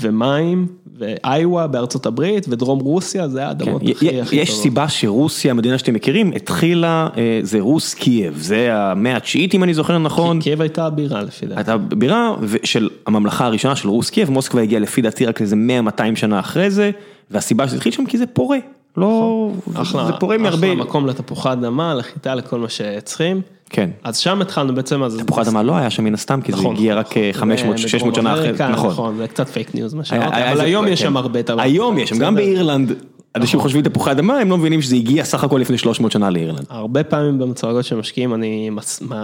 [0.00, 0.66] ומים,
[0.98, 3.90] ואיווה בארצות הברית, ודרום רוסיה, זה האדמות כן.
[3.90, 4.62] הכי הכי יש טובות.
[4.62, 9.74] סיבה שרוסיה, המדינה שאתם מכירים, התחילה, אה, זה רוס קייב, זה המאה התשיעית אם אני
[9.74, 10.40] זוכר נכון.
[10.40, 11.58] קייב הייתה הבירה לפי דעתי.
[11.60, 12.34] הייתה בירה
[12.64, 15.56] של הממלכה הראשונה של רוס קייב, מוסקבה הגיעה לפי דעתי רק איזה
[15.88, 16.90] 100-200 שנה אחרי זה,
[17.30, 18.58] והסיבה שזה התחיל שם כי זה פורה,
[18.96, 23.40] לא, אחלה, זה פורה מהרבה, אחלה מקום לתפוחי אדמה, לחיטה, לכל מה שצריכים.
[23.70, 25.16] כן, אז שם התחלנו בעצם, אז...
[25.26, 27.50] תפוחי אדמה לא היה שם מן הסתם, כי זה נכון, הגיע רק נכון.
[27.52, 28.90] 500-600 זה שנה אחרי, נכון.
[28.90, 31.06] נכון, זה קצת פייק ניוז מה היה- שאמרתי, היה אבל איזה- היום יש כן.
[31.06, 31.40] שם הרבה.
[31.58, 32.34] היום יש שם, גם.
[32.34, 32.92] באירלנד,
[33.36, 36.66] אנשים חושבים תפוחי אדמה, הם לא מבינים שזה הגיע סך הכל לפני 300 שנה לאירלנד.
[36.68, 38.70] הרבה פעמים במצגות של משקיעים אני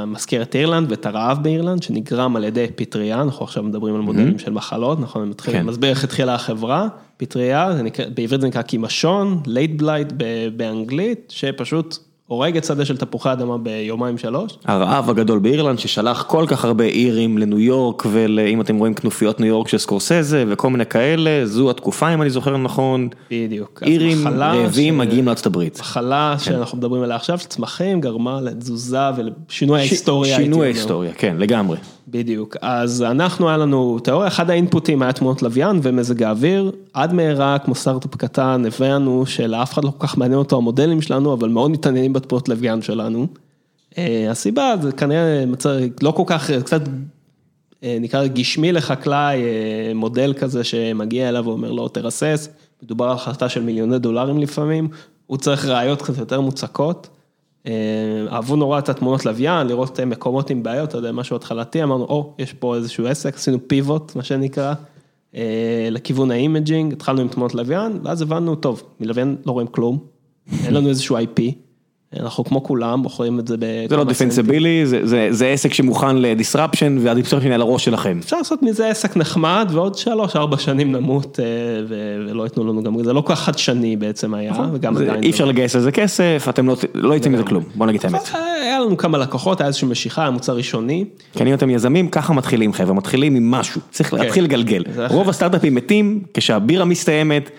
[0.07, 4.39] מזכיר את אירלנד ואת הרעב באירלנד שנגרם על ידי פטריה, אנחנו עכשיו מדברים על מודלים
[4.39, 5.67] של מחלות, נכון, אני מתחיל, כן.
[5.67, 7.71] מסביר איך התחילה החברה, פטריה,
[8.15, 10.13] בעברית זה נקרא כימשון, late blight
[10.57, 11.99] באנגלית, שפשוט
[12.33, 14.53] הורג שדה של תפוחי אדמה ביומיים שלוש.
[14.65, 19.49] הרעב הגדול באירלנד ששלח כל כך הרבה אירים לניו יורק ואם אתם רואים כנופיות ניו
[19.49, 23.83] יורק של סקורסזה וכל מיני כאלה, זו התקופה אם אני זוכר נכון, בדיוק.
[23.87, 25.81] אירים רעבים ש- מגיעים לארצות הברית.
[25.81, 30.37] מחלה שאנחנו מדברים עליה עכשיו, של צמחים, גרמה לתזוזה ולשינוי ש- ההיסטוריה.
[30.37, 30.67] שינוי.
[30.67, 31.77] ההיסטוריה, כן לגמרי.
[32.09, 37.59] בדיוק, אז אנחנו היה לנו תיאוריה, אחד האינפוטים היה תמונות לוויין ומזג האוויר, עד מהרה
[37.59, 41.71] כמו סטארט-אפ קטן הבאנו שלאף אחד לא כל כך מעניין אותו המודלים שלנו, אבל מאוד
[41.71, 43.27] מתעניינים בתמונות לוויין שלנו.
[43.99, 45.71] אה, הסיבה זה כנראה מצב
[46.03, 46.83] לא כל כך, קצת
[47.85, 52.49] אה, נקרא גשמי לחקלאי, אה, מודל כזה שמגיע אליו ואומר לו תרסס,
[52.83, 54.89] מדובר על החלטה של מיליוני דולרים לפעמים,
[55.27, 57.09] הוא צריך ראיות קצת יותר מוצקות.
[57.67, 57.73] אה,
[58.33, 62.05] אהבו נורא את התמונות לוויין, לראות אה, מקומות עם בעיות, אתה יודע, משהו התחלתי, אמרנו,
[62.05, 64.75] או, יש פה איזשהו עסק, עשינו פיבוט, מה שנקרא,
[65.35, 69.99] אה, לכיוון ה imaging, התחלנו עם תמונות לוויין, ואז הבנו, טוב, מלוויין לא רואים כלום,
[70.65, 71.43] אין לנו איזשהו IP,
[72.21, 73.65] אנחנו כמו כולם, מוכרים את זה ב...
[73.89, 78.19] זה לא defensible, זה- זה- זה עסק שמוכן ל disruption וה disruption על הראש שלכם.
[78.23, 81.45] אפשר לעשות מזה עסק נחמד, ועוד שלוש, ארבע שנים נמות, אה,
[81.89, 81.95] ו-
[82.31, 85.23] ולא ייתנו לנו גם, זה לא כל כך חדשני בעצם היה, וגם זה- עדיין.
[85.23, 88.31] אי אפשר לגייס לזה כסף, אתם לא לא יצא מזה כלום, בוא נגיד את האמת.
[88.63, 91.05] היה לנו כמה לקוחות, היה איזושהי משיכה, היה מוצר ראשני.
[91.33, 94.85] כי אם אתם יזמים, ככה מתחילים חבר'ה, מתחילים עם משהו, צריך להתחיל לגלגל.
[95.11, 97.51] רוב הסטארט-אפים מתים כשהבירה מסתיימת,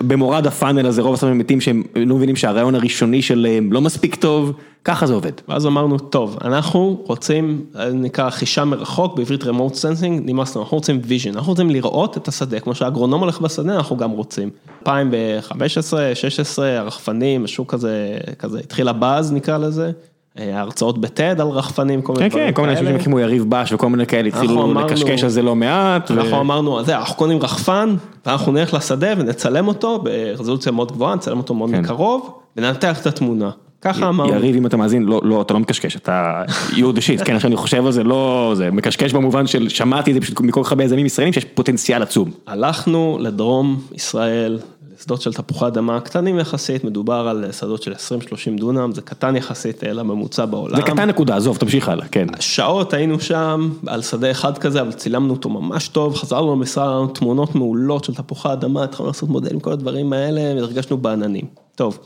[0.00, 4.52] במורד הפאנל הזה רוב הסטארט-אפים מתים שהם לא מבינים שהרעיון הראשוני שלהם לא מספיק טוב,
[4.84, 5.32] ככה זה עובד.
[5.48, 10.76] ואז אמרנו, טוב, אנחנו רוצים, זה נקרא חישה מרחוק, בעברית remote sensing, נמאס לנו, אנחנו
[10.76, 14.50] רוצים vision, אנחנו רוצים לראות את השדה, כמו שהאגרונום הולך בשדה, אנחנו גם רוצים.
[14.80, 19.90] 2015, 2016, הרחפנים, השוק הזה, כזה, התחיל הבאז נקרא לזה, אה,
[20.36, 23.88] הרצאות בטד על רחפנים, כל מיני כן, כן, כל מיני אנשים כמו יריב בש וכל
[23.88, 26.10] מיני כאלה התחילו לקשקש על זה לא מעט.
[26.10, 31.38] אנחנו אמרנו, "זה, אנחנו קונים רחפן, ואנחנו נלך לשדה ונצלם אותו ברזולוציה מאוד גבוהה, נצלם
[31.38, 31.80] אותו מאוד כן.
[31.80, 33.50] מקרוב, וננתח את התמונה.
[33.82, 34.34] ככה אמרנו.
[34.34, 37.56] יריב אם אתה מאזין, לא, לא, אתה לא מקשקש, אתה the shit, כן, עכשיו אני
[37.56, 40.84] חושב על זה, לא, זה מקשקש במובן של שמעתי את זה פשוט מכל כך הרבה
[40.84, 42.30] יזמים ישראלים שיש פוטנציאל עצום.
[42.46, 44.58] הלכנו לדרום ישראל,
[45.00, 47.96] לשדות של תפוחי אדמה קטנים יחסית, מדובר על שדות של 20-30
[48.60, 50.76] דונם, זה קטן יחסית לממוצע בעולם.
[50.76, 52.26] זה קטן נקודה, עזוב, תמשיך הלאה, כן.
[52.40, 57.54] שעות היינו שם על שדה אחד כזה, אבל צילמנו אותו ממש טוב, חזרנו למשרד, תמונות
[57.54, 61.44] מעולות של תפוחי אדמה, התחלנו לעשות מודלים, כל הדברים האלה, והרגשנו בעננים.
[61.74, 61.98] טוב,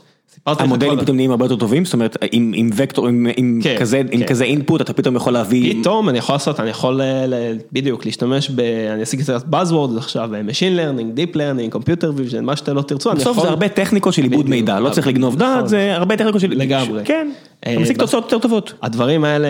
[0.45, 4.41] המודלים פתאום נהיים הרבה יותר טובים, זאת אומרת, עם, וקטור, עם, כן, כזה, עם כן.
[4.41, 8.49] אינפוט, אתה פתאום יכול להביא, פתאום אני יכול לעשות, אני יכול אה, ל- בדיוק להשתמש
[8.49, 8.59] ב...
[8.93, 12.81] אני אשיג קצת Buzzword עכשיו, אה, Machine Learning, Deep Learning, Computer Vision, מה שאתם לא
[12.81, 13.31] תרצו, אני יכול...
[13.33, 14.49] בסוף זה הרבה טכניקות של עיבוד.
[14.49, 15.47] מידע, לא צריך לגנוב נכון.
[15.55, 16.49] דעת, זה הרבה טכניקות של...
[16.49, 17.01] לגמרי.
[17.05, 17.31] כן,
[17.65, 18.73] אה, אתה משיג תוצאות יותר טובות.
[18.81, 19.47] הדברים האלה,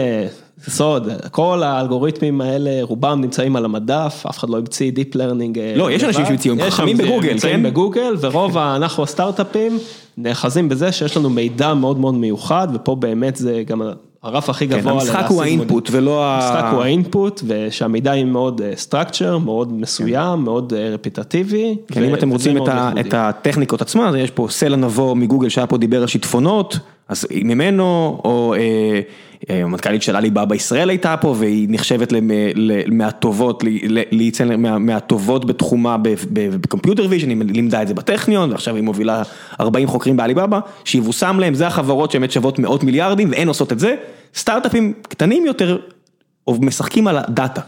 [0.70, 5.60] סוד, כל האלגוריתמים האלה, רובם נמצאים על המדף, אף אחד לא המציא Deep Learning.
[5.60, 6.26] אה, לא, יש אנשים.
[6.26, 7.64] שהמציאו, הם חכמים זה, בגוגל, נמצאים כן?
[7.64, 9.80] בגוגל, ורוב אנחנו הסטארט-אפים
[10.18, 13.82] נאחזים בזה שיש לנו מידע מאוד מאוד מיוחד, ופה באמת זה גם
[14.24, 14.92] הרף הכי כן, גבוה.
[14.92, 16.36] המשחק ללהשיג הוא האינפוט ולא ה...
[16.36, 21.76] המשחק הוא האינפוט, ושהמידע יהיה מאוד structure, מאוד מסוים, מאוד אה, רפיטטיבי.
[21.88, 25.68] כן, אם אתם רוצים את מאוד הטכניקות עצמה, אז יש פה סלע נבו מגוגל שהיה
[25.68, 26.80] פה דיבר על שיטפונות,
[27.10, 27.84] אז ממנו,
[28.26, 29.00] או אה,
[29.50, 32.14] אה, המנכ"לית של עליבאבא ישראל הייתה פה, והיא נחשבת
[32.88, 33.64] מהטובות,
[34.12, 35.98] להיצן- מה- מהטובות בתחומה
[36.34, 39.24] ב computer vision, היא לימדה את זה בטכניון, ועכשיו היא מובילה
[39.60, 43.96] 40 חוקרים בעליבאבא, שיבושם להם, זה החברות שבאמת שוות מאות מיליארדים, והן עושות את זה,
[44.36, 45.78] סטארט-אפים קטנים יותר,
[46.50, 47.62] משחקים על ה data.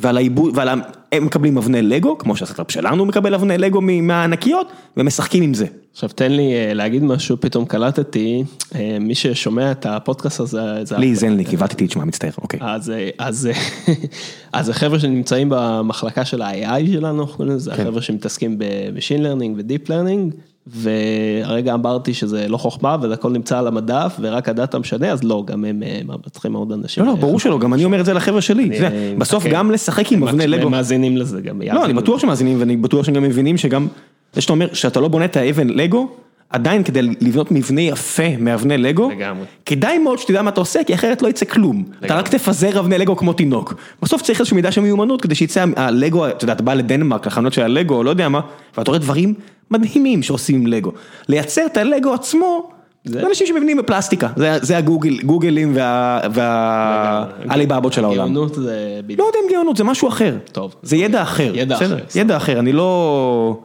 [0.00, 0.74] ועל העיבוד, ועל ה...
[1.12, 5.66] הם מקבלים אבני לגו, כמו שהסטארט שלנו מקבל אבני לגו מהענקיות, ומשחקים עם זה.
[5.92, 8.44] עכשיו תן לי אה, להגיד משהו, פתאום קלטתי,
[8.74, 10.98] אה, מי ששומע את הפודקאסט הזה, זה...
[10.98, 12.60] לי זנליק, עיוותתי את שמה, מצטער, אוקיי.
[12.62, 13.48] אז, אה, אז,
[14.52, 17.82] אז החבר'ה שנמצאים במחלקה של ה-AI שלנו, אנחנו קוראים לזה, כן.
[17.82, 20.36] החבר'ה שמתעסקים ב-Machine Learning ו-Deep Learning,
[20.72, 25.42] והרגע אמרתי שזה לא חוכמה וזה הכל נמצא על המדף ורק הדאטה משנה, אז לא,
[25.46, 26.00] גם הם אה,
[26.30, 27.04] צריכים עוד אנשים.
[27.04, 28.70] לא, לא, ברור שלא, גם אני אומר את זה לחבר'ה שלי.
[29.18, 29.44] בסוף.
[29.50, 30.66] גם לשחק עם אבני לגו.
[30.66, 31.62] הם מאזינים לזה גם.
[31.72, 33.86] לא, אני בטוח שמאזינים ואני בטוח שהם גם מבינים שגם,
[34.32, 36.08] זה שאתה אומר שאתה לא בונה את האבן לגו,
[36.50, 39.44] עדיין כדי לבנות מבנה יפה מאבני לגו, לגמרי.
[39.66, 41.84] כדאי מאוד שתדע מה אתה עושה, כי אחרת לא יצא כלום.
[42.04, 43.74] אתה רק תפזר אבני לגו כמו תינוק.
[44.02, 47.52] בסוף צריך איזושהי מידה של מיומנות כדי שיצא הלגו, אתה יודע, אתה בא לדנמרק, לחנות
[47.52, 48.40] של הלגו, לא יודע מה,
[48.78, 49.34] ואתה רואה דברים
[49.70, 50.92] מדהימים שעושים לגו.
[51.28, 52.70] לייצר את הלגו עצמו,
[53.04, 58.24] זה אנשים שמבינים בפלסטיקה, זה- זה הגוגל, גוגלים וה- והעליבאבות של העולם.
[58.24, 59.00] גאונות זה.
[59.18, 60.36] לא יודע אם גאונות, זה משהו אחר.
[60.52, 60.74] טוב.
[60.82, 61.52] זה ידע אחר.
[61.54, 61.76] ידע?
[61.76, 63.60] אחר, ידע אחר, אני לא...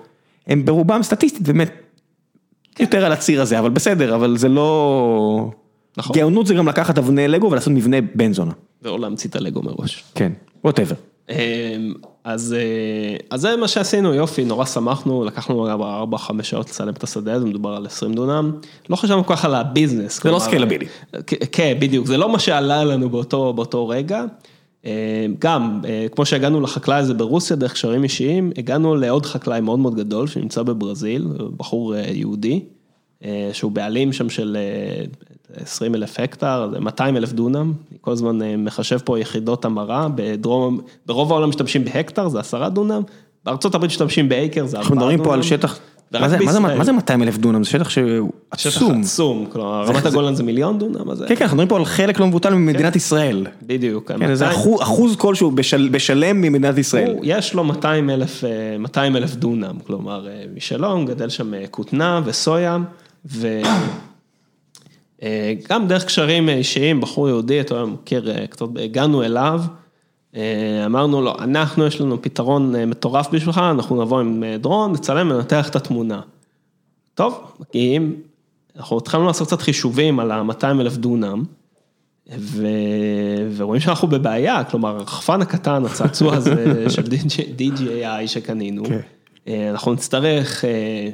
[0.48, 1.72] הם ברובם סטטיסטית באמת
[2.80, 5.50] יותר על הציר הזה, אבל בסדר, אבל זה לא...
[5.98, 6.16] נכון.
[6.16, 8.52] גאונות זה גם לקחת אבני לגו ולעשות מבנה בן זונה.
[8.82, 10.04] ולא להמציא את הלגו מראש.
[10.16, 10.32] כן,
[10.64, 10.96] Whatever.
[12.26, 15.68] אז, אה, אז זה מה שעשינו, יופי, נורא שמחנו, לקחנו
[16.14, 18.52] 4-5 שעות לצלם את השדה, זה מדובר על 20 דונם.
[18.90, 20.24] לא חשבנו כל כך על ה business.
[20.24, 20.86] זה לא scalable.
[21.52, 24.24] כן, בדיוק, זה לא מה שעלה לנו באותו, באותו רגע.
[24.86, 24.92] אמ,
[25.40, 29.96] גם, אה, כמו שהגענו לחקלאי הזה ברוסיה דרך קשרים אישיים, הגענו לעוד חקלאי מאוד מאוד
[29.96, 32.64] גדול שנמצא בברזיל, בחור אה, יהודי,
[33.26, 35.06] אה, שהוא בעלים שם של אה,
[35.56, 37.56] 20 אלף הקטר, זה 200 אלף דונם,
[37.92, 42.70] אני כל הזמן אה, מחשב פה יחידות המרה, בדרום, ברוב העולם משתמשים בהקטר, זה 10
[42.70, 43.02] דונם,
[43.46, 45.08] בארצות הברית משתמשים באקר, זה 4 אנחנו דונם.
[45.08, 45.80] מדברים פה על שטח...
[46.14, 46.60] מה זה- מה זה-.
[46.60, 47.64] מה זה 200 אלף דונם?
[47.64, 49.02] זה שטח שהוא שטח עצום.
[49.02, 51.86] עצום, כלומר רמת הגולן זה מיליון דונם, אז זה כן, כן, אנחנו מדברים פה על
[51.86, 53.46] חלק לא מבוטל ממדינת ישראל.
[53.64, 54.12] בדיוק.
[54.12, 57.12] כן, איזה 200 אחוז- אחוז כלשהו בשל- בשלם ממדינת ישראל.
[57.12, 61.54] הוא, יש לו 200 אלף, אה, 200 אלף דונם, כלומר אה, משלו, הוא מגדל שם
[61.54, 62.78] אה, כותנה וסויה,
[65.24, 69.62] וגם דרך קשרים אישיים, בחור יהודי, אתה מכיר, אה, קצת הגענו אליו,
[70.36, 74.92] אה, אמרנו לו, אנחנו, יש לנו פתרון אה, מטורף בשבילך, אנחנו נבוא עם אה, דרון,
[74.92, 76.22] נצלם וננתח את התמונה.
[77.14, 78.22] טוב, מגיעים,
[78.78, 81.44] אנחנו התחלנו לעשות קצת חישובים על ה-200 אלף דונם,
[82.38, 82.68] ו...
[83.56, 87.04] ורואים שאנחנו בבעיה, כלומר, הרחפן הקטן, הצעצוע הזה של
[87.58, 88.84] DJI שקנינו.
[89.48, 91.10] אה, אנחנו נצטרך, אה,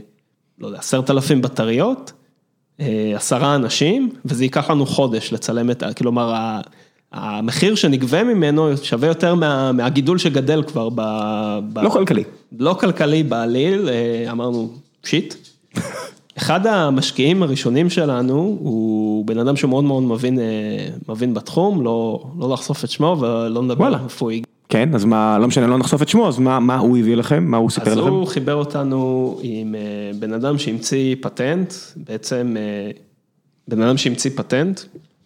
[0.60, 2.21] לא יודע, עשרת אלפים בטריות, אה,
[3.16, 5.84] עשרה אנשים, וזה ייקח לנו חודש לצלם את.
[5.98, 6.34] כלומר,
[7.12, 11.02] המחיר שנגבה ממנו שווה יותר מה, מהגידול שגדל כבר ב...
[11.74, 11.80] ב...
[11.80, 12.24] לא כלכלי.
[12.60, 14.70] לא כלכלי בעליל, אה, אמרנו,
[15.04, 15.36] שיט.
[16.38, 20.44] אחד המשקיעים הראשונים שלנו הוא בן אדם שמאוד מאוד מבין, אה,
[21.10, 24.51] מבין בתחום, לא, לא לחשוף את שמו ולא נדבר איפה הוא הגיע.
[24.72, 27.44] כן, אז מה, לא משנה, לא נחשוף את שמו, אז מה מה הוא הביא לכם?
[27.44, 28.08] מה הוא סיפר אז לכם?
[28.08, 32.92] הוא חיבר אותנו עם אה, בן אדם שהמציא פטנט, בעצם אה,
[33.68, 34.82] בן אדם שהמציא פטנט,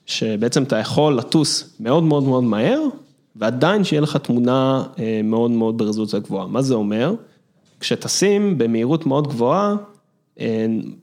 [0.06, 2.82] שבעצם אתה יכול לטוס מאוד מאוד מאוד מהר,
[3.36, 6.48] ועדיין שיהיה לך תמונה אה, מאוד מאוד ברזולוציה גבוהה.
[6.48, 7.14] מה זה אומר?
[7.80, 9.76] כשטסים במהירות מאוד גבוהה,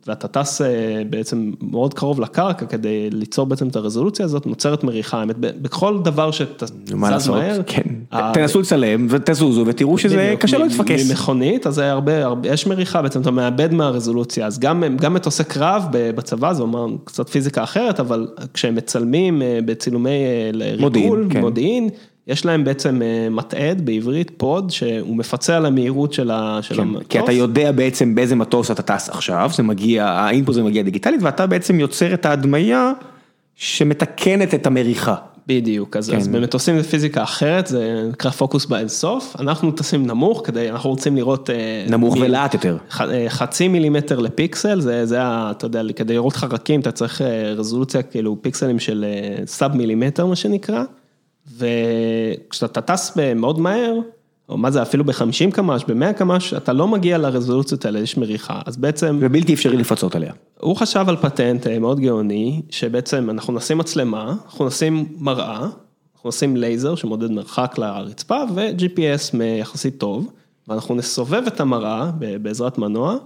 [0.06, 0.66] ואתה טס אה,
[1.10, 6.30] בעצם מאוד קרוב לקרקע כדי ליצור בעצם את הרזולוציה הזאת, נוצרת מריחה, האמת, בכל דבר
[6.30, 7.34] שאתה מה זז לעשות?
[7.36, 7.82] מהר, כן.
[8.12, 11.10] ה- תנסו לצלם ותזוזו ותראו שזה בדיוק, קשה לא להתפקס.
[11.10, 15.86] ממכונית, אז הרבה, הרבה, יש מריחה בעצם, אתה מאבד מהרזולוציה, אז גם, גם מטוסי קרב
[15.92, 21.40] בצבא, זה אומר קצת פיזיקה אחרת, אבל כשהם מצלמים אה, בצילומי אה, מודיעין, ריגול, כן.
[21.40, 21.88] מודיעין,
[22.26, 26.80] יש להם בעצם אה, מטעד בעברית, פוד, שהוא מפצה על המהירות של ה- של כן,
[26.80, 27.06] המטוס.
[27.08, 31.22] כי אתה יודע בעצם באיזה מטוס אתה טס עכשיו, זה מגיע, האינפוט זה מגיע דיגיטלית,
[31.22, 32.92] ואתה בעצם יוצר את ההדמיה
[33.54, 35.14] שמתקנת את המריחה.
[35.46, 36.32] בדיוק, אז, אז כן.
[36.32, 41.50] במטוסים זה פיזיקה אחרת, זה נקרא פוקוס באינסוף, אנחנו טסים נמוך, כדי, אנחנו רוצים לראות...
[41.50, 42.76] אה, נמוך מ- ולאט יותר.
[42.90, 47.20] ח- אה, חצי מילימטר לפיקסל, זה, זה, ה- אתה יודע, כדי לראות חרקים אתה צריך
[47.56, 49.04] רזולוציה, כאילו פיקסלים של
[49.46, 50.82] sub millimeter מה שנקרא,
[51.46, 53.94] וכשאתה טס מאוד מהר,
[54.48, 58.60] או מה זה אפילו ב-50 קמ"ש, ב-100 קמ"ש, אתה לא מגיע לרזולוציות האלה, יש מריחה,
[58.66, 60.32] אז בעצם ובלתי אפשרי לפצות עליה.
[60.60, 65.66] הוא חשב על פטנט אה, מאוד גאוני, שבעצם אנחנו נשים מצלמה, אנחנו נשים מראה,
[66.14, 70.30] אנחנו נשים לייזר שמודד מרחק לרצפה ו-GPS יחסית טוב,
[70.68, 72.10] ואנחנו נסובב את המראה
[72.42, 73.16] בעזרת מנוע,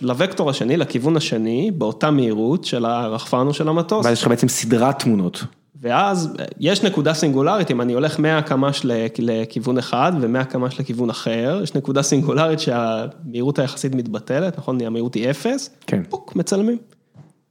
[0.00, 4.06] לוקטור השני, לכיוון השני, באותה מהירות של הרחפן או של המטוס.
[4.06, 5.44] ואז יש לך בעצם סדרת תמונות.
[5.80, 10.80] ואז אה, יש נקודה סינגולרית, אם אני הולך 100 קמ"ש לכ- לכיוון אחד ו-100 קמ"ש
[10.80, 14.80] לכיוון אחר, יש נקודה סינגולרית שהמהירות היחסית מתבטלת, נכון?
[14.80, 16.02] המהירות היא אפס, כן.
[16.08, 16.78] פוק, מצלמים.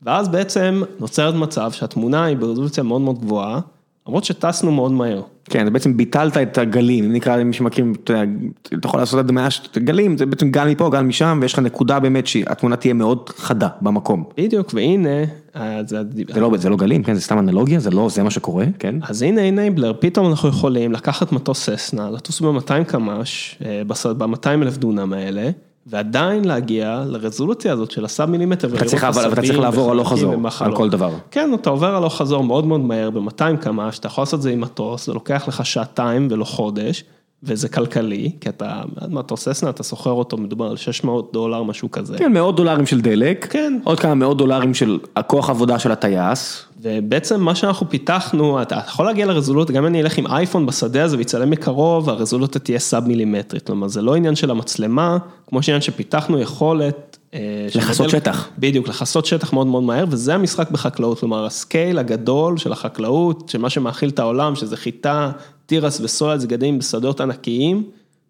[0.01, 3.59] ואז בעצם נוצרת מצב שהתמונה היא ברזולוציה מאוד מאוד גבוהה,
[4.07, 5.21] למרות שטסנו מאוד מהר.
[5.49, 8.23] כן, זה בעצם ביטלת את הגלים, אם נקרא למי שמכירים, אתה
[8.67, 11.99] אתה יכול לעשות הדמיה של גלים, זה בעצם גל מפה, גל משם, ויש לך נקודה
[11.99, 14.23] באמת שהתמונה תהיה מאוד חדה במקום.
[14.37, 15.23] בדיוק, והנה,
[15.55, 16.01] אה, זה,
[16.33, 18.95] זה לא, זה לא גלים, כן, זה סתם אנלוגיה, זה לא, זה מה שקורה, כן?
[19.01, 25.13] אז הנה אנייבלר, פתאום אנחנו יכולים לקחת מטוס ססנה, לטוס ב-200 קמ"ש, ב-200 אלף דונם
[25.13, 25.49] האלה,
[25.89, 28.75] ועדיין להגיע לרזולוציה הזאת של הסאב מילימטר.
[28.75, 31.11] אתה צריך, אבל אתה צריך לעבור הלוך חזור, על כל דבר.
[31.31, 34.51] כן, אתה עובר הלוך חזור מאוד מאוד מהר, ב-200 קמ"ש, אתה יכול לעשות את זה
[34.51, 37.03] עם מטוס, זה לוקח לך שעתיים ולא חודש.
[37.43, 42.17] וזה כלכלי, כי אתה, מטוס ססנה, אתה שוכר אותו, מדובר על 600 דולר, משהו כזה.
[42.17, 43.79] כן, מאות דולרים של דלק, כן.
[43.83, 46.65] עוד כמה מאות דולרים של הכוח עבודה של הטייס.
[46.81, 51.03] ובעצם מה שאנחנו פיתחנו, אתה יכול להגיע לרזולוציה, גם אם אני אלך עם אייפון בשדה
[51.03, 55.81] הזה ויצלם מקרוב, הרזולוציה תהיה סאב מילימטרית, כלומר זה לא עניין של המצלמה, כמו שעניין
[55.81, 57.17] שפיתחנו יכולת.
[57.33, 58.49] אה, לכסות שטח.
[58.57, 63.49] בדיוק, לכסות שטח מאוד מאוד מהר, וזה המשחק בחקלאות, כלומר ה scale הגדול של החקלאות,
[63.49, 65.31] של מה שמאכיל את העולם, שזה חיטה,
[65.67, 67.83] תירס וסויה, זה גדלים בשדות ענקיים,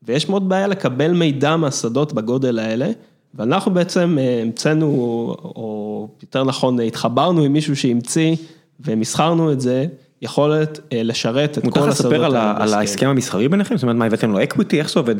[0.04, 2.90] ויש מאוד בעיה לקבל מידע מהשדות בגודל האלה.
[3.36, 4.88] ואנחנו בעצם אה, המצאנו,
[5.44, 8.36] או יותר נכון, התחברנו עם מישהו שהמציא
[8.80, 9.86] ומסחרנו את זה,
[10.22, 11.78] יכולת אה, לשרת את כל השדות.
[11.78, 12.26] מותר לספר
[12.62, 13.78] על ההסכם המסחרי ביניכם?
[13.78, 14.80] זאת אומרת, מה הבאתם לו אקוויטי?
[14.80, 15.16] איך זה עובד?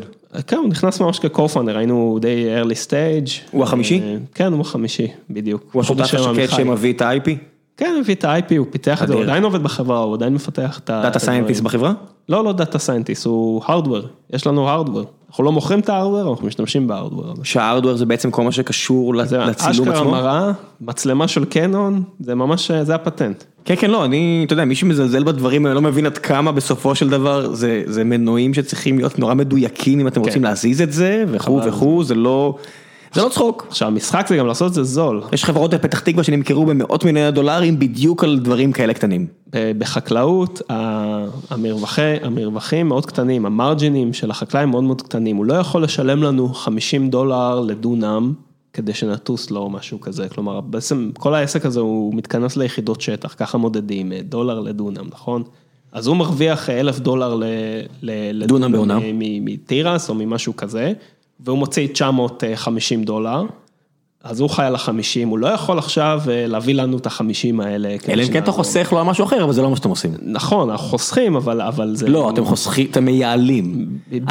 [0.46, 3.30] כן, הוא נכנס ממש כ-co-founder, היינו די early stage.
[3.50, 4.00] הוא החמישי?
[4.00, 5.70] אה, כן, הוא החמישי, בדיוק.
[5.72, 7.30] הוא השותף השקט שמביא את ה-IP?
[7.78, 10.34] כן, הוא הביא את ה-IP, הוא פיתח את זה, הוא עדיין עובד בחברה, הוא עדיין
[10.34, 11.00] מפתח את ה...
[11.02, 11.92] data scientist בחברה?
[12.28, 14.02] לא, לא data scientist, הוא hardware,
[14.32, 15.04] יש לנו hardware.
[15.28, 17.34] אנחנו לא מוכרים את ה hardware, אנחנו משתמשים ב hardware.
[17.42, 19.70] שה hardware זה בעצם כל מה שקשור לצילום עצמו?
[19.70, 23.44] אשכרה מראה, מצלמה של קנון, זה ממש, זה הפטנט.
[23.64, 26.94] כן, כן, לא, אני, אתה יודע, מי שמזלזל בדברים האלה לא מבין עד כמה בסופו
[26.94, 30.48] של דבר זה, זה מנועים שצריכים להיות נורא מדויקים אם אתם רוצים כן.
[30.48, 32.54] להזיז את זה וכו' וכו', זה לא...
[33.18, 33.66] זה לא צחוק.
[33.68, 35.22] עכשיו המשחק זה גם לעשות את זה זול.
[35.32, 39.26] יש חברות בפתח תקווה שנמכרו במאות מיליוני דולרים בדיוק על דברים כאלה קטנים.
[39.78, 40.62] בחקלאות
[41.50, 46.54] המרווחי, המרווחים מאוד קטנים, המרג'ינים של החקלאי מאוד מאוד קטנים, הוא לא יכול לשלם לנו
[46.54, 48.32] 50 דולר לדונם
[48.72, 53.34] כדי שנטוס לו או משהו כזה, כלומר בעצם כל העסק הזה הוא מתכנס ליחידות שטח,
[53.38, 55.42] ככה מודדים, דולר לדונם, נכון?
[55.92, 57.40] אז הוא מרוויח אלף דולר
[58.02, 60.92] לדונם מתירס או ממשהו כזה.
[61.40, 63.42] והוא מוציא 950 דולר,
[64.28, 67.96] אז הוא חי על החמישים, הוא לא יכול עכשיו אה, להביא לנו את החמישים האלה.
[68.08, 70.10] אלא אם כן אתה חוסך לו על משהו אחר, אבל זה לא מה שאתם עושים.
[70.22, 72.08] נכון, אנחנו חוסכים, אבל זה...
[72.08, 73.86] לא, אתם חוסכים, אתם מייעלים.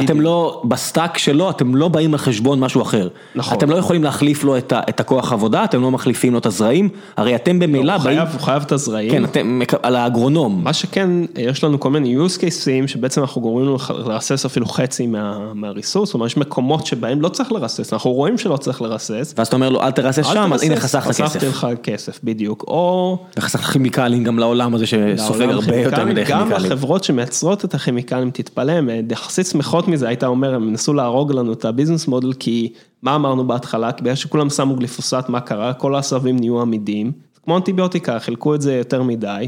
[0.05, 3.07] אתם לא, ב-stack שלו, אתם לא באים על חשבון משהו אחר.
[3.35, 3.57] נכון.
[3.57, 7.35] אתם לא יכולים להחליף לו את הכוח עבודה, אתם לא מחליפים לו את הזרעים, הרי
[7.35, 8.19] אתם במילא לא, באים...
[8.19, 9.11] הוא חייב את הזרעים.
[9.11, 10.63] כן, אתם, על האגרונום.
[10.63, 15.07] מה שכן, יש לנו כל מיני use cases שבעצם אנחנו גורמים לו לרסס אפילו חצי
[15.53, 19.33] מהריסוס, זאת אומרת, יש מקומות שבהם לא צריך לרסס, אנחנו רואים שלא צריך לרסס.
[19.37, 21.23] ואז אתה אומר לו, אל תרסס שם, אז הנה חסכת כסף.
[21.23, 23.17] חסכתי לך כסף, בדיוק, או...
[23.37, 26.49] וחסכת כימיקלים גם לעולם הזה שסופג הרבה יותר מדי כימיקלים.
[26.49, 31.31] גם החברות שמייצרות את הכימיקלים, תתפלא, הן יחסית שמחות מזה, היית אומר, הם נסו להרוג
[31.31, 33.91] לנו את הביזנס מודל, כי מה אמרנו בהתחלה?
[33.91, 35.73] כי בגלל שכולם שמו גליפוסט, מה קרה?
[35.73, 37.11] כל העשבים נהיו עמידים,
[37.43, 39.47] כמו אנטיביוטיקה, חילקו את זה יותר מדי.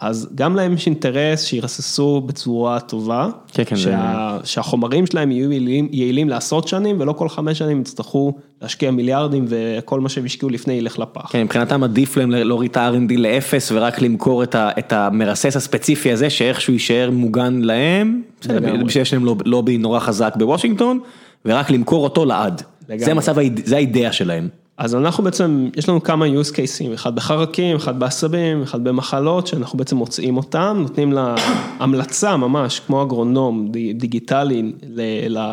[0.00, 4.46] אז גם להם יש אינטרס שירססו בצורה טובה, כן, כן, שה, זה...
[4.46, 8.32] שהחומרים שלהם יהיו יעילים, יעילים לעשרות שנים ולא כל חמש שנים יצטרכו
[8.62, 11.32] להשקיע מיליארדים וכל מה שהם השקיעו לפני ילך לפח.
[11.32, 16.12] כן, מבחינתם עדיף להם להוריד את ה-R&D לאפס ורק למכור את, ה, את המרסס הספציפי
[16.12, 21.00] הזה שאיכשהו יישאר מוגן להם, בשביל שיש להם לובי נורא חזק בוושינגטון,
[21.44, 22.62] ורק למכור אותו לעד.
[22.88, 23.04] לגמרי.
[23.04, 24.48] זה המצב, זה האידאה שלהם.
[24.78, 29.78] אז אנחנו בעצם, יש לנו כמה use cases, אחד בחרקים, אחד בעשבים, אחד במחלות, שאנחנו
[29.78, 31.34] בעצם מוצאים אותם, נותנים לה
[31.78, 34.72] המלצה ממש, כמו אגרונום דיגיטלי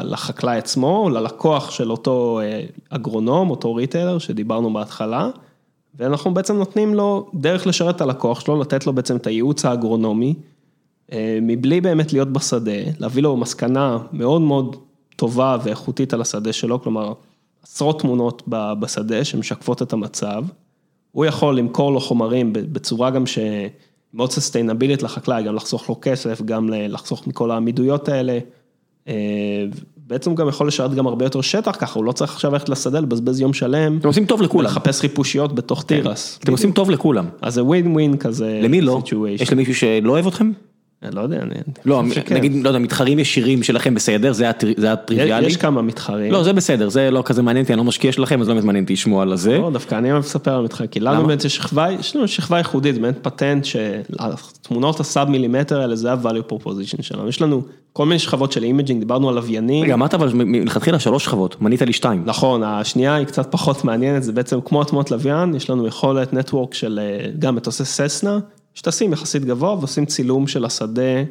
[0.04, 5.30] לחקלאי עצמו, ללקוח של אותו אה, אגרונום, אותו ריטיילר שדיברנו בהתחלה,
[5.96, 10.34] ואנחנו בעצם נותנים לו דרך לשרת את הלקוח שלו, לתת לו בעצם את הייעוץ האגרונומי,
[11.12, 14.76] אה, מבלי באמת להיות בשדה, להביא לו מסקנה מאוד מאוד
[15.16, 17.14] טובה ואיכותית על השדה שלו, כלומר,
[17.64, 18.44] עשרות תמונות
[18.80, 20.44] בשדה שמשקפות את המצב,
[21.12, 26.70] הוא יכול למכור לו חומרים בצורה גם שמאוד סוסטיינבילית לחקלאי, גם לחסוך לו כסף, גם
[26.70, 28.40] לחסוך מכל העמידויות האלה.
[29.08, 29.14] אה,
[30.08, 32.70] בעצם הוא גם יכול לשרת גם הרבה יותר שטח ככה, הוא לא צריך עכשיו ללכת
[32.70, 33.98] לשדה, לבזבז יום שלם.
[33.98, 34.66] אתם עושים טוב לכולם.
[34.66, 36.02] לחפש חיפושיות בתוך כן.
[36.02, 36.40] תירס.
[36.44, 37.26] אתם עושים טוב לכולם.
[37.42, 38.60] אז זה ווין ווין כזה.
[38.64, 39.02] למי לא?
[39.30, 40.52] יש למישהו שלא אוהב אתכם?
[41.12, 41.56] לא יודע, אני...
[41.86, 44.34] לא, נגיד, לא יודע, מתחרים ישירים שלכם בסדר,
[44.78, 45.48] זה הטריוויאלי.
[45.48, 46.32] יש כמה מתחרים.
[46.32, 48.66] לא, זה בסדר, זה לא כזה מעניין אותי, אני לא משקיע שלכם, אז לא באמת
[48.66, 49.58] מעניין אותי לשמוע על זה.
[49.58, 52.58] לא, דווקא אני אוהב לספר על מתחרים, כי לנו באמת יש שכבה, יש לנו שכבה
[52.58, 57.28] ייחודית, באמת פטנט שהתמונות ה-sub millimeter האלה, זה ה-value proposition שלנו.
[57.28, 57.62] יש לנו
[57.94, 59.84] כל מיני שכבות של imaging, דיברנו על לוויינים.
[59.84, 62.24] רגע, אמרת אבל מלכתחילה שלוש שכבות, מנית לי שתיים.
[62.26, 66.74] נכון, השנייה היא קצת פחות מעניינת, זה בעצם כמו התמונות לוויין, יש לנו יכולת network
[66.74, 68.40] של אה, גם מטוסי ססנה,
[68.74, 71.24] שטסים יחסית גבוה ועושים צילום של השדה.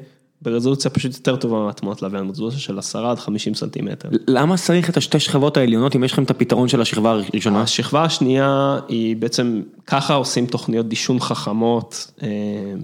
[0.43, 4.09] ברזולוציה פשוט יותר טובה מהתמונות לוויין, רזולוציה של 10 עד 50 סנטימטר.
[4.29, 7.63] למה צריך את השתי שכבות העליונות אם יש לכם את הפתרון של השכבה הראשונה?
[7.63, 12.29] השכבה השנייה היא בעצם, ככה עושים תוכניות דישון חכמות אה,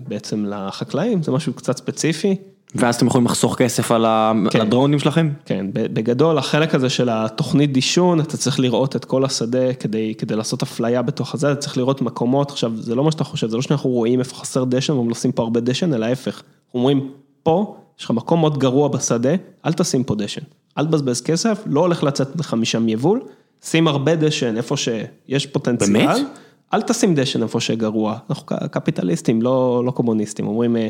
[0.09, 2.37] בעצם לחקלאים, זה משהו קצת ספציפי.
[2.75, 4.07] ואז אתם יכולים לחסוך כסף על
[4.51, 4.59] כן.
[4.61, 5.31] על הדרונים שלכם?
[5.45, 10.37] כן, בגדול החלק הזה של התוכנית דישון, אתה צריך לראות את כל השדה כדי, כדי
[10.37, 13.57] לעשות אפליה בתוך הזה, אתה צריך לראות מקומות, עכשיו זה לא מה שאתה חושב, זה
[13.57, 16.43] לא שאנחנו רואים איפה חסר דשן ואומרים לשים פה הרבה דשן, אלא ההפך,
[16.75, 17.11] אומרים,
[17.43, 19.33] פה יש לך מקום מאוד גרוע בשדה,
[19.67, 20.43] אל תשים פה דשן,
[20.79, 23.21] אל תבזבז כסף, לא הולך לצאת לך משם יבול,
[23.63, 25.93] שים הרבה דשן איפה שיש פוטנציאל.
[25.93, 26.27] באמת?
[26.75, 30.89] אל תשים דשן איפה שגרוע, אנחנו קפיטליסטים, לא, לא קומוניסטים, אומרים, אה,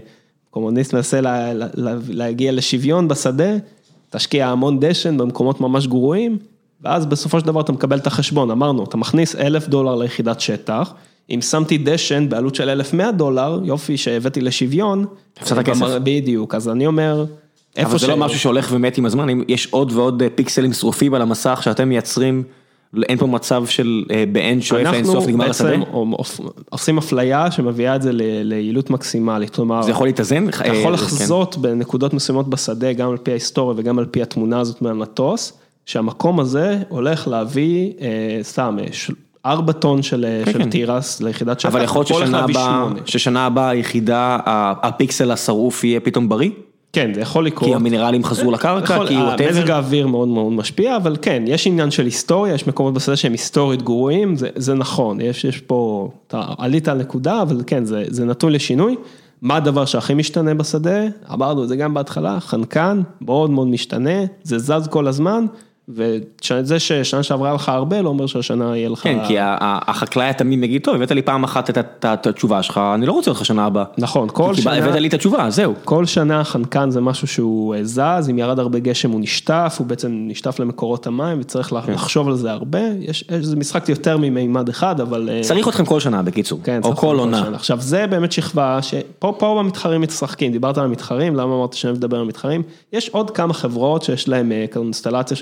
[0.51, 3.57] קומוניסט מנסה לה, לה, לה, להגיע לשוויון בשדה,
[4.11, 6.39] תשקיע המון דשן במקומות ממש גרועים,
[6.83, 10.95] ואז בסופו של דבר אתה מקבל את החשבון, אמרנו, אתה מכניס אלף דולר ליחידת שטח,
[11.31, 15.07] אם שמתי דשן בעלות של 1,100 דולר, יופי שהבאתי לשוויון.
[15.41, 15.87] הפסדת כסף.
[16.03, 17.25] בדיוק, אז אני אומר,
[17.77, 20.29] איפה אבל זה ש- לא משהו שהולך ומת עם הזמן, אם יש עוד ועוד אה,
[20.35, 22.43] פיקסלים שרופים על המסך שאתם מייצרים,
[23.09, 25.75] אין פה מצב של אה, באין שואף אין סוף נגמר השדה?
[25.75, 30.49] אנחנו בעצם עושים אפליה שמביאה את זה ל- ליעילות מקסימלית, כלומר, זה יכול להתאזן?
[30.49, 31.03] אתה אה, יכול כן.
[31.03, 35.53] לחזות בנקודות מסוימות בשדה, גם על פי ההיסטוריה וגם על פי התמונה הזאת מהמטוס,
[35.87, 39.15] שהמקום הזה הולך להביא, אה, סתם, אה, של-
[39.47, 40.71] ארבע טון של אה, כן, של כן.
[40.71, 44.39] תירס ליחידת שטח, אבל יכול להיות ששנה הבאה, היחידה,
[44.83, 46.51] הפיקסל השרוף יהיה פתאום בריא?
[46.93, 47.71] כן, זה יכול לקרות.
[47.71, 49.73] כי המינרלים חזרו לקרקע, כי מזג whatever?
[49.73, 53.83] האוויר מאוד מאוד משפיע, אבל כן, יש עניין של היסטוריה, יש מקומות בשדה שהם היסטורית
[53.83, 58.25] גרועים, זה, זה נכון, יש, יש פה, אתה עלית על נקודה, אבל כן, זה, זה
[58.25, 58.97] נתון לשינוי.
[59.43, 61.01] מה הדבר שהכי משתנה בשדה?
[61.33, 65.47] אמרנו את זה גם בהתחלה, חנקן, מאוד מאוד משתנה, זה זז כל הזמן,
[65.89, 68.99] וזה ששנה שעברה לך הרבה, לא אומר שהשנה יהיה לך...
[68.99, 73.13] כן, כי החקלאי התמים יגיד, טוב, הבאת לי פעם אחת את התשובה שלך, אני לא
[73.13, 73.85] רוצה אותך שנה הבאה.
[73.99, 74.77] נכון, כל שנה...
[74.77, 75.75] הבאת לי את התשובה, זהו.
[75.85, 79.87] כל שנה חנקן זה משהו שהוא אה, זז, אם ירד הרבה גשם הוא נשטף, הוא
[79.87, 81.93] בעצם נשטף למקורות המים וצריך כן.
[81.93, 82.81] לחשוב על זה הרבה,
[83.41, 85.29] זה משחק יותר ממימד אחד, אבל...
[85.33, 87.39] אה, צריך אתכם כל שנה בקיצור, כן, או כל עונה.
[87.39, 87.57] שנה.
[87.57, 92.17] עכשיו זה באמת שכבה שפה פה במתחרים משחקים, דיברת על המתחרים, למה אמרת שאני מדבר
[92.17, 92.63] על המתחרים?
[92.93, 95.37] יש עוד כמה חברות שיש להם אה, קונסטלציה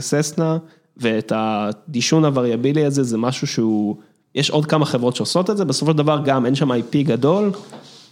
[0.00, 0.58] ססנה,
[0.96, 3.96] ואת הדישון הווריאבילי הזה זה משהו שהוא,
[4.34, 7.50] יש עוד כמה חברות שעושות את זה, בסופו של דבר גם אין שם IP גדול,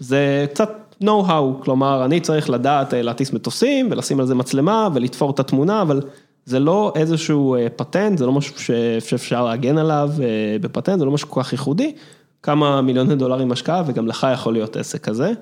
[0.01, 0.71] זה קצת
[1.05, 5.83] know-how, כלומר אני צריך לדעת אה, להטיס מטוסים ולשים על זה מצלמה ולתפור את התמונה,
[5.83, 6.01] אבל
[6.45, 8.55] זה לא איזשהו אה, פטנט, זה לא משהו
[9.01, 11.95] שאפשר להגן עליו אה, בפטנט, זה לא משהו כל כך ייחודי,
[12.43, 15.33] כמה מיליוני דולרים השקעה וגם לך יכול להיות עסק כזה.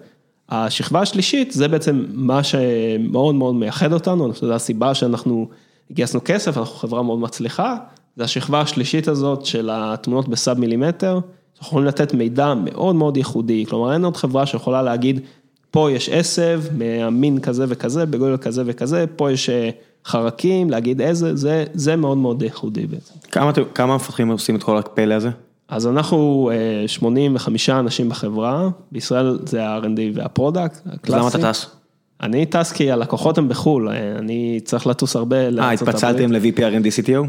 [0.49, 5.49] השכבה השלישית זה בעצם מה שמאוד מאוד מייחד אותנו, אני חושב שזו הסיבה שאנחנו
[5.93, 7.77] גייסנו כסף, אנחנו חברה מאוד מצליחה,
[8.17, 13.65] זה השכבה השלישית הזאת של התמונות בסאב מילימטר, אנחנו יכולים לתת מידע מאוד מאוד ייחודי,
[13.69, 15.21] כלומר אין עוד חברה שיכולה להגיד,
[15.71, 19.71] פה יש עשב מהמין כזה וכזה, בגודל כזה וכזה, פה יש אה,
[20.05, 23.15] חרקים, להגיד איזה, זה, זה מאוד מאוד ייחודי בעצם.
[23.31, 25.31] כמה כמה מפתחים עושים את כל הפלא הזה?
[25.69, 31.39] אז אנחנו אה, 85 אנשים בחברה, בישראל זה ה-R&D וה-product, אז למה הקלאסי.
[31.39, 31.78] אתה טס?
[32.23, 36.57] אני טס כי הלקוחות הם בחו"ל, אה, אני צריך לטוס הרבה אה, התפצלתם הברית.
[36.59, 37.27] ל-VP R&D CTO?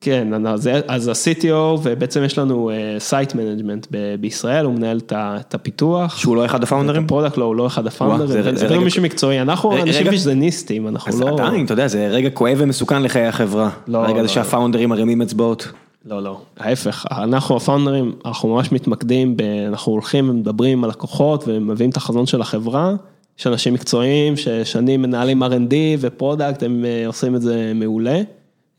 [0.00, 3.86] כן, אז, אז ה-CTO, ובעצם יש לנו site management
[4.20, 6.18] בישראל, הוא מנהל את הפיתוח.
[6.18, 7.04] שהוא לא אחד הפאונדרים?
[7.04, 9.82] ה-product לא, הוא לא אחד זה- הפאונדרים, זה זה רגע- לא מישהו מקצועי, אנחנו רגע-
[9.82, 10.10] אנשים רגע.
[10.10, 11.28] ויז'ניסטים, אנחנו אז לא...
[11.28, 13.70] עדיין, אתה יודע, זה רגע כואב ומסוכן לחיי החברה.
[13.88, 14.28] לא, הרגע הזה לא.
[14.28, 15.68] שהפאונדרים מרימים אצבעות.
[16.06, 21.90] לא, לא, ההפך, אנחנו הפאונדרים, אנחנו ממש מתמקדים, ב, אנחנו הולכים ומדברים עם הלקוחות ומביאים
[21.90, 22.94] את החזון של החברה,
[23.38, 28.22] יש אנשים מקצועיים ששנים מנהלים R&D ו-product, הם אה, עושים את זה מעולה.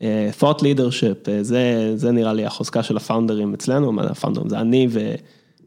[0.02, 4.60] אה, thought leadership, אה, זה, זה נראה לי החוזקה של הפאונדרים אצלנו, מה הפאונדרים, זה
[4.60, 5.14] אני ו,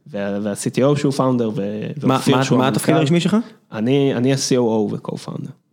[0.08, 3.02] וה, וה-CTO שהוא founder, ואופיר שהוא מה התפקיד המנכ"ל.
[3.02, 3.38] הרשמי שלך?
[3.72, 5.67] אני ה-COO ו-co-founder.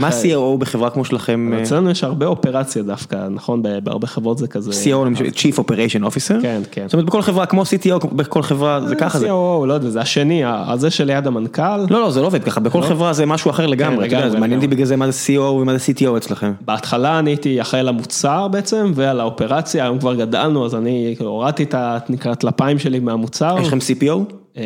[0.00, 1.50] מה COO בחברה כמו שלכם?
[1.52, 3.62] אה, אצלנו יש הרבה אופרציה דווקא, נכון?
[3.82, 4.72] בהרבה חברות זה כזה...
[5.04, 6.42] למשל, Chief Operation Officer?
[6.42, 6.84] כן, כן.
[6.86, 9.26] זאת אומרת בכל חברה כמו CTO, בכל חברה זה ככה זה.
[9.26, 11.78] COO, לא יודע, זה השני, הזה שליד המנכ"ל.
[11.90, 14.40] לא, לא, זה לא עובד ככה, בכל חברה זה משהו אחר לגמרי, אתה יודע, לגמרי,
[14.40, 14.66] מעניין אותי.
[14.68, 16.52] בגלל זה מה זה COO ומה זה CTO אצלכם.
[16.64, 21.62] בהתחלה אני הייתי אחראי למוצר בעצם, ועל האופרציה, היום כבר גדלנו, אז אני כאילו, הורדתי
[21.62, 23.56] את ה- נקרא טלפיים שלי מהמוצר.
[23.60, 24.32] יש לכם CPO?
[24.56, 24.62] אה,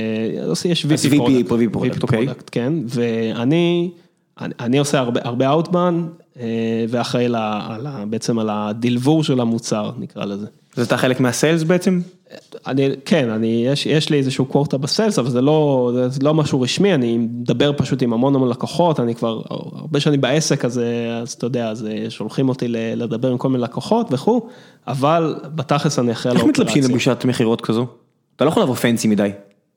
[0.47, 2.27] לא, יש VP product, VP product, אוקיי.
[2.53, 3.91] כן, ואני,
[4.41, 6.07] אני, עושה הרבה, הרבה אאוטבן,
[6.89, 10.47] ואחראי ל- על ה- בעצם על הדלבור של המוצר, נקרא לזה.
[10.77, 12.01] אז אתה חלק מהסיילס בעצם?
[12.67, 16.61] אני, כן, אני, יש, יש לי איזשהו קוורטה בסיילס, אבל זה לא, זה לא משהו
[16.61, 20.81] רשמי, אני מדבר פשוט עם המון המון לקוחות, אני כבר הרבה שנים בעסק, אז,
[21.23, 24.49] אז אתה יודע, אז שולחים אותי לדבר עם כל מיני לקוחות וכו',
[24.89, 26.97] אבל בתכלס אני אחראי על איך מתלבשים האופרציה.
[27.15, 27.87] לפגישת מכירות כזו?
[28.37, 29.31] אתה לא יכול לבוא fancy מדי.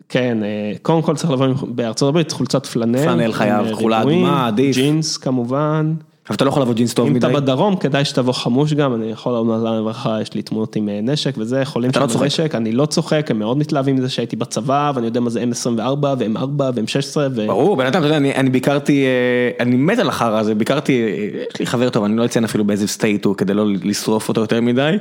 [0.09, 3.03] כן, אה, קודם כל צריך לבוא בארצות הברית חולצת פלנל.
[3.03, 4.75] פלנל חייב, אה, כחולה ריבועים, אדומה, עדיף.
[4.75, 5.93] ג'ינס כמובן.
[6.27, 7.27] אבל אתה לא יכול לבוא ג'ינס טוב אם מדי.
[7.27, 10.99] אתה בדרום, כדאי שתבוא חמוש גם, אני יכול לומר לברכה, יש לי תמונות עם אה,
[11.03, 12.21] נשק וזה, חולים לא שם צוחק?
[12.21, 16.05] בנשק, אני לא צוחק, הם מאוד מתלהבים מזה שהייתי בצבא, ואני יודע מה זה M24
[16.17, 17.47] ו-M4 ו-M16, ו...
[17.47, 21.03] ברור, בן אדם, אתה יודע, אני, אני ביקרתי, אה, אני מת על החרא הזה, ביקרתי,
[21.03, 24.29] אה, יש לי חבר טוב, אני לא אציין אפילו באיזה state הוא, כדי לא לשרוף
[24.29, 24.95] אותו יותר מדי,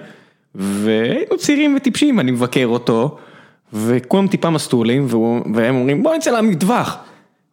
[0.55, 3.17] והיינו צעירים וטיפשים, אני מבקר אותו,
[3.73, 5.07] וכולם טיפה מסטולים,
[5.55, 6.97] והם אומרים, בוא נצא למטווח.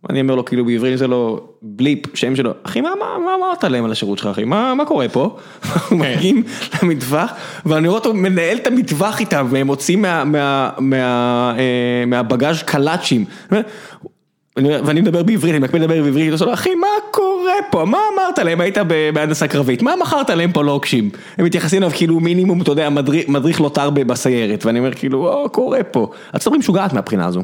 [0.10, 2.90] אני אומר לו, כאילו בעברית זה לו בליפ, שם שלו, אחי, מה,
[3.38, 5.38] אמרת להם על השירות שלך, אחי, מה, מה קורה פה?
[5.66, 6.44] אנחנו מגיעים
[6.84, 7.32] למטווח,
[7.66, 13.26] ואני רואה אותו מנהל את המטווח איתם, והם מוצאים מה, מה, מה, אה, מהבגאז' קלאצ'ים.
[14.58, 17.33] אני- ואני מדבר בעברית, אני מקפיד לדבר בעברית, אני עושה לו, אחי, מה קורה
[17.72, 17.86] פה?
[17.86, 18.62] מה אמרת להם?
[18.62, 18.78] היית
[19.14, 21.10] בהנדסה קרבית, מה מכרת להם פה לוקשים?
[21.38, 22.90] הם מתייחסים אליו כאילו מינימום, אתה יודע,
[23.28, 26.08] מדריך- לוטר ב- בסיירת, ואני אומר כאילו, או, קורה פה.
[26.34, 27.42] ארצות הברית משוגעת מהבחינה הזו.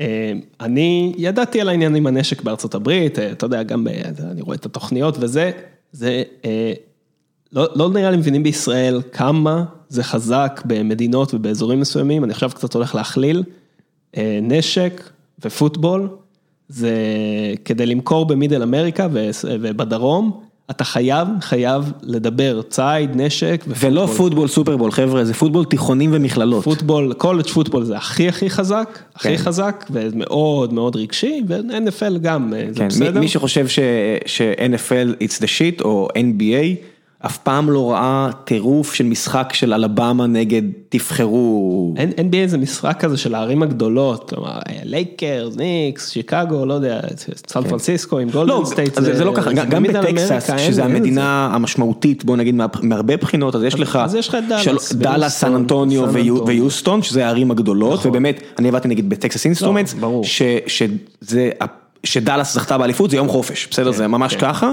[0.00, 3.88] אה, אני ידעתי על העניין עם הנשק בארצות הברית, אה, אתה יודע, גם ב-
[4.32, 5.50] אני רואה את התוכניות וזה,
[5.92, 6.72] זה, אה,
[7.52, 12.74] לא, לא נראה לי מבינים בישראל כמה זה חזק במדינות ובאזורים מסוימים, אני עכשיו קצת
[12.74, 13.42] הולך להכליל,
[14.16, 15.10] אה, נשק
[15.44, 16.08] ופוטבול,
[16.68, 16.92] זה
[17.64, 19.06] כדי למכור במידל אמריקה
[19.44, 26.64] ובדרום, אתה חייב, חייב לדבר ציד, נשק ולא פוטבול סופרבול, חבר'ה, זה פוטבול תיכונים ומכללות.
[26.64, 29.42] פוטבול, קולג' פוטבול זה הכי הכי חזק, הכי כן.
[29.42, 33.20] חזק ומאוד מאוד רגשי, ו-NFL גם, אה, זה כן, מי, בסדר.
[33.20, 33.78] מי שחושב ש-
[34.26, 36.84] ש-NFL it's the shit או NBA,
[37.26, 41.94] אף פעם לא ראה טירוף של משחק של אלבמה נגד תבחרו.
[41.96, 47.00] אין- NBA זה משחק כזה של הערים הגדולות, כלומר לייקרס, ניקס, שיקגו, לא יודע,
[47.46, 48.94] סן פרנסיסקו עם לא, גולדן סטייט.
[48.94, 52.66] זה, זה לא ככה, גם, גם בטקסס, אין- שזה אין המדינה המשמעותית, בוא נגיד מה-
[52.82, 54.44] מהרבה בחינות, אז יש לך, אז יש לך את
[54.98, 56.12] דאלאס, סן אנטוניו.
[56.46, 58.10] ויוסטון, שזה הערים הגדולות, נכון.
[58.10, 61.50] ובאמת, אני עבדתי נגיד בטקסס אינסטרומנטס, שזה-
[62.04, 64.40] שדאלאס זכתה באליפות, זה יום חופש, בסדר, זה ממש כן.
[64.40, 64.72] ככה,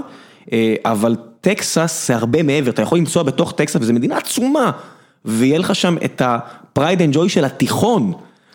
[0.86, 4.72] אבל טקסס זה הרבה מעבר, אתה יכול לנסוע בתוך טקסס, וזו מדינה עצומה,
[5.26, 6.80] ויהיה לך שם את ה-pride
[7.12, 8.14] and joy של התיכון.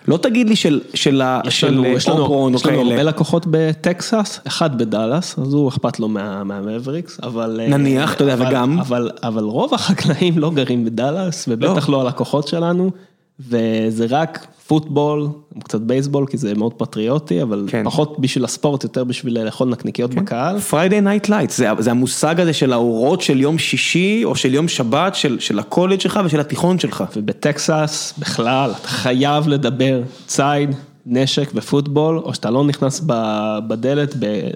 [0.08, 3.02] לא תגיד לי של, של, יש של לנו, יש לנו, יש לנו הרבה.
[3.02, 7.60] לקוחות בטקסס, אחד בדאלאס, אז הוא אכפת לו מה- מהמאבריקס, אבל...
[7.62, 8.80] אה, נניח, אתה יודע, וגם?
[8.80, 12.90] אבל, אבל רוב החקלאים לא גרים בדאלאס, ובטח לא הלקוחות שלנו,
[13.40, 15.28] וזה רק פוטבול,
[15.64, 17.84] קצת בייסבול, כי זה מאוד פטריוטי, אבל כן.
[17.84, 20.56] פחות בשביל הספורט, יותר בשביל לאכול נקניקיות בקהל.
[20.70, 24.68] Friday Night Lights, זה, זה המושג הזה של האורות של יום שישי או של יום
[24.68, 27.04] שבת של, של הקולג' שלך ושל התיכון שלך.
[27.16, 30.70] ובטקסס בכלל, אתה חייב לדבר ציד,
[31.06, 33.00] נשק ופוטבול, או שאתה לא נכנס
[33.68, 34.14] בדלת,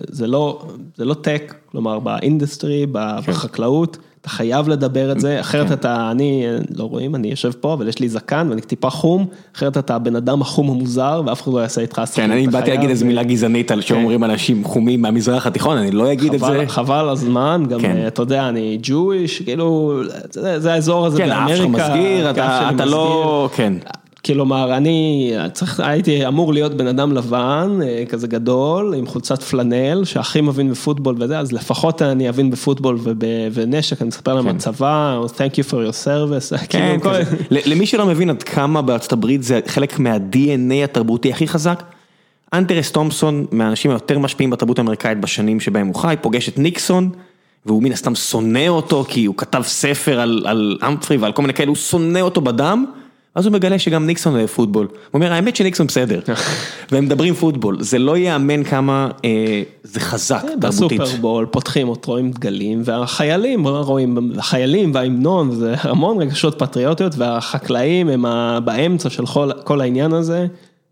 [0.08, 0.66] זה לא,
[0.96, 6.46] זה לא tech, כלומר ב-industry, ב- בחקלאות, אתה חייב לדבר את זה, אחרת אתה, אני,
[6.76, 9.26] לא רואים, אני יושב פה, אבל יש לי זקן ואני טיפה חום,
[9.56, 12.24] אחרת אתה הבן אדם החום המוזר, ואף אחד לא יעשה איתך עסקים.
[12.24, 16.12] כן, אני באתי להגיד איזה מילה גזענית על שאומרים אנשים חומים מהמזרח התיכון, אני לא
[16.12, 16.64] אגיד את זה.
[16.66, 18.06] חבל הזמן, גם כן.
[18.06, 23.48] אתה יודע, אני ג'ויש, כאילו, זה, האזור הזה כן, האף שלך באמריקה, מסגיר, אתה לא,
[23.56, 23.72] כן.
[24.24, 30.04] כלומר, אני צריך, הייתי אמור להיות בן אדם לבן, אה, כזה גדול, עם חולצת פלנל,
[30.04, 33.18] שהכי מבין בפוטבול וזה, אז לפחות אני אבין בפוטבול וב,
[33.52, 34.50] ונשק, אני מספר להם כן.
[34.50, 37.36] על צבא, או thank you for your service, כן, כאילו, כל-
[37.66, 41.82] למי שלא מבין עד כמה בארצות הברית זה חלק מה-DNA התרבותי הכי חזק,
[42.52, 47.10] אנטרס תומפסון, מהאנשים היותר משפיעים בתרבות האמריקאית בשנים שבהם הוא חי, פוגש את ניקסון,
[47.66, 51.54] והוא מן הסתם שונא אותו, כי הוא כתב ספר על, על אמפרי ועל כל מיני
[51.54, 52.84] כאלה, הוא שונא אותו בדם,
[53.34, 54.86] אז הוא מגלה שגם ניקסון אוהב פוטבול.
[54.86, 56.20] הוא אומר, האמת שניקסון בסדר,
[56.90, 61.00] והם מדברים פוטבול, זה לא ייאמן כמה אה, זה חזק תרבותית.
[61.00, 68.24] בסופרבול פותחים אותו עם דגלים, והחיילים רואים, החיילים וההמנון, זה המון רגשות פטריוטיות, והחקלאים הם
[68.64, 70.46] באמצע של כל, כל העניין הזה.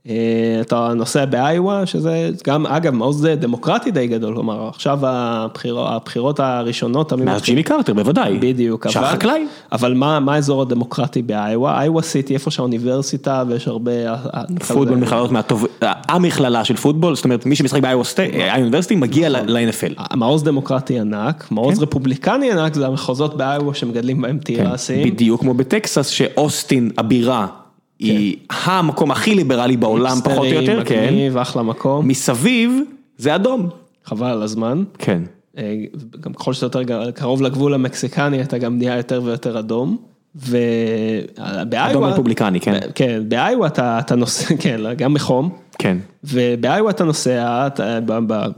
[0.08, 0.14] אה,
[0.60, 7.12] אתה נוסע באיווה, שזה גם, אגב, מעוז דמוקרטי די גדול, כלומר, עכשיו הבחירות, הבחירות הראשונות,
[7.12, 8.38] מאז ג'ימי קרטר, בוודאי.
[8.38, 9.46] בדיוק, אבל, שהחקלאי.
[9.72, 11.82] אבל מה, מה האזור הדמוקרטי באיווה?
[11.82, 13.92] איווה סיטי, איפה שהאוניברסיטה ויש הרבה...
[13.92, 19.48] אה, פוטבול מכללות מהטוב, המכללה של פוטבול, זאת אומרת מי שמשחק באיוניברסיטי מגיע נכון.
[19.48, 20.16] ל-NFL.
[20.16, 25.04] מעוז דמוקרטי ענק, מעוז רפובליקני ענק, זה המחוזות באיווה שמגדלים בהם תירסים.
[25.04, 25.10] כן.
[25.10, 27.46] בדיוק כמו בטקסס שאוסטין הבירה
[27.98, 31.04] היא המקום הכי ליברלי בעולם פחות או יותר, כן.
[31.04, 32.80] מגניב, אחלה מקום, מסביב
[33.18, 33.68] זה אדום.
[34.04, 34.84] חבל על הזמן.
[34.98, 35.22] כן.
[35.58, 35.74] אה,
[36.20, 39.96] גם ככל שאתה יותר קרוב לגבול המקסיקני, אתה גם נהיה יותר ויותר אדום.
[40.36, 42.80] ובאיווה, אדום רפובליקני, כן.
[42.94, 45.96] כן, באיווה אתה, אתה נוסע, כן, גם מחום, כן.
[46.24, 47.68] ובאיווה אתה נוסע,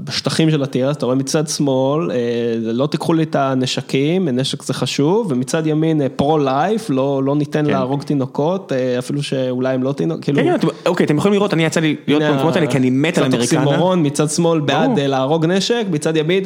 [0.00, 2.16] בשטחים של התירס, אתה רואה מצד שמאל, אה,
[2.58, 7.70] לא תיקחו לי את הנשקים, נשק זה חשוב, ומצד ימין פרו-לייף, לא, לא ניתן כן.
[7.70, 10.38] להרוג תינוקות, אה, אפילו שאולי הם לא תינוקות, כאילו...
[10.42, 13.18] כן, כן, אוקיי, אתם יכולים לראות, אני יצא לי להיות במקומות האלה כי אני מת
[13.18, 13.64] על אמריקנה.
[13.64, 14.98] אוקסימורון, מצד שמאל בעד.
[14.98, 16.44] אה, להרוג נשק, מצד ימין,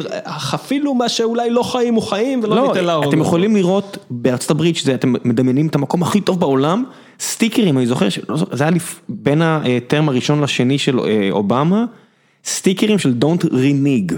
[0.54, 3.08] אפילו מה שאולי לא חיים הוא חיים, ולא לא, ניתן להרוג.
[3.08, 3.20] אתם.
[3.20, 6.84] יכולים לראות בארצות הברית שאתם מדמיינים את המקום הכי טוב בעולם,
[7.20, 8.72] סטיקרים, אני זוכר, זוכר, זה היה
[9.08, 11.84] בין הטרם הראשון לשני של אה, אובמה,
[12.44, 14.14] סטיקרים של Don't renege,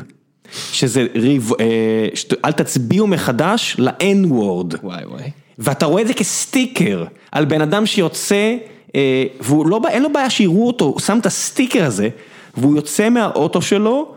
[0.73, 2.09] שזה ריב, אה,
[2.45, 4.77] אל תצביעו מחדש ל-N word.
[4.83, 5.31] וואי וואי.
[5.59, 8.57] ואתה רואה את זה כסטיקר על בן אדם שיוצא,
[8.95, 12.09] אה, והוא לא, אין לו בעיה שיראו אותו, הוא שם את הסטיקר הזה,
[12.57, 14.15] והוא יוצא מהאוטו שלו,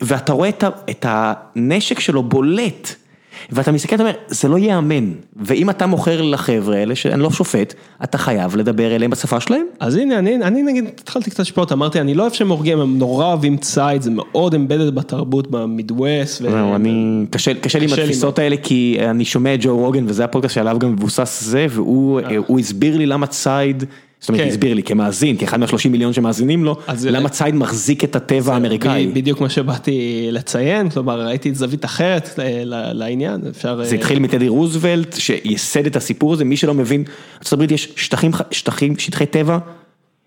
[0.00, 0.48] ואתה רואה
[0.90, 2.94] את הנשק שלו בולט,
[3.52, 7.74] ואתה מסתכל, אתה אומר, זה לא ייאמן, ואם אתה מוכר לחבר'ה האלה, שאני לא שופט,
[8.04, 9.66] אתה חייב לדבר אליהם בשפה שלהם.
[9.80, 12.98] אז הנה, אני, אני נגיד, התחלתי קצת לשפוט, אמרתי, אני לא אוהב שהם הורגים, הם
[12.98, 16.42] נורא אוהבים ציד, זה מאוד אמבדד בתרבות במידווסט.
[16.42, 20.04] ו- זהו, אני, קשה, קשה לי עם התפיסות האלה, כי אני שומע את ג'ו רוגן,
[20.08, 23.84] וזה הפודקאסט שעליו גם מבוסס זה, והוא אה, הסביר לי למה צייד,
[24.22, 24.48] זאת אומרת, כן.
[24.48, 26.76] הסביר לי כמאזין, כאחד מהשלושים מיליון שמאזינים לו,
[27.10, 29.06] למה צייד מחזיק את הטבע האמריקאי.
[29.06, 32.30] בדיוק מה שבאתי לציין, כלומר, ראיתי זווית אחרת
[32.92, 33.84] לעניין, אפשר...
[33.84, 37.04] זה אה, התחיל מטדי רוזוולט, שייסד את הסיפור הזה, מי שלא מבין,
[37.52, 39.58] ארה"ב יש שטחים, שטחים, שטחי טבע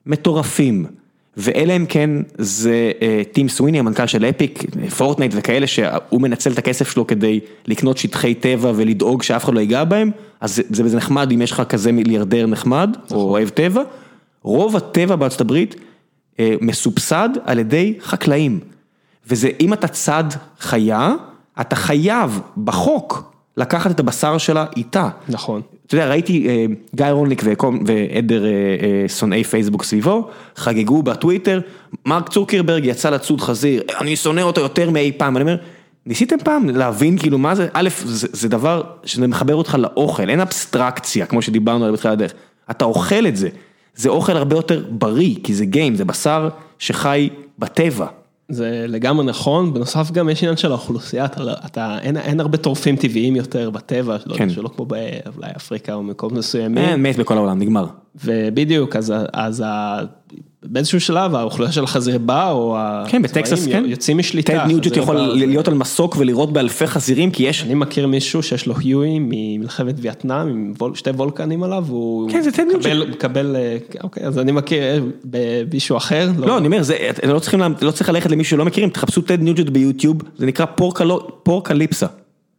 [0.05, 0.85] מטורפים,
[1.37, 4.63] ואלה אם כן זה אה, טים סוויני, המנכ"ל של אפיק,
[4.97, 9.59] פורטנייט וכאלה, שהוא מנצל את הכסף שלו כדי לקנות שטחי טבע ולדאוג שאף אחד לא
[9.59, 13.49] ייגע בהם, אז זה, זה, זה נחמד אם יש לך כזה מיליארדר נחמד, או אוהב
[13.49, 13.81] טבע,
[14.43, 15.75] רוב הטבע בארצות הברית
[16.39, 18.59] אה, מסובסד על ידי חקלאים,
[19.27, 20.23] וזה אם אתה צד
[20.59, 21.13] חיה,
[21.61, 25.09] אתה חייב בחוק לקחת את הבשר שלה איתה.
[25.29, 25.61] נכון.
[25.87, 27.43] אתה יודע, ראיתי אה, גיא רולניק
[27.85, 31.59] ועדר אה, אה, שונאי פייסבוק סביבו, חגגו בטוויטר,
[32.05, 35.55] מרק צוקרברג יצא לצוד חזיר, אני שונא אותו יותר מאי פעם, אני אומר,
[36.05, 40.39] ניסיתם פעם להבין כאילו מה זה, א', זה, זה דבר שזה מחבר אותך לאוכל, אין
[40.39, 42.33] אבסטרקציה, כמו שדיברנו עליה בתחילת הדרך,
[42.71, 43.49] אתה אוכל את זה,
[43.95, 46.49] זה אוכל הרבה יותר בריא, כי זה גיים, זה בשר
[46.79, 47.29] שחי
[47.59, 48.07] בטבע.
[48.49, 52.95] זה לגמרי נכון, בנוסף גם יש עניין של האוכלוסייה, אתה, אתה, אין, אין הרבה טורפים
[52.95, 54.49] טבעיים יותר בטבע, לא, כן.
[54.49, 56.77] שלא כמו באולי אפריקה או מקומות מסוימים.
[56.77, 57.85] אין, מת בכל העולם, נגמר.
[58.25, 59.63] ובדיוק, אז, אז
[60.69, 62.77] באיזשהו שלב האוכלוסייה של החזירי בר, או
[63.07, 63.83] כן, בטקסס, כן.
[63.87, 64.53] יוצאים משליטה.
[64.53, 67.63] טד ניוג'נט יכול זה- להיות על מסוק ולירות באלפי חזירים, כי יש...
[67.63, 72.41] אני מכיר מישהו שיש לו היואי ממלחמת וייטנאם, עם וול, שתי וולקנים עליו, והוא כן,
[72.41, 72.85] זה טד ניוג'נט.
[72.85, 74.97] מקבל, מקבל, אה, אוקיי, אז אני מכיר אה,
[75.29, 76.29] ב- מישהו אחר.
[76.37, 79.41] לא, אני אומר, זה, אתם לא צריכים, לא צריך ללכת למישהו שלא מכירים, תחפשו טד
[79.41, 82.07] ניוג'נט ביוטיוב, זה נקרא פורקלו- פורקליפסה.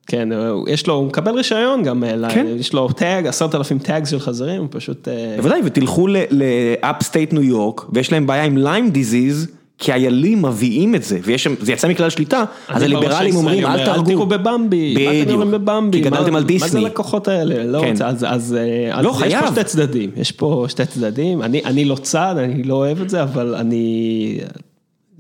[0.07, 2.47] כן, הוא- יש לו, הוא מקבל רישיון גם, אה, כן.
[2.59, 5.09] יש לו tag, עשרת אלפים tags של חזירים, הוא פשוט...
[5.09, 9.49] אה, בוודאי, ותלכו ל upstate ניו יורק, ויש להם בעיה עם Lyme disease,
[9.79, 13.75] כי איילים מביאים את זה, ויש שם, זה יצא מכלל שליטה, אז הליברלים אומרים, אומר,
[13.81, 14.01] אל תהרגו.
[14.11, 15.41] אל תראו בבמבי, מה בדיוק.
[15.45, 16.69] בבמבי, כי גדלתם מה- על מה דיסני.
[16.69, 17.91] זה הלקוחות האלה, לא כן.
[17.91, 18.57] רוצה, אז, אז,
[18.95, 19.41] אה, לא, אז יש חייב.
[19.45, 23.11] פה שתי צדדים, יש פה שתי צדדים, אני, אני לא צד, אני לא אוהב את
[23.11, 24.39] זה, אבל אני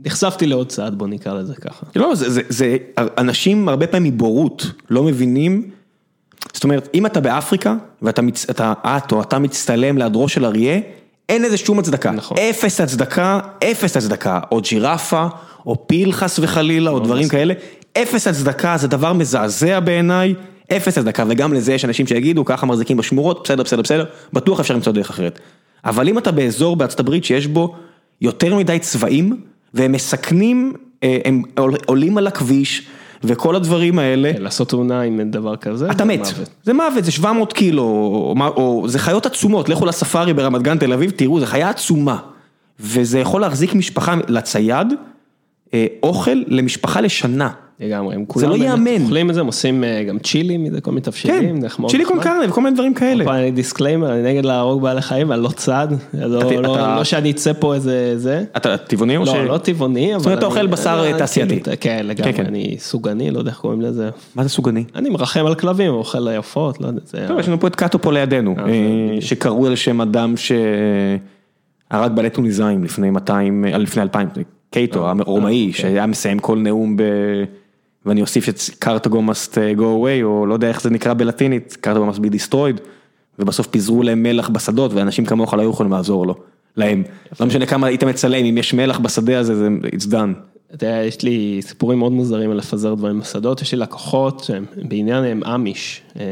[0.06, 1.86] נחשפתי לעוד צד, בוא נקרא לזה ככה.
[1.96, 5.70] לא, זה, זה, זה, אנשים הרבה פעמים מבורות לא מבינים,
[6.52, 8.22] זאת אומרת, אם אתה באפריקה, ואתה,
[8.84, 10.80] את או אתה מצטלם להיעדרו של אריה,
[11.28, 12.10] אין לזה שום הצדקה.
[12.10, 12.38] נכון.
[12.38, 14.40] אפס הצדקה, אפס הצדקה.
[14.52, 15.26] או ג'ירפה,
[15.66, 17.54] או פיל חס וחלילה, או דברים כאלה.
[17.98, 20.34] אפס הצדקה, זה דבר מזעזע בעיניי,
[20.76, 24.74] אפס הצדקה, וגם לזה יש אנשים שיגידו, ככה מחזיקים בשמורות, בסדר, בסדר, בסדר, בטוח אפשר
[24.74, 25.38] למצוא דרך אחרת.
[25.84, 27.74] אבל אם אתה באזור בארצות הברית שיש בו
[28.20, 29.40] יותר מדי צבעים,
[29.76, 30.72] והם מסכנים,
[31.02, 32.86] אה, הם עול- עולים על הכביש,
[33.24, 36.48] וכל הדברים האלה, כן, לעשות תאונה עם דבר כזה, אתה מת, מוות.
[36.62, 40.92] זה מוות, זה 700 קילו, או, או זה חיות עצומות, לכו לספארי ברמת גן תל
[40.92, 42.16] אביב, תראו, זה חיה עצומה,
[42.80, 44.86] וזה יכול להחזיק משפחה לצייד,
[45.74, 47.50] אה, אוכל למשפחה לשנה.
[47.80, 49.02] לגמרי, הם זה כולם לא באמת ייאמן.
[49.02, 51.90] אוכלים את זה, הם עושים אה, גם צ'ילי מזה, כל מיני כן, תבשילים, זה מאוד
[51.90, 52.32] צ'ילי קון נחמד.
[52.32, 53.24] קרנה וכל מיני דברים כאלה.
[53.24, 57.30] פה אני disclaimer, אני נגד להרוג בעלי חיים, אני לא צד, לא- לא לא שאני
[57.30, 58.44] אצא פה איזה זה.
[58.56, 59.28] אתה טבעוני או ש...
[59.28, 60.18] לא, לא טבעוני, אבל...
[60.18, 61.60] זאת אומרת, אתה אוכל בשר, אה, תעשייתי.
[61.60, 62.46] כאילו, כן, לגמרי, כן.
[62.46, 64.10] אני סוגני, לא יודע איך קוראים לזה.
[64.34, 64.84] מה זה סוגני?
[64.94, 67.24] אני מרחם על כלבים, אוכל עופות, לא יודע, זה...
[67.28, 68.70] טוב, יש לנו פה את קאטו פה לידינו, אה, אה,
[69.20, 75.08] זה- שקראו על שם אדם שהרג בעלי טוניסאים לפני 200, אה, לפני 2000, זה קייטו,
[75.08, 75.72] הרומאי, אוקיי.
[75.72, 77.02] שהיה מסיים כל נאום ב...
[78.06, 82.10] ואני אוסיף את קרטגו must go away, או לא יודע איך זה נקרא בלטינית, קרטגו
[82.10, 82.80] must be destroyed,
[83.38, 86.34] ובסוף פיזרו להם מלח בשדות, ואנשים כמוך לא היו יכולים לעזור לו,
[86.76, 87.02] להם.
[87.40, 90.56] לא משנה כמה היית מצלם, אם יש מלח בשדה הזה, זה it's done.
[90.74, 94.64] אתה יודע, יש לי סיפורים מאוד מוזרים על לפזר דברים בשדות, יש לי לקוחות שהם
[94.88, 96.24] בעניין הם אמיש, אה,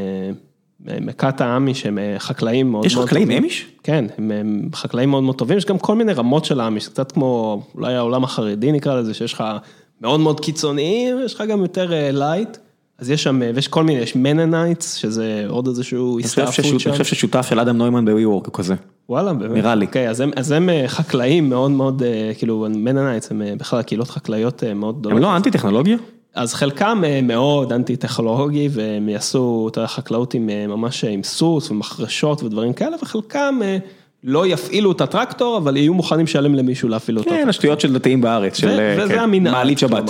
[1.01, 3.43] מכת העמי שהם חקלאים מאוד יש מאוד חקלאים טובים.
[3.43, 3.67] אמיש?
[3.83, 7.11] כן, הם, הם חקלאים מאוד מאוד טובים, יש גם כל מיני רמות של האמיש, קצת
[7.11, 9.43] כמו אולי העולם החרדי נקרא לזה, שיש לך
[10.01, 12.57] מאוד מאוד קיצוניים, יש לך גם יותר light,
[12.99, 16.89] אז יש שם, ויש כל מיני, יש Mennonites, שזה עוד איזשהו הסתעפות שם.
[16.89, 18.75] אני חושב ששותף של אדם נוימן ב WeWork הוא כזה.
[19.09, 19.51] וואלה, באמת.
[19.51, 19.85] נראה לי.
[19.85, 23.81] אוקיי, אז הם, אז הם אה, חקלאים מאוד מאוד, אה, כאילו, Mennonites הם אה, בכלל
[23.81, 25.17] קהילות חקלאיות אה, מאוד גדולות.
[25.17, 25.97] הם לא אנטי טכנולוגיה?
[26.35, 31.23] אז חלקם אה, מאוד אנטי טכנולוגי והם יעשו את החקלאות עם אה, ממש אה, עם
[31.23, 33.77] סוס ומחרשות ודברים כאלה וחלקם אה,
[34.25, 37.29] לא יפעילו את הטרקטור אבל יהיו מוכנים לשלם למישהו להפעיל אותו.
[37.29, 40.03] כן, השטויות של דתיים בארץ, של אה, כן, מעלית שבת.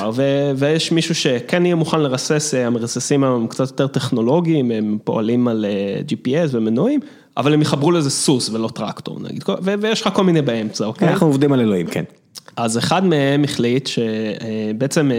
[0.56, 5.66] ויש מישהו שכן יהיה מוכן לרסס, אה, המרססים הם קצת יותר טכנולוגיים, הם פועלים על
[5.66, 7.00] אה, GPS ומנועים,
[7.38, 9.44] אבל הם יחברו לזה סוס ולא טרקטור נגיד,
[9.82, 11.10] ויש לך כל מיני באמצע, אוקיי?
[11.10, 12.04] אנחנו עובדים על אלוהים, כן.
[12.58, 15.12] אז אחד מהם החליט שבעצם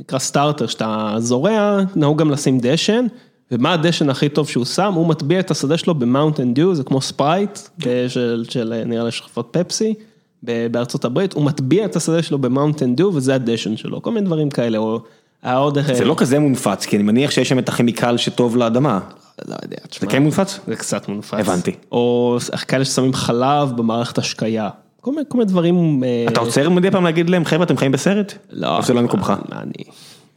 [0.00, 3.06] נקרא starter, שאתה זורע, נהוג גם לשים דשן,
[3.50, 4.92] ומה הדשן הכי טוב שהוא שם?
[4.94, 9.04] הוא מטביע את השדה שלו ב Mountain Dew, זה כמו ספרייט, אה, של, של נראה
[9.04, 9.94] לי של קבוצת פפסי,
[10.42, 14.26] בארצות הברית, הוא מטביע את השדה שלו ב Mountain Dew וזה הדשן שלו, כל מיני
[14.26, 15.00] דברים כאלה, או
[15.42, 15.78] היה עוד...
[15.94, 19.00] זה לא כזה מונפץ, כי אני מניח שיש שם את הכימיקל שטוב לאדמה.
[19.48, 20.60] לא יודע, זה תשמע, כן מונפץ?
[20.66, 21.38] זה קצת מונפץ.
[21.40, 21.72] הבנתי.
[21.92, 22.36] או
[22.68, 26.04] כאלה ששמים חלב במערכת השקייה, כל מיני, כל מיני דברים...
[26.04, 28.34] אה, אתה עוצר מדי פעם להגיד להם, חבר'ה, אתם חיים בסרט?
[28.50, 29.32] לא, או שזה לא מקומך?
[29.52, 29.84] אני,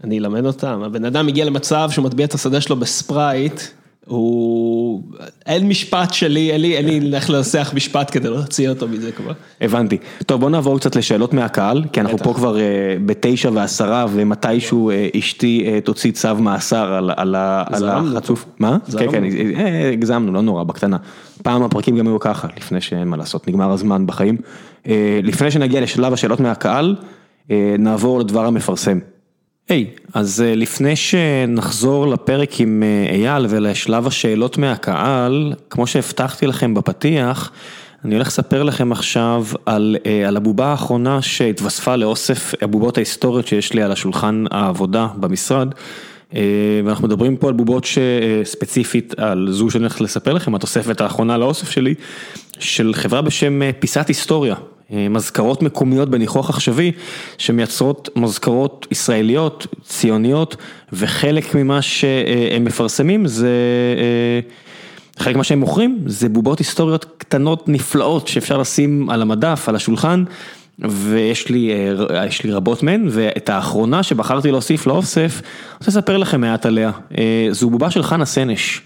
[0.04, 3.62] אני אלמד אותם, הבן אדם הגיע למצב שהוא מטביע את השדה שלו בספרייט,
[4.06, 5.04] הוא,
[5.46, 9.32] אין משפט שלי, אין לי, אין לי איך לנסח משפט כדי להוציא אותו מזה כבר.
[9.62, 9.98] הבנתי.
[10.26, 12.18] טוב, בוא נעבור קצת לשאלות מהקהל, כי אנחנו.
[12.18, 12.64] פה כבר אה,
[13.06, 18.46] בתשע ועשרה, ומתישהו אה, אשתי אה, תוציא צו מאסר על- על על החצוף.
[18.60, 18.78] מה?
[18.98, 19.12] כן.
[19.12, 19.24] כן,
[19.94, 20.98] הגזמנו, לא נורא, בקטנה.
[21.44, 24.38] פעם הפרקים גם היו ככה, לפני שאין מה לעשות, נגמר הזמן בחיים.
[25.24, 26.96] לפני שנגיע לשלב השאלות מהקהל,
[27.80, 29.00] נעבור לדבר המפרסם.
[29.70, 36.74] היי, אז אה, לפני שנחזור לפרק עם אה, אייל ולשלב השאלות מהקהל, כמו שהבטחתי לכם
[36.74, 37.52] בפתיח,
[38.06, 43.74] אני הולך לספר לכם עכשיו על, אה, על הבובה האחרונה שהתווספה לאוסף הבובות ההיסטוריות שיש
[43.74, 45.68] לי על השולחן העבודה במשרד.
[46.86, 51.70] ואנחנו מדברים פה על בובות שספציפית על זו שאני הולך לספר לכם, התוספת האחרונה לאוסף
[51.70, 51.94] שלי,
[52.60, 54.56] של חברה בשם פיסת היסטוריה.
[54.94, 56.92] אה, מזכרות מקומיות בניחוח עכשווי
[57.38, 60.56] שמייצרות מזכרות ישראליות, ציוניות,
[60.94, 63.50] וחלק ממה שהם מפרסמים זה,
[63.98, 64.40] אה,
[65.24, 70.24] חלק ממה שהם מוכרים זה בובות היסטוריות קטנות נפלאות שאפשר לשים על המדף, על השולחן.
[70.80, 71.72] ויש לי,
[72.12, 76.66] אה, יש לי רבות מהן, ואת האחרונה שבחרתי להוסיף לאוסף, אני רוצה לספר לכם מעט
[76.66, 76.92] עליה.
[77.52, 78.82] זו בובה של חנה סנש.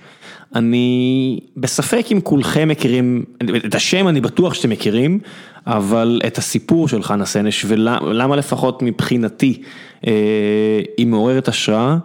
[0.55, 3.23] אני בספק אם כולכם מכירים,
[3.65, 5.19] את השם אני בטוח שאתם מכירים,
[5.67, 9.61] אבל את הסיפור של חנה סנש ולמה לפחות מבחינתי
[10.07, 10.11] אה,
[10.97, 11.97] היא מעוררת השראה,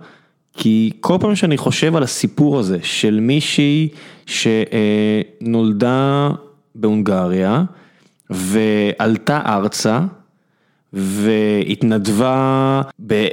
[0.52, 3.88] כי כל פעם שאני חושב על הסיפור הזה של מישהי
[4.26, 6.30] שנולדה
[6.74, 7.64] בהונגריה
[8.30, 10.00] ועלתה ארצה
[10.92, 13.26] והתנדבה ב...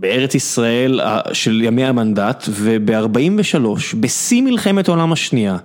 [0.00, 1.00] בארץ ישראל
[1.32, 3.60] של ימי המנדט וב-43
[4.00, 5.56] בשיא מלחמת העולם השנייה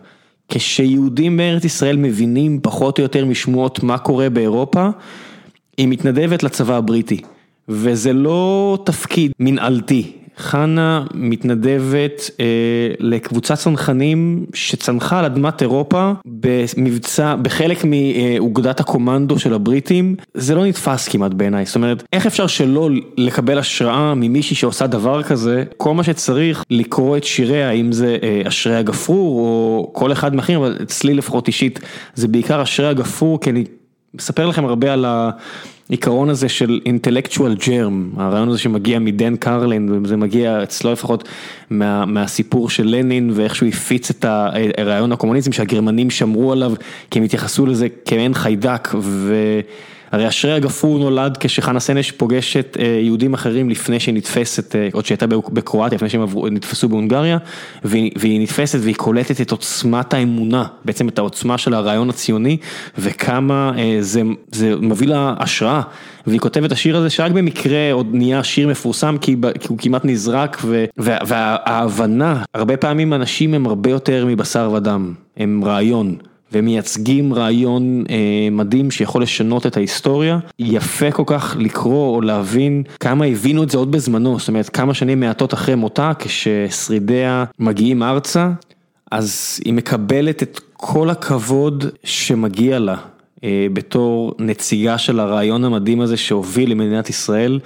[0.49, 4.89] כשיהודים בארץ ישראל מבינים פחות או יותר משמועות מה קורה באירופה
[5.77, 7.21] היא מתנדבת לצבא הבריטי
[7.69, 10.22] וזה לא תפקיד מנהלתי.
[10.37, 12.45] חנה מתנדבת אה,
[12.99, 21.07] לקבוצת צנחנים שצנחה על אדמת אירופה במבצע, בחלק מאוגדת הקומנדו של הבריטים, זה לא נתפס
[21.07, 26.03] כמעט בעיניי, זאת אומרת, איך אפשר שלא לקבל השראה ממישהי שעושה דבר כזה, כל מה
[26.03, 31.13] שצריך לקרוא את שיריה, אם זה אה, אשרי הגפרור או כל אחד מאחרים, אבל אצלי
[31.13, 31.79] לפחות אישית,
[32.15, 33.63] זה בעיקר אשרי הגפרור, כי אני
[34.13, 35.05] מספר לכם הרבה על
[35.89, 41.29] העיקרון הזה של intellectual germ, הרעיון הזה שמגיע מדן קרלין, וזה מגיע אצלו לפחות
[41.69, 44.25] מה, מהסיפור של לנין ואיך שהוא הפיץ את
[44.77, 46.73] הרעיון הקומוניזם שהגרמנים שמרו עליו,
[47.11, 48.89] כי הם התייחסו לזה כמעין חיידק,
[50.13, 55.05] והרי אשרי הגפרור נולד כשחנה סנש פוגשת אה, יהודים אחרים לפני שהיא נתפסת, אה, עוד
[55.05, 57.37] שהייתה בקרואטיה, לפני שהם נתפסו בהונגריה,
[57.83, 62.57] והיא, נתפסת והיא קולטת את עוצמת האמונה, בעצם את העוצמה של הרעיון הציוני,
[62.97, 64.21] וכמה אה, זה,
[64.51, 65.81] זה מביא לה השראה.
[66.27, 69.35] והיא כותבת השיר הזה שרק במקרה עוד נהיה שיר מפורסם כי,
[69.67, 70.61] הוא כמעט נזרק
[70.97, 76.15] וההבנה, הרבה פעמים אנשים הם הרבה יותר מבשר ודם, הם רעיון.
[76.53, 78.15] ומייצגים רעיון אה,
[78.51, 83.77] מדהים שיכול לשנות את ההיסטוריה, יפה כל כך לקרוא או להבין כמה הבינו את זה
[83.77, 88.51] עוד בזמנו, זאת אומרת כמה שנים מעטות אחרי מותה כששרידיה מגיעים ארצה,
[89.11, 92.95] אז היא מקבלת את כל הכבוד שמגיע לה.
[93.73, 97.59] בתור נציגה של הרעיון המדהים הזה שהוביל למדינת ישראל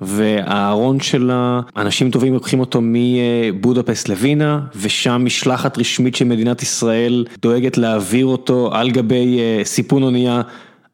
[0.00, 7.78] והארון שלה, אנשים טובים לוקחים אותו מבודפסט לווינה, ושם משלחת רשמית של מדינת ישראל דואגת
[7.78, 10.42] להעביר אותו על גבי אה, סיפון אונייה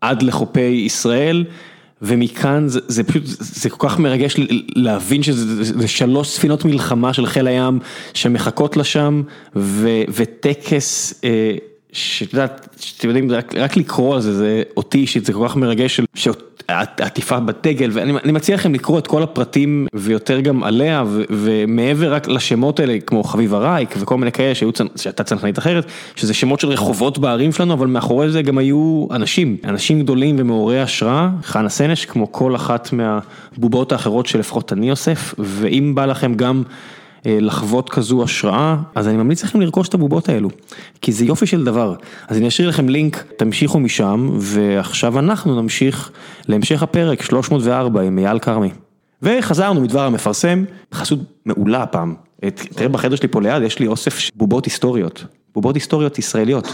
[0.00, 1.44] עד לחופי ישראל.
[2.02, 4.36] ומכאן זה, זה פשוט, זה כל כך מרגש
[4.76, 7.78] להבין שזה זה, זה שלוש ספינות מלחמה של חיל הים
[8.14, 9.22] שמחכות לה שם,
[9.56, 11.56] ו, וטקס, אה,
[11.96, 15.56] שאת יודעת, שאתם יודעים, רק, רק לקרוא על זה, זה אותי אישית, זה כל כך
[15.56, 16.32] מרגש, של,
[16.68, 22.28] עטיפה בדגל, ואני מציע לכם לקרוא את כל הפרטים ויותר גם עליה, ו, ומעבר רק
[22.28, 25.86] לשמות האלה, כמו חביבה רייק וכל מיני כאלה שהיו, שהייתה צנחנית אחרת,
[26.16, 30.80] שזה שמות של רחובות בערים שלנו, אבל מאחורי זה גם היו אנשים, אנשים גדולים ומעוררי
[30.80, 36.62] השראה, חנה סנש, כמו כל אחת מהבובות האחרות שלפחות אני אוסף, ואם בא לכם גם...
[37.26, 40.48] אה, לחוות כזו השראה, אז אני ממליץ לכם לרכוש את הבובות האלו,
[41.00, 41.94] כי זה יופי של דבר.
[42.28, 46.10] אז אני אשאיר לכם לינק, תמשיכו משם, ועכשיו אנחנו נמשיך
[46.48, 48.70] להמשך הפרק 304 עם אייל כרמי.
[49.22, 52.14] וחזרנו מדבר המפרסם, חסות מעולה הפעם.
[52.74, 55.24] תראה בחדר שלי פה ליד, יש לי אוסף בובות היסטוריות,
[55.54, 56.72] בובות היסטוריות ישראליות.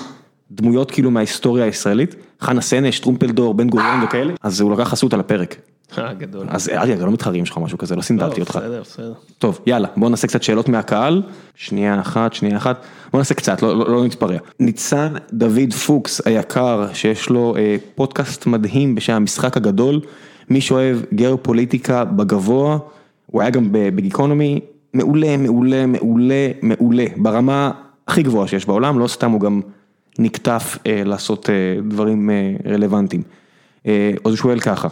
[0.50, 5.20] דמויות כאילו מההיסטוריה הישראלית, חנה סנש, טרומפלדור, בן גוריון וכאלה, אז הוא לקח חסות על
[5.20, 5.56] הפרק.
[5.98, 6.46] אה, גדול.
[6.50, 8.56] אז תדאג, לא מתחרים שלך משהו כזה, לא סינדלתי לא, אותך.
[8.56, 9.12] בסדר, בסדר.
[9.38, 11.22] טוב, יאללה, בוא נעשה קצת שאלות מהקהל.
[11.54, 12.84] שנייה אחת, שנייה אחת.
[13.12, 14.36] בוא נעשה קצת, לא, לא, לא נתפרע.
[14.60, 20.00] ניצן דוד פוקס היקר, שיש לו אה, פודקאסט מדהים בשם המשחק הגדול.
[20.50, 22.78] מי שאוהב גיאופוליטיקה בגבוה,
[23.26, 24.60] הוא היה גם בגיקונומי,
[24.94, 27.04] מעולה, מעולה, מעולה, מעולה.
[27.16, 27.70] ברמה
[28.08, 29.60] הכי גבוהה שיש בעולם, לא סתם הוא גם
[30.18, 33.22] נקטף אה, לעשות אה, דברים אה, רלוונטיים.
[33.86, 34.88] אה, אז הוא שואל ככה.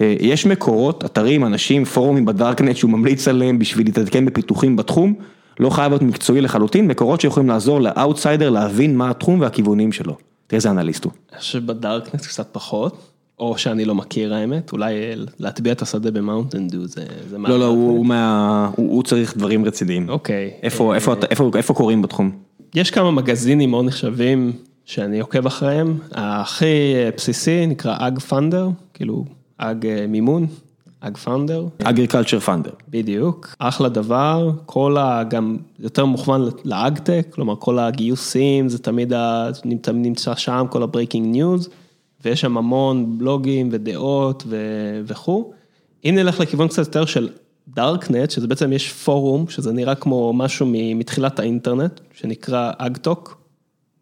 [0.00, 5.14] אה, יש מקורות, אתרים, אנשים, פורומים בדארקנט שהוא ממליץ עליהם בשביל להתעדכן בפיתוחים בתחום,
[5.60, 10.16] לא חייב להיות מקצועי לחלוטין, מקורות שיכולים לעזור לאאוטסיידר להבין מה התחום והכיוונים שלו.
[10.46, 11.12] תראה איזה אנליסט הוא.
[11.32, 12.96] אני חושב שבדארקנט קצת פחות,
[13.38, 17.04] או שאני לא מכיר האמת, אולי אה, להטביע את השדה ב Mountain Dew זה...
[17.30, 20.08] זה לא, לא, הוא, מה, הוא, הוא צריך דברים רציניים.
[20.08, 20.50] אוקיי.
[20.62, 22.30] איפה, איפה, איפה, איפה, איפה קוראים בתחום?
[22.74, 24.52] יש כמה מגזינים מאוד נחשבים
[24.84, 29.24] שאני עוקב אחריהם, הכי אה, בסיסי נקרא AgFunder, כאילו
[29.58, 30.46] ag אה, מימון,
[31.00, 31.66] ag funder.
[31.82, 32.70] agriculture funder.
[32.88, 35.22] בדיוק, אחלה דבר, כל ה...
[35.24, 39.50] גם יותר מוכוון ל AgTech, כלומר כל הגיוסים, זה תמיד ה...
[39.94, 41.68] נמצא שם, כל ה breaking news,
[42.24, 44.56] ויש שם המון בלוגים ודעות ו...
[45.04, 45.52] וכו'.
[46.04, 47.28] אם נלך לכיוון קצת יותר של
[47.68, 53.38] דארקנט, שזה בעצם יש פורום, שזה נראה כמו משהו מתחילת האינטרנט, שנקרא אגטוק,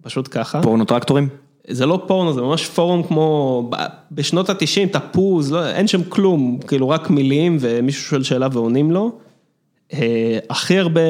[0.03, 0.63] פשוט ככה.
[0.63, 1.29] פורנוטרקטורים?
[1.71, 3.71] זה לא פורנו, זה ממש פורום כמו
[4.13, 9.13] בשנות התשעים, תפוז, לא, אין שם כלום, כאילו רק מילים ומישהו שואל שאלה ועונים לו.
[9.93, 11.01] אה, הכי הרבה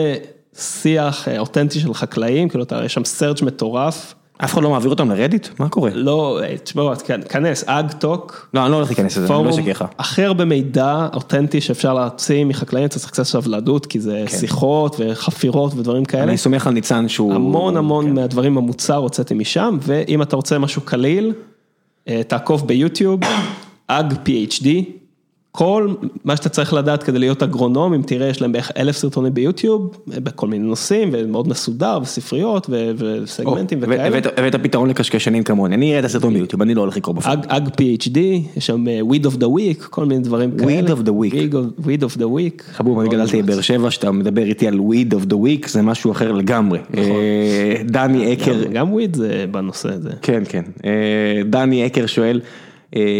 [0.55, 4.15] שיח אה, אותנטי של חקלאים, כאילו יש שם סרג' מטורף.
[4.45, 5.49] אף אחד לא מעביר אותם לרדיט?
[5.59, 5.91] מה קורה?
[5.95, 6.93] לא, אה, תשמעו,
[7.29, 8.49] כנס, אגטוק.
[8.55, 9.85] לא, אני לא הולך להיכנס לזה, אני לא אשקר לך.
[9.99, 14.39] הכי הרבה מידע אותנטי שאפשר להוציא מחקלאים, אתה צריך קצת סבלנות, כי זה כן.
[14.39, 16.23] שיחות וחפירות ודברים כאלה.
[16.23, 17.35] אני סומך על ניצן שהוא...
[17.35, 18.15] המון המון כן.
[18.15, 21.33] מהדברים במוצר הוצאתי משם, ואם אתה רוצה משהו קליל,
[22.09, 23.21] אה, תעקוף ביוטיוב,
[23.89, 24.67] אג PhD.
[25.53, 25.95] כל
[26.25, 29.91] מה שאתה צריך לדעת כדי להיות אגרונום, אם תראה, יש להם בערך אלף סרטונים ביוטיוב,
[30.07, 34.19] בכל מיני נושאים, ומאוד מסודר, וספריות, וסגמנטים וכאלה.
[34.37, 37.39] הבאת פתרון לקשקשנים כמוני, אני אראה את הסרטון ביוטיוב, אני לא הולך לקרוא בפרק.
[37.49, 38.19] אג PhD,
[38.57, 40.89] יש שם אה, weed of the week, כל מיני דברים כאלה.
[40.89, 41.35] weed of the week.
[41.85, 42.63] weed of the week.
[42.73, 46.13] חבוב, אני גדלתי בבאר שבע, שאתה מדבר איתי על weed of the week, זה משהו
[46.13, 46.79] אחר לגמרי.
[46.91, 47.03] נכון.
[47.03, 48.65] אה, דני אקר.
[48.73, 50.11] גם weed זה בנושא הזה.
[50.23, 50.63] כן, כן.
[50.85, 52.41] אה, דני אקר שואל,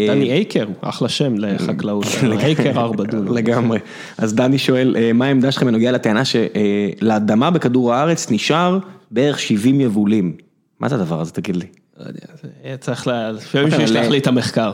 [0.07, 2.05] דני אייקר, אחלה שם לחקלאות,
[2.43, 3.33] אייקר ארבע דונם.
[3.33, 3.79] לגמרי.
[4.17, 8.79] אז דני שואל, אה, מה העמדה שלכם בנוגע לטענה שלאדמה בכדור הארץ נשאר
[9.11, 10.33] בערך 70 יבולים?
[10.79, 11.65] מה זה הדבר הזה, תגיד לי?
[12.01, 13.07] לא יודע, צריך
[13.51, 14.71] שמישהו ישלח לי את המחקר.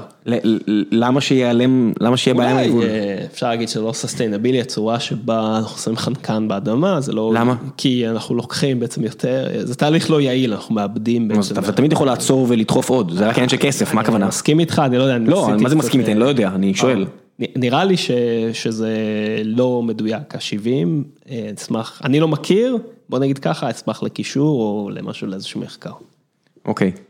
[0.91, 2.83] למה שיעלם, למה שיהיה בעיה עם היבול?
[2.83, 7.31] אה, אפשר להגיד שזה לא סוסטיינבילי, הצורה שבה אנחנו שמים חנקן באדמה, זה לא...
[7.35, 7.55] למה?
[7.77, 11.59] כי אנחנו לוקחים בעצם יותר, זה תהליך לא יעיל, אנחנו מאבדים בעצם.
[11.59, 14.25] אתה תמיד יכול לעצור ולדחוף עוד, זה רק עניין של כסף, מה הכוונה?
[14.25, 16.73] אני מסכים איתך, אני לא יודע, לא, מה זה מסכים איתי, אני לא יודע, אני
[16.73, 17.05] שואל.
[17.39, 17.95] נראה לי
[18.53, 18.95] שזה
[19.43, 22.77] לא מדויק, ה-70, אשמח, אני לא מכיר,
[23.09, 25.91] בוא נגיד ככה, אשמח לקישור או למשהו, לאיזשהו מחקר.
[26.65, 26.87] אוקיי.
[26.87, 27.06] אה,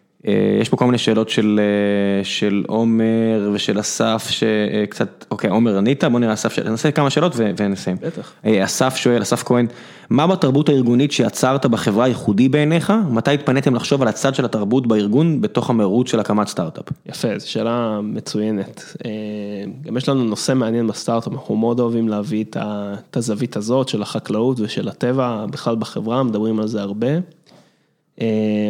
[0.61, 6.03] יש פה כל מיני שאלות של אה, של עומר ושל אסף שקצת, אוקיי, עומר ענית,
[6.03, 7.97] בוא נראה אסף, נעשה כמה שאלות ונסיים.
[8.01, 8.31] בטח.
[8.45, 9.67] אה, אסף שואל, אסף כהן,
[10.09, 12.93] מה בתרבות הארגונית שיצרת בחברה ייחודי בעיניך?
[13.09, 16.85] מתי התפניתם לחשוב על הצד של התרבות בארגון בתוך המרוץ של הקמת סטארט-אפ?
[17.05, 18.97] יפה, זו שאלה מצוינת.
[19.85, 24.59] גם יש לנו נושא מעניין בסטארט-אפ, אנחנו מאוד אוהבים להביא את הזווית הזאת של החקלאות
[24.59, 27.07] ושל הטבע בכלל בחברה, מדברים על זה הרבה.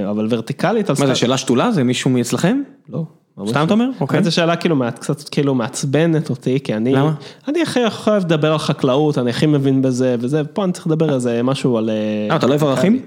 [0.10, 0.90] אבל ורטיקלית.
[0.90, 1.72] מה זה שאלה שתולה?
[1.72, 2.62] זה מישהו מאצלכם?
[2.90, 3.04] לא.
[3.48, 3.64] סתם לא.
[3.64, 3.90] אתה אומר?
[4.02, 4.24] אוקיי.
[4.24, 7.14] זו שאלה כאילו קצת כאילו מעצבנת אותי, כי אני, למה?
[7.48, 11.14] אני הכי אוהב לדבר על חקלאות, אני הכי מבין בזה, וזה, פה אני צריך לדבר
[11.14, 11.90] על זה משהו על...
[12.30, 13.02] אה, אתה לא אוהב ערכים?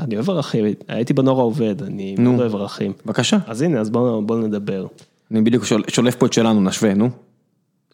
[0.00, 2.14] אני אוהב ערכים, הייתי בנוער העובד, אני.
[2.18, 2.92] מאוד אוהב ערכים.
[3.06, 3.36] בבקשה.
[3.46, 4.86] אז הנה, אז בואו בוא נדבר.
[5.30, 7.08] אני בדיוק שול- שולף פה את שלנו, נשווה, נו.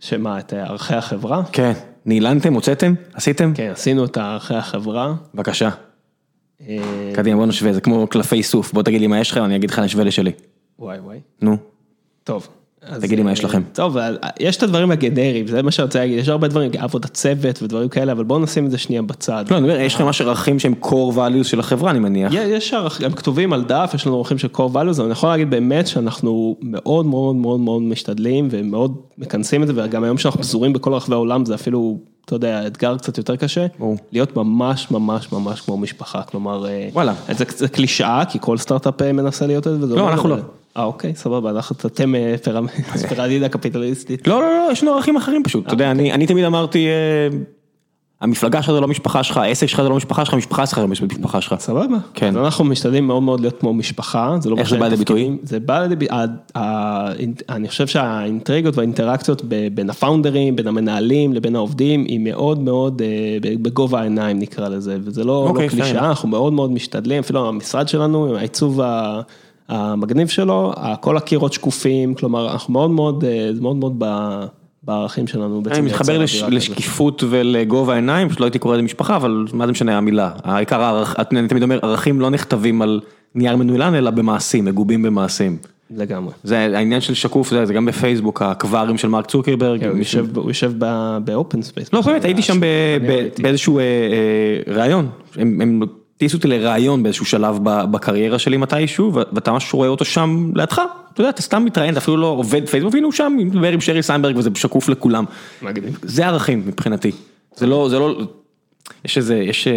[0.01, 1.43] שמה, את ערכי החברה?
[1.52, 1.73] כן.
[2.06, 2.94] נעלנתם, הוצאתם?
[3.15, 3.52] עשיתם?
[3.55, 5.15] כן, עשינו את ערכי החברה.
[5.35, 5.70] בבקשה.
[6.69, 6.79] אה,
[7.15, 8.73] קדימה, בוא נשווה, זה כמו קלפי איסוף.
[8.73, 10.33] בוא תגיד לי מה יש לך, אני אגיד לך נשווה לשלי.
[10.79, 11.19] וואי וואי.
[11.43, 11.57] נו.
[12.25, 12.49] טוב.
[12.83, 13.63] אז, תגידי מה אה, יש לכם.
[13.73, 14.11] טוב, אה,
[14.41, 17.89] יש את הדברים הגנריים, זה מה שאני רוצה להגיד, יש הרבה דברים, עבודת צוות ודברים
[17.89, 19.45] כאלה, אבל בואו נשים את זה שנייה בצד.
[19.51, 22.33] לא, אני אומר, יש לכם ממש ערכים שהם core values של החברה, אני מניח.
[22.35, 25.13] יש- יש ערכים, הם כתובים על דף, יש לנו ערכים של core values, אבל אני
[25.13, 30.19] יכול להגיד באמת שאנחנו מאוד מאוד מאוד מאוד משתדלים ומאוד מכנסים את זה, וגם היום
[30.19, 31.99] שאנחנו פזורים בכל רחבי העולם זה אפילו,
[32.29, 33.97] אתה יודע, אתגר קצת יותר קשה, ברור.
[34.13, 37.15] להיות ממש ממש ממש כמו משפחה, כלומר, אה, וואלה.
[37.33, 40.37] זה זה קלישאה, כי כל סטארט-אפ אה, מנסה להיות את זה, לא, אנחנו לא.
[40.77, 44.27] אה אוקיי, סבבה, אנחנו אתם אה, פירמ- פירמידה קפיטליסטית.
[44.27, 45.67] לא, לא, לא, יש לנו ערכים אחרים פשוט.
[45.67, 46.87] אתה יודע, אני אני תמיד אמרתי,
[48.20, 50.86] המפלגה שלך זה לא משפחה שלך, העסק שלך זה לא משפחה שלך, המשפחה שלך זה
[51.07, 51.55] משפחה שלך.
[51.59, 51.97] סבבה.
[52.15, 52.28] כן.
[52.28, 55.36] אז אנחנו משתדלים מאוד מאוד להיות כמו משפחה, זה לא איך זה בא לידי ביטוי?
[55.43, 56.16] זה בא לידי ביטוי,
[57.49, 59.43] אני חושב שהאינטריגות והאינטראקציות
[59.74, 63.09] בין הפאונדרים, בין המנהלים לבין העובדים, היא מאוד מאוד אה,
[63.62, 66.05] בגובה העיניים נקרא לזה, וזה לא אוקיי, לא קלישאה, fair enough.
[66.05, 69.20] אנחנו מאוד מאוד משתדלים, אפילו המשרד שלנו, העיצוב ה-
[69.69, 74.45] המגניב שלו, כל הקירות שקופים, כלומר אנחנו מאוד מאוד, אה, זה מאוד מאוד ב-
[74.89, 75.62] בערכים שלנו.
[75.70, 76.24] אני מתחבר.
[76.48, 80.31] לשקיפות ולגובה העיניים, פשוט לא הייתי קורא לזה משפחה, אבל מה זה משנה המילה.
[80.44, 83.01] העיקר, אני תמיד אומר, ערכים לא נכתבים על
[83.35, 85.56] נייר מנוילן, אלא במעשים, מגובים במעשים.
[85.97, 86.32] לגמרי.
[86.44, 89.81] זה העניין של שקוף, זה זה גם בפייסבוק, האקווריום של מרק צוקרברג.
[89.81, 90.73] כן, הוא יושב- הוא יושב
[91.25, 91.93] ב open space.
[91.93, 92.60] לא, באמת, הייתי שם.
[93.43, 95.81] באיזשהו אה, אה, ראיון, הם
[96.19, 100.82] הטיסו אותי לראיון באיזשהו שלב בקריירה שלי מתישהו, ואתה ממש רואה אותו שם לידך,
[101.12, 103.81] אתה יודע, אתה סתם מתראיין, אתה אפילו לא עובד פייסבוק, והנה הוא שם, מדבר עם
[103.81, 105.24] שריל סנדברג וזה שקוף לכולם.
[106.03, 107.12] זה ערכים מבחינתי,
[107.57, 108.20] זה לא, זה לא,
[109.05, 109.74] יש איזה, יש, אה,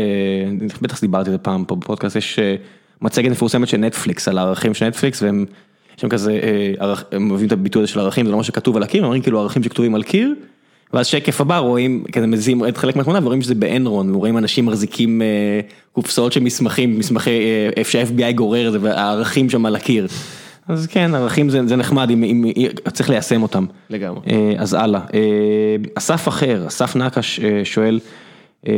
[0.81, 2.55] בטח דיברתי על זה פעם פה בפודקאסט, יש אה,
[3.01, 5.45] מצגת מפורסמת של נטפליקס על הערכים של נטפליקס והם,
[5.95, 6.39] יש שם כזה,
[6.81, 9.05] אה, הם אוהבים את הביטוי הזה של ערכים, זה לא מה שכתוב על הקיר, הם
[9.05, 10.33] אומרים כאילו ערכים שכתובים על קיר,
[10.93, 15.21] ואז שקף הבא רואים, כזה מזיזים את חלק מהתמונה ורואים שזה באנרון, ורואים אנשים מחזיקים
[15.21, 15.59] אה,
[15.91, 20.07] קופסאות של מסמכים, מסמכי, אה, איפה שה-FBI גורר את זה, והערכים שם על הקיר.
[20.67, 23.65] אז כן, ערכים זה, זה נחמד, אם, אם, אם, צריך ליישם אותם.
[23.89, 24.21] לגמרי.
[24.27, 27.99] אה, אז הלאה, אה, אסף אחר, אסף נקש אה, שואל,
[28.67, 28.73] אה,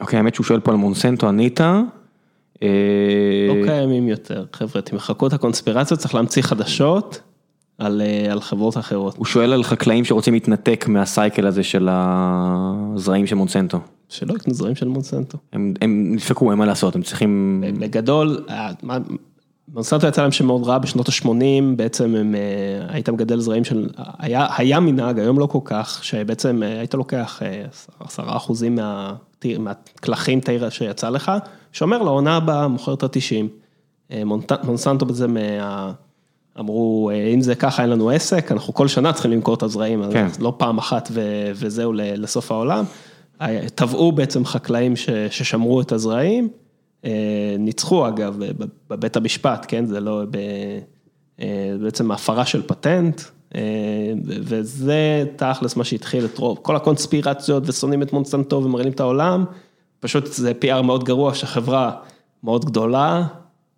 [0.00, 1.60] אוקיי, האמת שהוא שואל פה על מונסנטו, ענית?
[1.60, 2.68] אה,
[3.48, 7.20] לא קיימים יותר, חבר'ה, תמחקו את הקונספירציות, צריך להמציא חדשות
[7.78, 9.16] על, אה, על חברות אחרות.
[9.16, 13.78] הוא שואל על חקלאים שרוצים להתנתק מהסייקל הזה של הזרעים של מונסנטו.
[14.08, 15.38] שלא יקנו זרעים של מונסנטו.
[15.52, 17.64] הם, הם נדפקו, אין מה לעשות, הם צריכים...
[17.80, 18.98] בגדול, אה, מה-
[19.74, 21.28] מונסנטו יצא להם שם מאוד רע בשנות ה-80,
[21.76, 22.40] בעצם הם, אה,
[22.94, 23.88] היית מגדל זרעים של,
[24.18, 27.64] היה, היה מנהג, היום לא כל כך, שבעצם אה, היית לוקח אה,
[28.00, 29.14] עשרה אחוזים מה-
[29.58, 31.32] מהקלחים תאיר שיצא לך,
[31.72, 33.46] שאומר לעונה הבאה, מוכר את ה-90.
[34.64, 35.92] מונסנטו בעצם אה,
[36.58, 40.02] אמרו, אה, אם זה ככה אין לנו עסק, אנחנו כל שנה צריכים למכור את הזרעים,
[40.02, 40.26] אז כן.
[40.40, 42.84] לא פעם אחת ו- וזהו לסוף העולם.
[43.40, 46.48] היה- תבעו בעצם חקלאים ש- ששמרו את הזרעים,
[47.04, 47.10] אה,
[47.58, 48.36] ניצחו אגב
[48.90, 50.36] בבית המשפט, כן, זה לא ב-
[51.40, 51.46] אה,
[51.82, 53.20] בעצם הפרה של פטנט,
[53.54, 53.60] אה,
[54.24, 59.44] וזה תכלס מה שהתחיל את רוב, כל הקונספירציות ושונאים את מונסנטו ומרעילים את העולם,
[60.00, 61.90] פשוט זה PR מאוד גרוע שחברה
[62.44, 63.26] מאוד גדולה,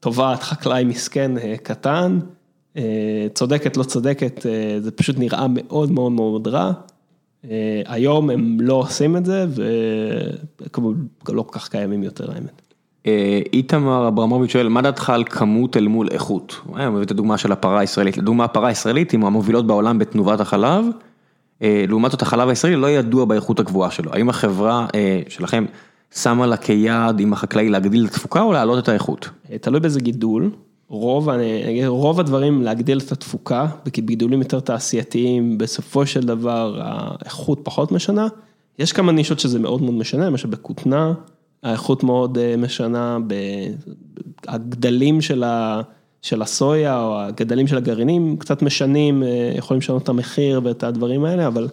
[0.01, 2.27] תובעת חקלאי מסכן אה, קטן, אה,
[3.35, 6.73] צודקת לא צודקת, אה, זה פשוט נראה מאוד מאוד מאוד רע.
[7.51, 9.47] אה, היום הם לא עושים את זה
[10.61, 12.63] וכמובן לא כל כך קיימים יותר האמת.
[13.07, 16.61] אה, איתמר אברמוביץ' שואל, מה דעתך על כמות אל מול איכות?
[16.67, 18.17] הוא מביא את הדוגמה של הפרה הישראלית.
[18.17, 20.85] לדוגמה, הפרה הישראלית היא מהמובילות בעולם בתנובת החלב,
[21.63, 24.13] אה, לעומת זאת החלב הישראלי לא ידוע באיכות הגבוהה שלו.
[24.13, 25.65] האם החברה אה, שלכם
[26.15, 29.29] שמה לה כיעד עם החקלאי להגדיל את התפוקה או להעלות את האיכות?
[29.53, 30.51] אה, תלוי באיזה גידול,
[30.91, 37.61] רוב, אני אגיד, רוב הדברים להגדיל את התפוקה, בגידולים יותר תעשייתיים, בסופו של דבר האיכות
[37.62, 38.27] פחות משנה.
[38.79, 41.12] יש כמה נישות שזה מאוד מאוד משנה, למשל בכותנה,
[41.62, 43.19] האיכות מאוד אה, משנה,
[44.49, 45.81] הגדלים של, ה,
[46.23, 51.25] של הסויה או הגדלים של הגרעינים קצת משנים, אה, יכולים לשנות את המחיר ואת הדברים
[51.25, 51.69] האלה, אבל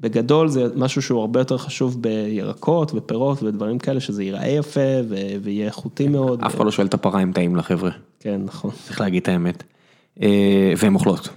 [0.00, 5.16] בגדול זה משהו שהוא הרבה יותר חשוב בירקות ופירות ודברים כאלה, שזה ייראה יפה ו-
[5.42, 6.40] ויהיה איכותי מאוד.
[6.42, 8.70] אף אחד לא שואל את הפרה אם טעים לחבר'ה, כן, נכון.
[8.86, 9.62] צריך להגיד את האמת.
[10.22, 11.28] אה, והן אוכלות.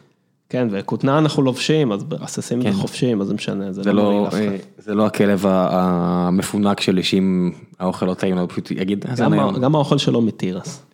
[0.49, 2.71] כן, וכותנה אנחנו לובשים, אז ברססים כן.
[2.71, 2.77] זה
[3.21, 4.27] אז זה משנה, זה זה לא לא.
[4.33, 9.33] אה, זה לא הכלב המפונק שלי שאם האוכל לא טעים הוא פשוט יגיד, "אה, גם
[9.33, 10.85] נעים." ה- גם האוכל שלו מתירס.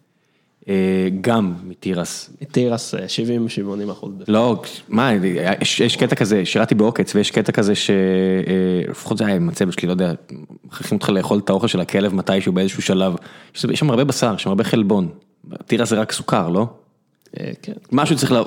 [1.21, 2.29] גם מתירס.
[2.51, 4.11] תירס 70-80 אחוז.
[4.27, 5.11] לא, מה,
[5.61, 9.87] יש, יש קטע כזה, שירתי בעוקץ ויש קטע כזה שלפחות זה היה עם הצוות שלי,
[9.87, 10.13] לא יודע,
[10.65, 13.13] מכריחים אותך לאכול את האוכל של הכלב מתישהו באיזשהו שלב.
[13.53, 15.07] יש שם הרבה בשר, יש שם הרבה חלבון.
[15.65, 16.67] תירס זה רק סוכר, לא?
[17.39, 17.73] אה, כן.
[17.91, 18.41] משהו צריך, לה...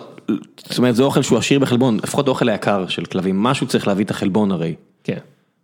[0.69, 4.05] זאת אומרת זה אוכל שהוא עשיר בחלבון, לפחות האוכל היקר של כלבים, משהו צריך להביא
[4.05, 4.75] את החלבון הרי.
[5.05, 5.19] כן.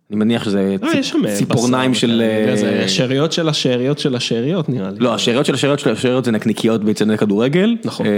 [0.09, 2.23] אני מניח שזה שם, אה, ציפורניים של...
[2.45, 4.99] כן, אה, זה שאריות של השאריות של השאריות נראה לי.
[4.99, 7.75] לא, השאריות של השאריות של השאריות זה נקניקיות באיצטדיוני כדורגל.
[7.85, 8.05] נכון.
[8.05, 8.11] אה,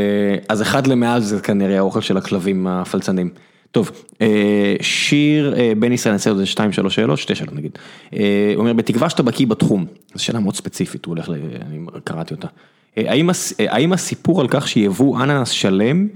[0.50, 3.30] אז אחד למעל זה כנראה האוכל של הכלבים הפלצנים.
[3.72, 3.92] טוב,
[4.22, 7.72] אה, שיר אה, בן ישראל, נעשה עוד 2, 3 שאלות, שתי שאלות נגיד.
[8.14, 11.34] אה, הוא אומר, בתקווה שאתה בקיא בתחום, זו שאלה מאוד ספציפית, הוא הולך, ל...
[11.62, 12.48] אני קראתי אותה.
[12.98, 13.34] אה, האם אה,
[13.70, 16.08] האם הסיפור על כך שיבוא אננס שלם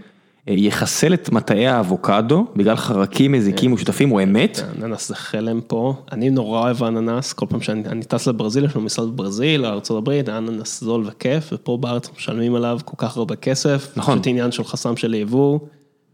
[0.49, 4.59] אה, יחסל את מטעי האבוקדו בגלל חרקים מזיקים ושותפים הוא אמת?
[4.83, 8.75] אננס זה חלם פה, אני נורא אוהב אננס, כל פעם שאני אני טס לברזיל, יש
[8.75, 13.91] לנו משרד בברזיל, ארה"ב, אננס זול וכיף, ופה בארץ משלמים עליו כל כך הרבה כסף,
[13.95, 14.15] נכון.
[14.15, 15.59] פשוט עניין של חסם של יבוא,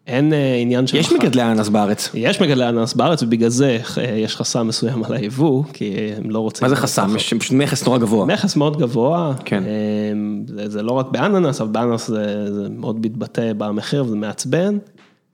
[0.08, 0.98] אין אה, עניין של...
[0.98, 2.10] יש מח- מגדלי אננס בארץ.
[2.14, 6.40] יש מגדלי אננס בארץ ובגלל זה אה, יש חסם מסוים על היבוא, כי הם לא
[6.40, 6.66] רוצים...
[6.66, 7.14] מה זה חסם?
[7.16, 8.26] יש פשוט מכס נורא גבוה.
[8.26, 9.64] מכס מאוד גבוה, כן.
[9.64, 14.78] אמ, זה, זה לא רק באננס, אבל באננס זה, זה מאוד מתבטא במחיר וזה מעצבן.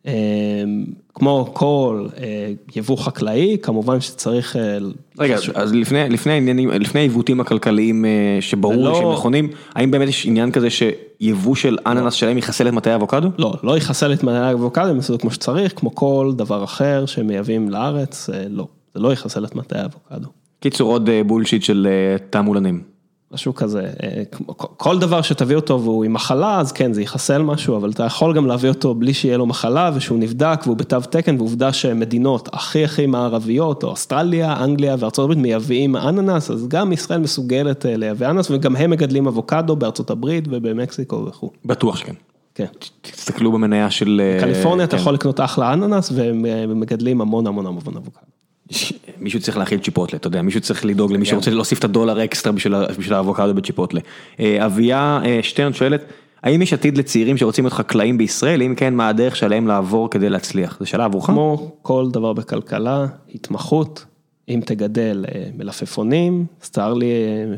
[0.07, 4.55] אמ, כמו כל אה, יבוא חקלאי, כמובן שצריך...
[4.55, 4.77] אה,
[5.19, 10.07] רגע, אז לפני, לפני העניינים, לפני העיוותים הכלכליים אה, שברור ולא- שהם נכונים, האם באמת
[10.07, 13.27] יש עניין כזה שיבוא של אננס שלם יחסל את מטעי האבוקדו?
[13.37, 16.63] לא, לא יחסל את מנהלי האבוקדו, הם יעשו את זה כמו שצריך, כמו כל דבר
[16.63, 20.27] אחר שמייבאים לארץ, לא, זה לא יחסל את מטעי האבוקדו.
[20.59, 21.87] קיצור עוד בולשיט של
[22.29, 22.96] תעמולנים.
[23.31, 24.23] משהו כזה, אה,
[24.57, 28.35] כל דבר שתביא אותו והוא עם מחלה, אז כן, זה יחסל משהו, אבל אתה יכול
[28.35, 32.83] גם להביא אותו בלי שיהיה לו מחלה ושהוא נבדק והוא בתו תקן, ועובדה שמדינות הכי
[32.83, 38.29] הכי מערביות, או אוסטרליה, אנגליה וארצות הברית מייבאים אננס, אז גם ישראל מסוגלת אה, לייבא
[38.29, 41.51] אננס, וגם הם מגדלים אבוקדו בארצות הברית ובמקסיקו וכו'.
[41.65, 42.13] בטוח שכן.
[42.55, 42.65] כן.
[43.01, 44.21] תסתכלו במניה של...
[44.23, 45.01] אה, קליפורניה אתה כן.
[45.01, 48.27] יכול לקנות אחלה אננס, והם מגדלים המון המון המון אבוקדו.
[49.19, 52.53] מישהו צריך להכיל צ'יפוטלה, אתה יודע, מישהו צריך לדאוג למי שרוצה להוסיף את הדולר אקסטרה
[52.97, 53.99] בשביל האבוקדו בצ'יפוטלה.
[54.39, 56.03] אה, אביה אה, שטרן שואלת,
[56.43, 60.29] האם יש עתיד לצעירים שרוצים להיות חקלאים בישראל, אם כן, מה הדרך שעליהם לעבור כדי
[60.29, 60.77] להצליח?
[60.79, 61.25] זו שאלה עבורך?
[61.25, 64.05] כמו כל דבר בכלכלה, התמחות,
[64.49, 67.05] אם תגדל אה, מלפפונים, צר לי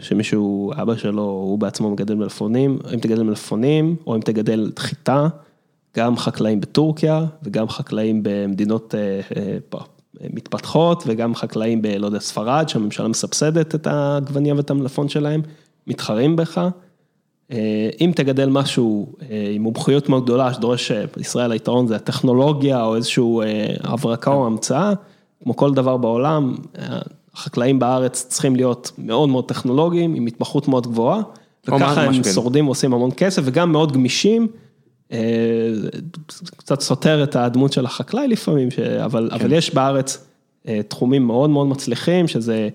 [0.01, 5.27] שמישהו, אבא שלו, הוא בעצמו מגדל מלפפונים, אם תגדל מלפפונים, או אם תגדל חיטה,
[5.97, 8.95] גם חקלאים בטורקיה, וגם חקלאים במדינות
[10.33, 15.41] מתפתחות, וגם חקלאים ב, לא יודע, ספרד, שהממשלה מסבסדת את העגבניה ואת המלפפון שלהם,
[15.87, 16.69] מתחרים בך.
[17.51, 22.83] אה, אם תגדל משהו אה, עם מומחיות מאוד גדולה, שדורש אה, בישראל היתרון זה הטכנולוגיה
[22.83, 23.41] או איזשהו
[23.83, 24.93] הברקה או המצאה,
[25.43, 26.55] כמו כל דבר בעולם,
[27.33, 31.21] החקלאים בארץ צריכים להיות מאוד מאוד טכנולוגיים, עם התמחות מאוד גבוהה,
[31.67, 32.31] וככה הם כן.
[32.33, 34.47] שורדים ועושים המון כסף וגם מאוד גמישים.
[35.11, 35.17] אה,
[36.57, 38.79] קצת סותר את הדמות של החקלאי לפעמים, ש...
[38.79, 40.25] אבל, אבל יש בארץ
[40.67, 42.69] אה, תחומים מאוד מאוד מצליחים, שזה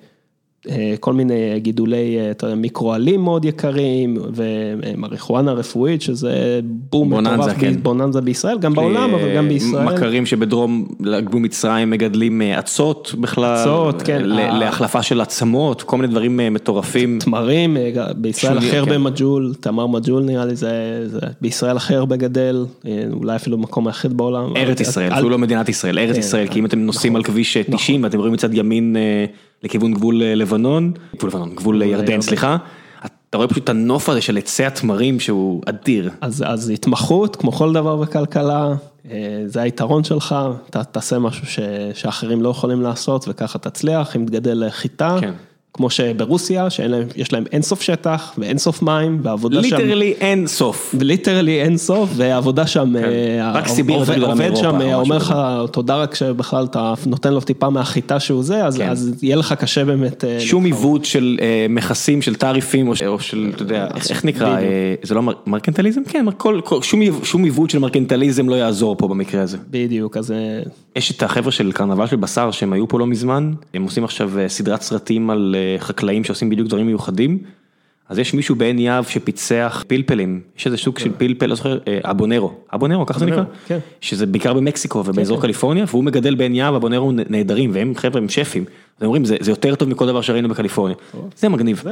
[1.01, 7.75] כל מיני גידולי אה, אתה יודע, מיקרואלים מאוד יקרים, ומריחואנה רפואית, שזה בום מטורף, כן.
[7.83, 9.85] בוננזה בישראל, גם בעולם, אבל גם בישראל.
[9.95, 10.87] מכרים שבדרום
[11.25, 14.23] גבול מצרים מגדלים אה, אצות בכלל, אצות, כן.
[14.25, 17.19] להחלפה של עצמות, כל מיני דברים אה, מטורפים.
[17.19, 19.03] תמרים, אה, בישראל הכי הרבה כן.
[19.03, 20.71] מג'ול, תמר מג'ול נראה לי, זה,
[21.07, 24.57] זה בישראל הכי הרבה גדל, אה, אולי אפילו במקום היחיד בעולם.
[24.57, 27.21] ארץ ישראל, אל- אפילו לא מדינת ישראל, ארץ כן, ישראל, כי אם אתם נוסעים נכון,
[27.27, 29.25] על כביש אה, 90 ואתם רואים מצד ימין אה,
[29.65, 32.21] לכיוון גבול אה, לבנון, גבול לבנון, גבול אה, ירדן.
[32.21, 32.57] סליחה,
[33.05, 36.11] אתה רואה פשוט את הנוף הזה של עצי התמרים שהוא אדיר.
[36.21, 38.75] אז, אז התמחות, כמו כל דבר בכלכלה,
[39.11, 40.35] אה, זה היתרון שלך,
[40.71, 41.59] אתה תעשה משהו ש,
[41.95, 45.33] שאחרים לא יכולים לעשות וככה תצליח, אם תגדל חיטה, כן.
[45.77, 50.95] כמו שברוסיה, שיש להם אינסוף שטח ואינסוף מים, והעבודה שם, literally אין סוף.
[51.01, 55.31] literally אינסוף, והעבודה שם, אה, רק סיביר עובד, שם, אה, אומר כזה.
[55.31, 55.35] לך
[55.73, 58.93] תודה רק שבכלל אתה נותן לו טיפה מהחיטה שהוא זה, אז, כן.
[59.27, 60.25] יהיה לך קשה באמת.
[60.25, 60.65] אה, שום.
[60.65, 61.39] עיוות של
[61.69, 64.57] מכסים, של תעריפים, או של, אתה יודע, איך- נקרא,
[65.03, 66.01] זה לא מר- מרקנטליזם?
[66.09, 66.27] כן,
[66.83, 69.57] שום עיו- שום עיוות של מרקנטליזם לא יעזור פה במקרה הזה.
[69.71, 70.35] בדיוק, אז
[70.97, 74.31] יש את החבר'ה של קרנבל של בשר שהם היו פה לא מזמן, הם עושים עכשיו
[74.49, 77.39] סדרת סרטים על חקלאים שעושים בדיוק דברים מיוחדים.
[78.09, 81.99] אז יש מישהו בעין יהב שפיצח פלפלים, יש איזה סוג של פלפל, לא זוכר, אה,
[82.03, 83.43] אבונרו, אבונרו, ככה זה נקרא?
[83.67, 83.79] כן.
[84.01, 85.43] שזה בעיקר במקסיקו ובאזור כן.
[85.43, 88.65] קליפורניה, והוא מגדל בעין יהב אבונרו נהדרים, והם חבר'ה הם שפים,
[88.99, 90.97] אז הם אומרים זה יותר טוב מכל דבר שראינו בקליפורניה,
[91.37, 91.83] זה מגניב,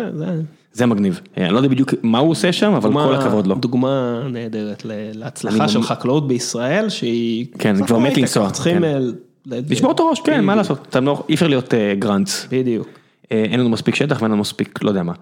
[0.72, 3.54] זה, מגניב, אה, אני לא יודע בדיוק מה הוא עושה שם, אבל כל הכבוד לו.
[3.54, 4.82] דוגמה נהדרת
[5.14, 7.46] להצלחה של חקלאות בישראל, שהיא...
[7.58, 8.78] כן, כבר מת לנסוע, צריכים...
[8.78, 8.84] כן.
[8.84, 8.98] אה,
[9.46, 12.46] לשבור את הראש, כן, מה לעשות, לא- אי אפשר להיות אה, גרנץ.
[12.50, 13.01] בדיוק.
[13.32, 15.12] אה, אין לנו מספיק שטח ואין לנו מספיק, לא יודע מה.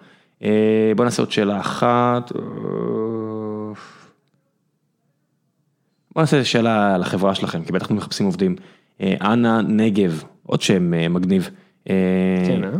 [0.42, 2.32] אה, בוא נעשה עוד שאלה אחת.
[2.36, 2.40] אה,
[6.14, 8.56] בוא נעשה שאלה על החברה שלכם, כי בטח אנחנו מחפשים עובדים.
[9.00, 11.50] אנה נגב, עוד שם מגניב.
[11.84, 12.70] כן, אה?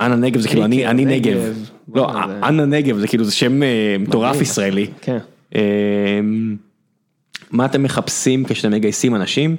[0.00, 1.68] אנה נגב זה כאילו אני, אני נגב.
[1.94, 2.10] לא,
[2.48, 3.60] אנה נגב זה כאילו זה שם
[3.98, 4.86] מטורף ישראלי.
[5.00, 5.18] כן.
[7.50, 9.56] מה אתם מחפשים כשאתם מגייסים אנשים?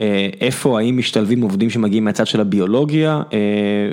[0.00, 3.38] אה, איפה, האם משתלבים עובדים שמגיעים מהצד של הביולוגיה, אה,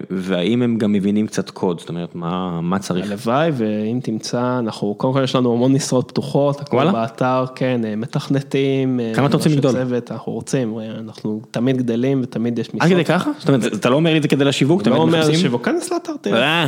[0.10, 3.06] והאם הם גם מבינים קצת קוד, זאת אומרת, מה, מה צריך?
[3.06, 6.92] הלוואי, ואם תמצא, אנחנו, קודם כל יש לנו המון משרות פתוחות, הכל?
[6.92, 9.00] באתר, כן, אה, מתכנתים.
[9.14, 9.76] כמה אתם רוצים לגדול?
[10.12, 12.92] אנחנו רוצים, אנחנו תמיד גדלים ותמיד יש עוד משרות.
[12.92, 13.32] כדי ככה?
[13.40, 15.40] זאת אומרת, אתה לא אומר את זה כדי לשיווק, אתה לא אומר מחפשים?
[15.40, 16.68] שיווק, כנס לאתר, תראה.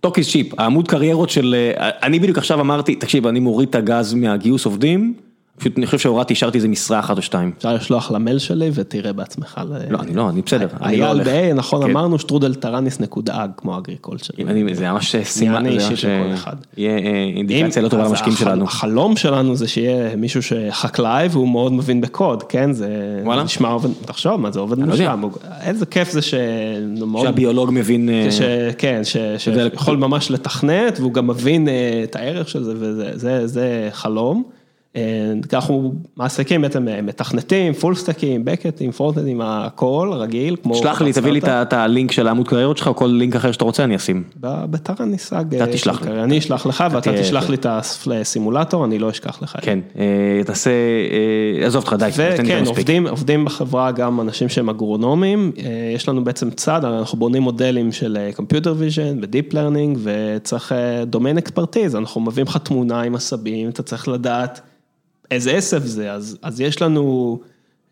[0.00, 4.14] talk is cheap, העמוד קריירות של, אני בדיוק עכשיו אמרתי, תקשיב, אני מוריד את הגז
[4.14, 5.14] מהגיוס עובדים,
[5.58, 7.52] פשוט אני חושב שהורדתי, השארתי איזה משרה אחת או שתיים.
[7.58, 9.60] אפשר לשלוח למייל שלי ותראה בעצמך.
[9.70, 11.26] ל- לא, אני לא, אני בסדר, לא אייל הולך.
[11.28, 11.90] ב-A, נכון כן.
[11.90, 14.34] אמרנו שטרודל טרניס נקודה ag, כמו agriculture.
[14.48, 16.56] אני, זה ממש סימן, אני זה ממש, אה, אחד.
[16.76, 18.64] יהיה אה, אינדיקציה לא טובה למשקיעים שלנו.
[18.64, 22.72] החלום שלנו זה שיהיה מישהו שחקלאי והוא מאוד מבין בקוד, כן?
[22.72, 22.88] זה?
[23.44, 24.84] נשמע עובד, תחשוב מה זה עובד לא
[25.22, 25.30] הוא-
[25.60, 26.34] איזה כיף זה ש...
[27.22, 28.28] שהביולוג מבין, אה.
[28.78, 29.00] כן,
[29.38, 34.42] שיכול ממש לתכנת והוא גם מבין אה, את הערך של זה וזה זה, זה חלום.
[34.96, 35.02] אה,
[35.52, 40.56] אנחנו מעסיקים בעצם אה, מתכנתים, פול סטקים, בקטים, פורטדים, הכל רגיל.
[40.74, 43.64] שלח לי, תביא לי את הלינק של העמוד קריירות שלך, או כל לינק אחר שאתה
[43.64, 44.24] רוצה, אני אשים.
[44.40, 45.54] ב- בתר הניסג.
[45.54, 46.22] אתה תשלח לי.
[46.22, 47.50] אני אשלח לך ואתה תשלח.
[47.50, 49.56] לי את הסימולטור, אני לא אשכח לך.
[49.62, 50.04] כן, אה,
[50.46, 50.70] תעשה,
[51.60, 52.64] אה, עזוב אותך, די, וכן.
[53.10, 58.16] עובדים, בחברה גם אנשים שהם אגרונומים, אה, יש לנו בעצם צד, אנחנו בונים מודלים של
[58.20, 60.74] אה, Computer Vision ו-Deep Learning וצריך
[61.06, 64.60] דומיין אקספרטיז, אנחנו מביאים לך תמונה עם עשבים, אתה צריך לדעת
[65.30, 67.38] איזה עשב זה, אז, אז יש לנו,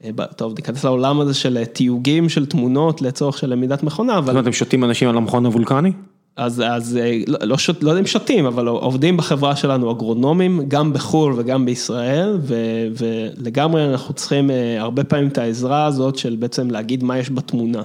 [0.05, 4.19] אה, טוב, ניכנס לעולם הזה של אה, תיוגים של תמונות לצורך של למידת מכונה, זאת
[4.19, 5.93] אבל אומרת, אתם שותים אנשים על המכון הוולקני?
[6.37, 10.61] אז, אז אה, לא, לא, שוט, לא יודע אם שותים, אבל עובדים בחברה שלנו אגרונומים,
[10.69, 12.55] גם בחו"ל וגם בישראל, ו,
[12.99, 17.83] ולגמרי אנחנו צריכים הרבה פעמים את העזרה הזאת של בעצם להגיד מה יש בתמונה.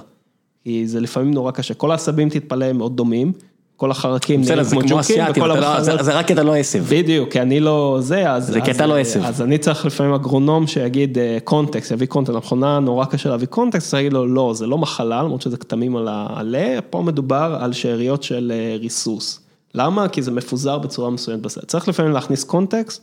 [0.64, 3.32] כי זה לפעמים נורא קשה, כל העשבים תתפלא הם מאוד דומים,
[3.80, 6.84] כל החרקים בסדר, נראים כמו ג'וקים, לא- זה רק כי אתה לא עשב.
[6.88, 8.46] בדיוק, כי אני לא זה, אז...
[8.46, 9.20] זה כי אתה לא עשב.
[9.24, 13.94] אז אני צריך לפעמים אגרונום שיגיד קונטקסט, יביא קונטקסט, למכונה נורא קשה להביא קונטקסט, צריך
[13.94, 18.22] להגיד לו, לא, זה לא מחלה, למרות שזה כתמים על העלה, פה מדובר על שאריות
[18.22, 19.40] של אה, ריסוס.
[19.74, 20.08] למה?
[20.08, 21.64] כי זה מפוזר בצורה מסוימת בסרט.
[21.64, 23.02] צריך לפעמים להכניס context,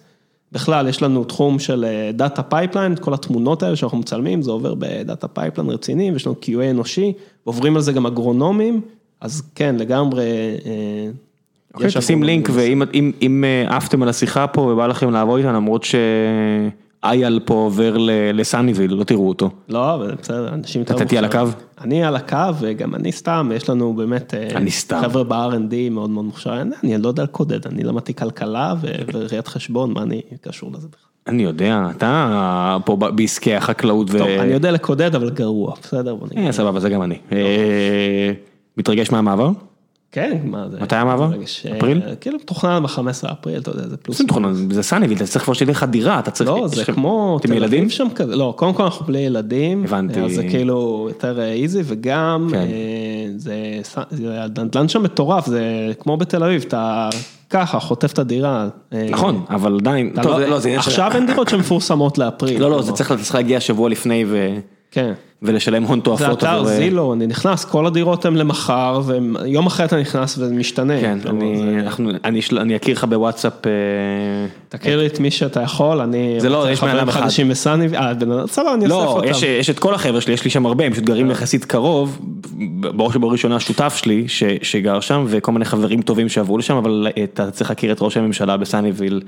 [0.52, 4.86] בכלל יש לנו תחום של data pipeline, כל התמונות האלה שאנחנו מצלמים, זה עובר ב
[4.86, 7.14] data pipeline רציני, ויש לנו QA אנושי,
[7.46, 8.82] ועוברים על זה גם אגרונומים,
[9.22, 10.24] אז כן, לגמרי.
[10.66, 11.10] אה,
[11.74, 15.52] אוקיי, תשים לינק, ואם אם- אם אה, עפתם על השיחה פה ובא לכם לעבוד איתה,
[15.52, 17.96] למרות שאייל פה עובר
[18.34, 19.50] לסאניווייל, לא תראו אותו.
[19.70, 20.96] לא, אבל בסדר, אנשים יותר...
[20.96, 21.26] אתה תהיה על.
[21.26, 21.40] הקו?
[21.82, 24.34] אני על הקו, וגם אני סתם, יש לנו באמת...
[24.34, 25.02] אה, אני סתם.
[25.02, 28.74] חבר'ה ב-R&D מאוד מאוד מוכשרים, אני לא יודע לקודד, אני למדתי כלכלה
[29.14, 31.02] וראיית חשבון, מה אני קשור לזה בכלל?
[31.28, 34.18] אני יודע, אתה פה בעסקי החקלאות ו...
[34.18, 36.16] טוב, אני יודע לקודד, אבל גרוע, בסדר?
[36.16, 36.46] בוא נגיד.
[36.46, 37.16] אה, סבבה, זה גם אני.
[38.78, 39.50] אה, מתרגש מהמעבר?
[40.12, 40.78] כן, מה זה?
[40.82, 41.30] מתי המעבר?
[41.46, 42.02] ש- אפריל?
[42.22, 43.00] כאילו מתוכנן ב-15
[43.32, 44.18] אפריל, אתה יודע, זה פלוס.
[44.18, 46.50] זה מתוכנן, זה סאניוויל, אתה צריך כבר שתהיה לך דירה, אתה צריך...
[46.50, 47.90] לא, זה כמו אתם ילדים?
[47.90, 50.22] שם כזה, לא, קודם כל אנחנו בלי ילדים, הבנתי.
[50.22, 52.58] אז זה כאילו יותר איזי, וגם כן.
[52.58, 52.66] אה,
[53.38, 53.56] זה,
[54.10, 55.62] זה הנדל"ן שם מטורף, זה
[56.00, 57.10] כמו בתל אביב, אתה
[57.50, 58.68] ככה חוטף את הדירה.
[58.94, 62.62] אה, נכון, אבל עדיין, לא- זה- לא, זה עכשיו אין דירות שמפורסמות לאפריל.
[62.62, 62.92] לא, לא, זה.
[62.92, 64.58] צריך אתה צריך להגיע שבוע לפני ו-
[64.92, 65.14] כן.
[65.42, 66.38] ולשלם הון זה תועפות.
[66.38, 70.54] אתר עבור, אה, זילו, אני נכנס, כל הדירות הן למחר, ויום אחרי אתה נכנס וזה
[70.54, 71.02] משתנה.
[71.02, 73.54] כן, כלומר, אני- זה- אנחנו- אני אשל- אני אכיר לך בוואטסאפ.
[73.68, 73.72] אה,
[74.70, 77.22] תכיר לי את מי שאתה יכול, אני זה לא, יש בן אדם אחד.
[77.22, 78.12] חדשים בסאני, אה,
[78.48, 79.28] סבבה, אני אוסף לא, אותם.
[79.28, 82.20] יש, יש את כל החבר'ה שלי, יש לי שם הרבה, הם פשוט גרים יחסית קרוב,
[82.80, 87.52] בראש ובראשונה שותף שלי ש, שגר שם, וכל מיני חברים טובים שעברו לשם, אבל אתה
[87.52, 89.22] צריך להכיר את ראש הממשלה בסאניוויל,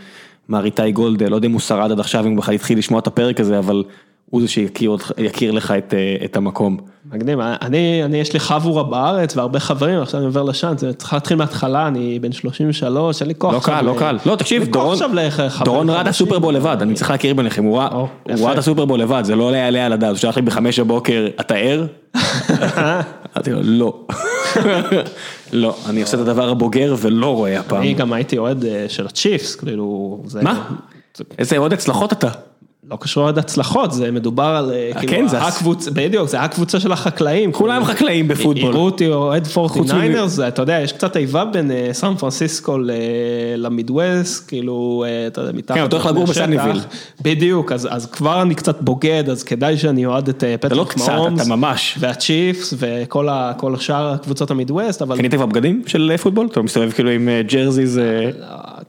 [0.50, 3.00] מר איתי גולדה, לא יודע אם הוא שרד עד עכשיו, אם הוא בכלל התחיל לשמוע
[3.00, 3.84] את הפרק הזה, אבל
[4.30, 6.78] הוא זה שיכיר לך את, אה, את המקום.
[7.12, 11.14] מגניב, אני, אני, יש לי חבורה בארץ והרבה חברים, עכשיו אני עובר לשם, זה צריך
[11.14, 14.18] להתחיל מההתחלה, אני בן 33, אין לי כוח לא קל, לא קל.
[14.26, 14.98] לא, תקשיב, דורון,
[15.66, 16.08] דורון ראה את.
[16.08, 19.94] הסופרבול לבד, אני צריך להכיר ביניכם, הוא ראה את הסופרבול לבד, זה לא יעלה על
[19.94, 21.86] הדעת, הוא שלח לי בחמש בבוקר, אתה ער?
[23.36, 24.06] אמרתי לו, לא.
[25.54, 27.82] לא, אני עושה את הדבר הבוגר ולא רואה הפעם.
[27.82, 30.42] אני גם הייתי אוהד אה, של הצ'יפס, כאילו, זה...
[30.42, 30.70] מה?
[31.40, 32.30] איזה עוד הצלחות אתה?
[32.92, 36.80] לא קשור עד הצלחות, זה מדובר על, אה, כן, כאילו, הס- הקבוצה, בדיוק, זה הקבוצה
[36.80, 37.52] של החקלאים.
[37.52, 37.98] כולם כאילו.
[37.98, 38.58] חקלאים בפוטבול.
[38.74, 42.78] יראו אותי אוהד פורטיניינרס, אתה יודע, יש קצת איבה בין אה, סן פרנסיסקו
[43.58, 45.78] למידווסט, כאילו, אה, אתה יודע, מתחת.
[45.78, 46.26] כן, אתה הולך לגור.
[46.26, 46.80] בסניביל.
[47.22, 50.88] בדיוק, אז כבר אני קצת בוגד, אז כדאי שאני אוהד את אה, אתה לא פטריוט
[51.04, 51.14] קצת.
[51.36, 51.96] אתה ממש.
[52.00, 56.48] והצ'יפס וכל ה- כל שאר קבוצות המידווסט, אבל קנית כבר בגדים של פוטבול?
[56.52, 57.98] אתה מסתובב כאילו עם אה, jerseys?
[57.98, 58.30] אה,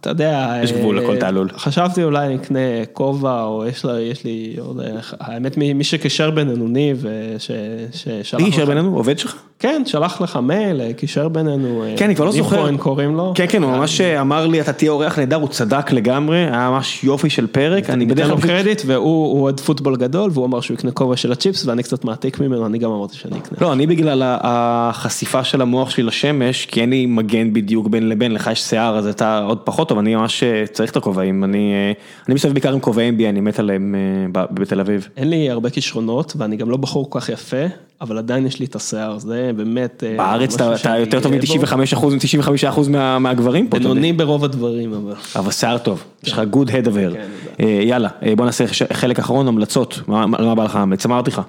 [0.01, 1.48] אתה יודע, יש אה, גבול לכל תעלול.
[1.56, 2.59] חשבתי אולי אני אקנה
[2.93, 4.80] כובע, או יש, אחלה, יש לי עוד,
[5.20, 7.04] האמת מי שקישר בינינו, ניב,
[7.38, 8.40] ששלח לך.
[8.40, 8.96] מי קישר בינינו?
[8.96, 9.36] עובד שלך?
[9.60, 11.84] כן, שלח לך מייל, קישר בינינו.
[11.96, 12.56] כן, אני כבר לא זוכר.
[12.56, 13.32] ניב כהן קוראים לו.
[13.34, 17.04] כן, כן, הוא ממש אמר לי, אתה תהיה אורח נהדר, הוא צדק לגמרי, היה ממש
[17.04, 18.40] יופי של פרק, אני בדרך כלל...
[18.40, 22.40] קרדיט, והוא אוהד פוטבול גדול, והוא אמר שהוא יקנה כובע של הצ'יפס, ואני קצת מעתיק
[22.40, 23.58] ממנו, אני גם אמרתי שאני אקנה.
[23.60, 28.32] לא, אני בגלל החשיפה של המוח שלי לשמש, כי אין לי מגן בדיוק בין לבין,
[28.32, 31.94] לך יש שיער, אז אתה עוד פחות טוב, אני ממש צריך את הכובעים, אני
[32.28, 33.94] מסתובב בעיקר עם כובעי NBA, אני מת עליהם
[34.32, 35.08] בתל אביב.
[35.16, 37.66] אין לי הרבה כישרונות, ואני גם לא בחור כל כך יפה,
[38.01, 40.05] אבל עדיין יש לי את השיער, זה באמת...
[40.16, 42.90] בארץ אתה יותר טוב מ-95% מ-95%
[43.20, 43.78] מהגברים פה.
[43.78, 45.14] בינוני ברוב הדברים, אבל...
[45.36, 47.62] אבל שיער טוב, יש לך good head of hair.
[47.62, 51.06] יאללה, בוא נעשה חלק אחרון, המלצות, מה בא לך המלץ?
[51.06, 51.40] אמרתי לך.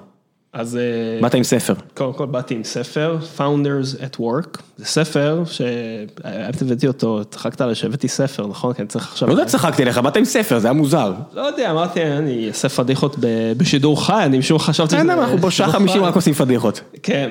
[0.52, 0.78] אז...
[1.22, 1.74] באת עם ספר.
[1.94, 8.08] קודם כל באתי עם ספר, Founders at Work, זה ספר שהבאתי אותו, צחקת עליי שהבאתי
[8.08, 8.72] ספר, נכון?
[8.72, 9.28] כי אני צריך עכשיו...
[9.28, 11.12] לא יודע, צחקתי עליך, באת עם ספר, זה היה מוזר.
[11.32, 13.16] לא יודע, אמרתי, אני אעשה פדיחות
[13.56, 15.12] בשידור חי, אני משום חשבתי שזה...
[15.12, 16.80] אנחנו בשעה חמישים רק עושים פדיחות.
[17.02, 17.30] כן,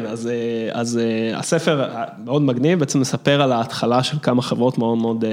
[0.73, 0.99] אז
[1.35, 1.85] הספר
[2.25, 5.25] מאוד מגניב, בעצם מספר על ההתחלה של כמה חברות מאוד מאוד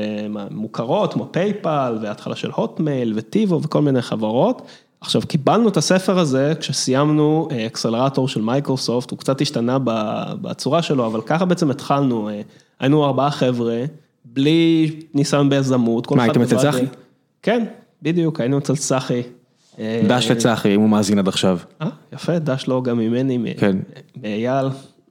[0.51, 4.63] מוכרות, כמו פייפל, וההתחלה של הוטמייל וטיבו וכל מיני חברות.
[5.01, 9.79] עכשיו קיבלנו את הספר הזה כשסיימנו אקסלרטור של מייקרוסופט, הוא קצת השתנה
[10.43, 12.31] בצורה שלו, אבל ככה בעצם התחלנו,
[12.81, 13.85] היינו ארבעה חבר'ה,
[14.25, 16.11] בלי ניסיון ביזמות.
[16.11, 16.85] מה, הייתם אצל צחי?
[17.43, 17.65] כן,
[18.03, 19.23] בדיוק, היינו אצל צחי.
[20.09, 21.59] דש לצחי, אם הוא מאזין עד עכשיו.
[21.83, 23.55] אה, יפה, דש לו גם ממני,
[24.23, 24.67] מאייל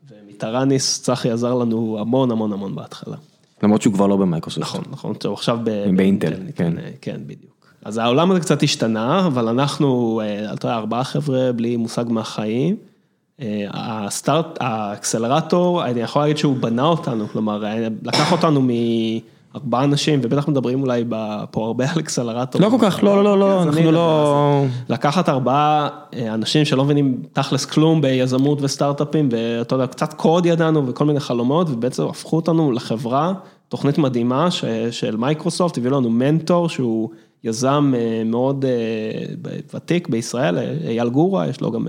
[0.10, 3.18] ומטראניס, צחי עזר לנו המון המון המון בהתחלה.
[3.64, 4.68] למרות שהוא כבר לא במייקרוסופט.
[4.68, 5.60] נכון, נכון, עכשיו
[5.96, 6.74] באינטל, כן.
[7.02, 7.57] כן, בדיוק.
[7.88, 10.22] אז העולם הזה קצת השתנה, אבל אנחנו,
[10.54, 12.76] אתה יודע, ארבעה חבר'ה בלי מושג מהחיים.
[13.74, 17.64] הסטארט, האקסלרטור, אני יכול להגיד שהוא בנה אותנו, כלומר,
[18.04, 18.62] לקח אותנו
[19.54, 21.04] מארבעה אנשים, ובטח מדברים אולי
[21.52, 22.62] פה הרבה על אקסלרטור.
[22.62, 24.66] לא כל כך, לא, לא, לא, אנחנו לא...
[24.90, 25.90] לקחת ארבעה
[26.30, 31.70] אנשים שלא מבינים תכלס כלום ביזמות וסטארט-אפים, ואתה יודע, קצת קוד ידענו וכל מיני חלומות,
[31.70, 33.34] ובעצם הפכו אותנו לחברה,
[33.70, 34.52] תוכנית מדהימה
[34.92, 37.10] של מייקרוסופט, הביאו לנו מנטור שהוא...
[37.44, 37.94] יזם
[38.26, 38.66] מאוד
[39.74, 40.58] ותיק בישראל,
[40.88, 41.88] אייל גורה, יש לו גם...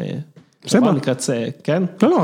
[0.64, 0.92] בסדר.
[1.64, 1.82] כן?
[2.02, 2.16] לא, לא,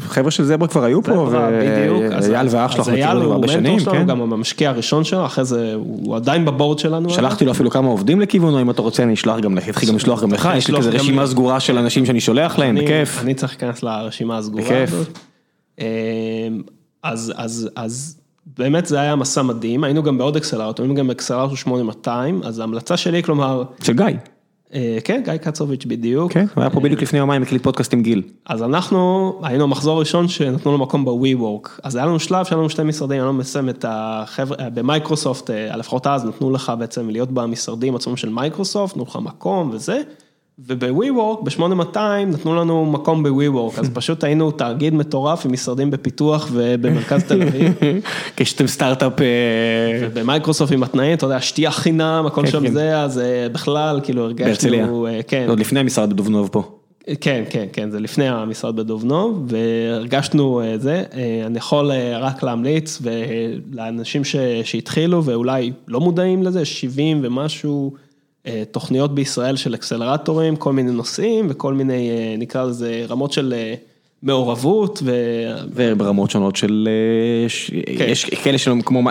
[0.00, 4.00] חבר'ה של זברה כבר היו פה, ואייל ואח שלו מכירים אותו הרבה שנים, אז אייל
[4.00, 7.10] הוא גם המשקיע הראשון שלנו, אחרי זה הוא עדיין ב board שלנו.
[7.10, 9.96] שלחתי לו אפילו כמה עובדים לכיוונו, אם אתה רוצה אני אשלח גם לך, אתחיל גם
[9.96, 13.20] לשלוח גם לך, יש לי כזה רשימה סגורה של אנשים שאני שולח להם, בכיף.
[13.22, 15.18] אני צריך להיכנס לרשימה הסגורה הזאת.
[17.76, 18.19] אז
[18.58, 22.96] באמת זה היה מסע מדהים, היינו גם בעוד אקסלרטור, היינו גם באקסלרטור 8200, אז ההמלצה
[22.96, 23.64] שלי, כלומר...
[23.82, 24.06] של גיא.
[25.04, 26.32] כן, גיא קצוביץ' בדיוק.
[26.32, 28.22] כן, הוא היה פה בדיוק לפני יומיים, הקליט פודקאסט עם גיל.
[28.46, 32.70] אז אנחנו, היינו המחזור הראשון שנתנו לו מקום ב-WeWork, אז היה לנו שלב שהיה לנו
[32.70, 37.96] שתי משרדים, היה לנו מסיים את החבר'ה, במייקרוסופט, לפחות אז נתנו לך בעצם להיות במשרדים
[37.96, 40.02] עצמם של מייקרוסופט, נתנו לך מקום וזה.
[40.66, 47.24] וב-WeWork, ב-8200 נתנו לנו מקום ב-WeWork, אז פשוט היינו תאגיד מטורף עם משרדים בפיתוח ובמרכז
[47.24, 47.72] תל אביב.
[48.36, 49.12] כשאתם סטארט-אפ.
[50.00, 53.20] ובמייקרוסופט עם התנאים, אתה יודע, שתייה חינם, הכל שם זה, אז
[53.52, 55.46] בכלל, כאילו הרגשנו, כן.
[55.48, 56.62] עוד לפני המשרד בדובנוב פה.
[57.20, 61.02] כן, כן, כן, זה לפני המשרד בדובנוב, והרגשנו זה,
[61.46, 64.22] אני יכול רק להמליץ, ולאנשים
[64.64, 67.92] שהתחילו ואולי לא מודעים לזה, 70 ומשהו.
[68.70, 73.54] תוכניות בישראל של אקסלרטורים, כל מיני נושאים וכל מיני, נקרא לזה, רמות של
[74.22, 75.02] מעורבות.
[75.74, 76.88] וברמות שונות של,
[78.08, 79.02] יש כאלה שלא, כמו,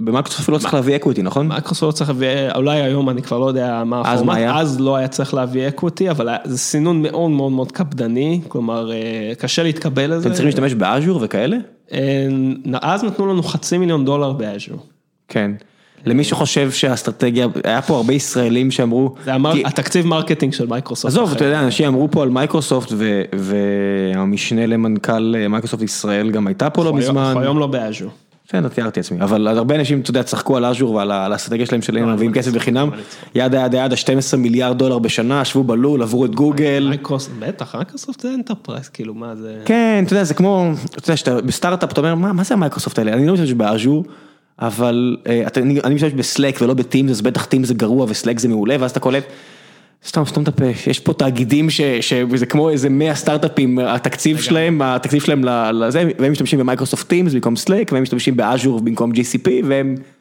[0.00, 1.48] במייקרוסופט לא צריך להביא equity, נכון?
[1.48, 5.08] מייקרוסופט לא צריך להביא, אולי היום אני כבר לא יודע מה הפורמט, אז לא היה
[5.08, 8.90] צריך להביא equity, אבל זה סינון מאוד מאוד מאוד קפדני, כלומר,
[9.38, 10.20] קשה להתקבל לזה.
[10.20, 11.56] אתם צריכים להשתמש ב Azure וכאלה?
[12.82, 14.78] אז נתנו לנו חצי מיליון דולר ב Azure.
[15.28, 15.50] כן.
[16.06, 19.14] למי שחושב שהאסטרטגיה, היה פה הרבה ישראלים שאמרו...
[19.24, 19.32] זה
[19.64, 21.12] התקציב marketing של מייקרוסופט.
[21.12, 22.92] עזוב, אתה יודע, אנשים אמרו פה על מייקרוסופט
[23.32, 27.22] והמשנה למנכ"ל מייקרוסופט ישראל גם הייתה פה לא מזמן.
[27.22, 28.10] אנחנו היום לא ב Azure.
[28.48, 32.12] בסדר, תיארתי עצמי, אבל הרבה אנשים, אתה יודע, צחקו על Azure ועל האסטרטגיה שלהם שלהם,
[32.12, 32.90] מביאים כסף בחינם,
[33.34, 36.92] yada yada yada, ה-12 מיליארד דולר בשנה, ישבו בלול, עברו את גוגל.
[37.38, 39.56] בטח, מייקרוסופט זה enterprise, כאילו, מה זה...
[39.64, 43.12] כן, אתה יודע, זה כמו, אתה יודע, בסטארט-אפ, אתה אומר, מה זה המייקרוסופט האלה?
[43.12, 44.04] אני לא משתמש ב Azure.
[44.58, 45.16] אבל
[45.84, 48.48] אני משתמש ב Slack ולא ב Teams, אז בטח Teams זה גרוע ו Slack זה
[48.48, 49.24] מעולה, ואז אתה קולט,
[50.06, 55.22] סתם סתום את הפה, יש פה תאגידים שזה כמו איזה 100 סטארט-אפים, התקציב שלהם, התקציב
[55.22, 59.94] שלהם לזה, והם משתמשים במייקרוסופט Teams במקום Slack, והם משתמשים ב Azure במקום GCP, והם.
[59.96, 60.17] אה,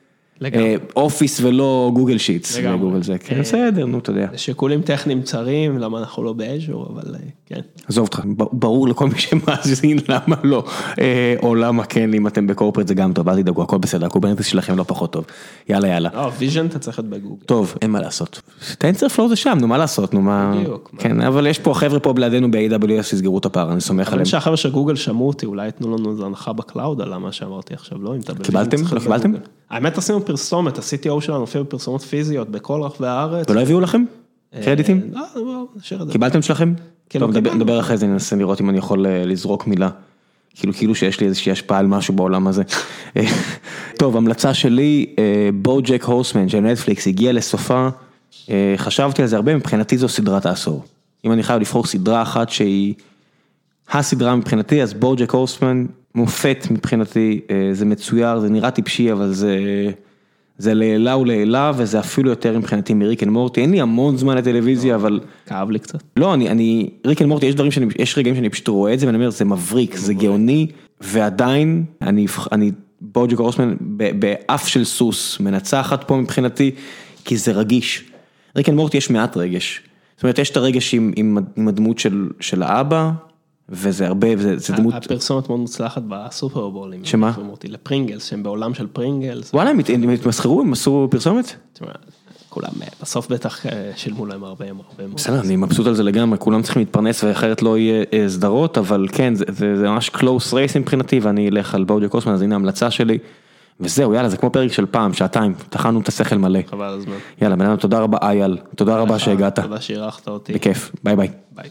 [0.95, 2.57] אופיס ולא Google Sheets.
[2.57, 2.79] לגמרי.
[2.79, 4.27] גוגל זה, כן, אה, בסדר, נו, אתה יודע.
[4.35, 7.59] שיקולים טכניים צרים, למה אנחנו לא ב Azure, אבל אה, כן.
[7.87, 10.63] עזוב אותך, ברור לכל מי שמאזין למה לא,
[10.99, 14.05] אה, או למה כן, אם אתם ב corporate זה גם טוב, אל תדאגו, הכל בסדר,
[14.05, 15.25] ה Kubernetes שלכם לא פחות טוב.
[15.69, 16.09] יאללה, יאללה.
[16.13, 17.45] לא, vision אתה צריך להיות בגוגל.
[17.45, 18.41] טוב, אין מה לעשות.
[18.77, 20.53] Tensor זה שם, נו, מה לעשות, נו, מה...
[20.59, 24.25] בדיוק, כן, אבל יש פה חבר'ה פה בלעדינו ב-AWS שיסגרו את הפער, אני סומך עליהם.
[24.25, 27.73] שהחבר'ה של גוגל שמעו אותי, אולי ייתנו לנו איזה הנחה ב cloud על מה שאמרתי
[27.73, 28.15] עכשיו, לא?
[28.15, 28.77] אם אתה ב vision קיבלתם?
[28.77, 29.56] צריך לא להיות קיבלתם?
[29.69, 33.49] האמת עשינו פרסומת, ה-CTO שלנו הופיע בפרסומות פיזיות בכל רחבי הארץ.
[33.49, 34.03] ולא הביאו לכם?
[34.63, 35.01] קרדיטים?
[35.15, 36.11] אה, לא, לא, נשאיר את זה.
[36.11, 36.73] קיבלתם שלכם?
[37.09, 37.63] כן, טוב, נדבר- קיבלנו.
[37.63, 39.89] נדבר אחרי זה, ננסה לראות אם אני יכול אה, לזרוק מילה.
[40.55, 42.63] כאילו, כאילו שיש לי איזושהי השפעה על משהו בעולם הזה.
[43.17, 43.23] אה,
[43.99, 45.15] טוב, המלצה שלי,
[45.61, 47.89] בואו ג'ק הורסמן של נטפליקס הגיע לסופה,
[48.49, 50.83] אה, חשבתי על זה הרבה, מבחינתי זו סדרת העשור.
[51.25, 52.93] אם אני חייב לבחור סדרה אחת שהיא
[53.91, 55.85] הסדרה מבחינתי, אז בואו ג'ק הורסמן,
[56.17, 59.57] מופת מבחינתי, אה, זה מצויר, זה נראה טיפשי, אבל זה...
[60.59, 64.37] זה לעילא ולעילא, וזה אפילו יותר מבחינתי מ Rick and Morty, אין לי המון זמן
[64.37, 66.03] לטלוויזיה, אבל כאב לי קצת.
[66.17, 68.99] לא, אני, אני, Rick and Morty, יש דברים שאני, יש רגעים שאני פשוט רואה את
[68.99, 70.67] זה ואני אומר, זה מבריק, זה גאוני,
[71.01, 76.71] ועדיין, אני, אני, BoJack Horseman, ב- באף של סוס, מנצחת פה מבחינתי,
[77.25, 78.03] כי זה רגיש.
[78.55, 79.81] Rick and Morty יש מעט רגש.
[80.15, 83.11] זאת אומרת, יש את הרגש עם, עם, עם הדמות של, של האבא,
[83.69, 87.05] וזה הרבה, וזה זה דמות, הפרסומת מאוד מוצלחת בסופרבולים.
[87.05, 87.31] שמה?
[87.49, 89.53] אותי לפרינגלס, שהם בעולם של פרינגלס.
[89.53, 91.55] וואלה, הם הת- הם התמסחרו, הם עשו פרסומת?
[91.73, 91.87] תשמע,
[92.49, 95.15] כולם אה, בסוף בטח אה, שילמו להם הרבה הרבה מאוד.
[95.15, 99.07] בסדר, אני מבסוט על זה לגמרי, כולם צריכים להתפרנס ואחרת לא יהיה אה, סדרות, אבל
[99.11, 99.45] כן, זה,
[99.75, 103.17] זה, ממש close race מבחינתי ואני אלך על BoJack Horseman, אז הנה ההמלצה שלי.
[103.79, 106.59] וזהו, יאללה, זה כמו פרק של פעם, שעתיים, טחנו את השכל מלא.
[106.67, 107.13] חבל הזמן.
[107.41, 110.53] יאללה, בן אדם, תודה רבה אייל, תודה רבה שהגעת, תודה שאירחת אותי.
[110.53, 111.27] בכיף, ביי ביי.
[111.51, 111.69] ביי.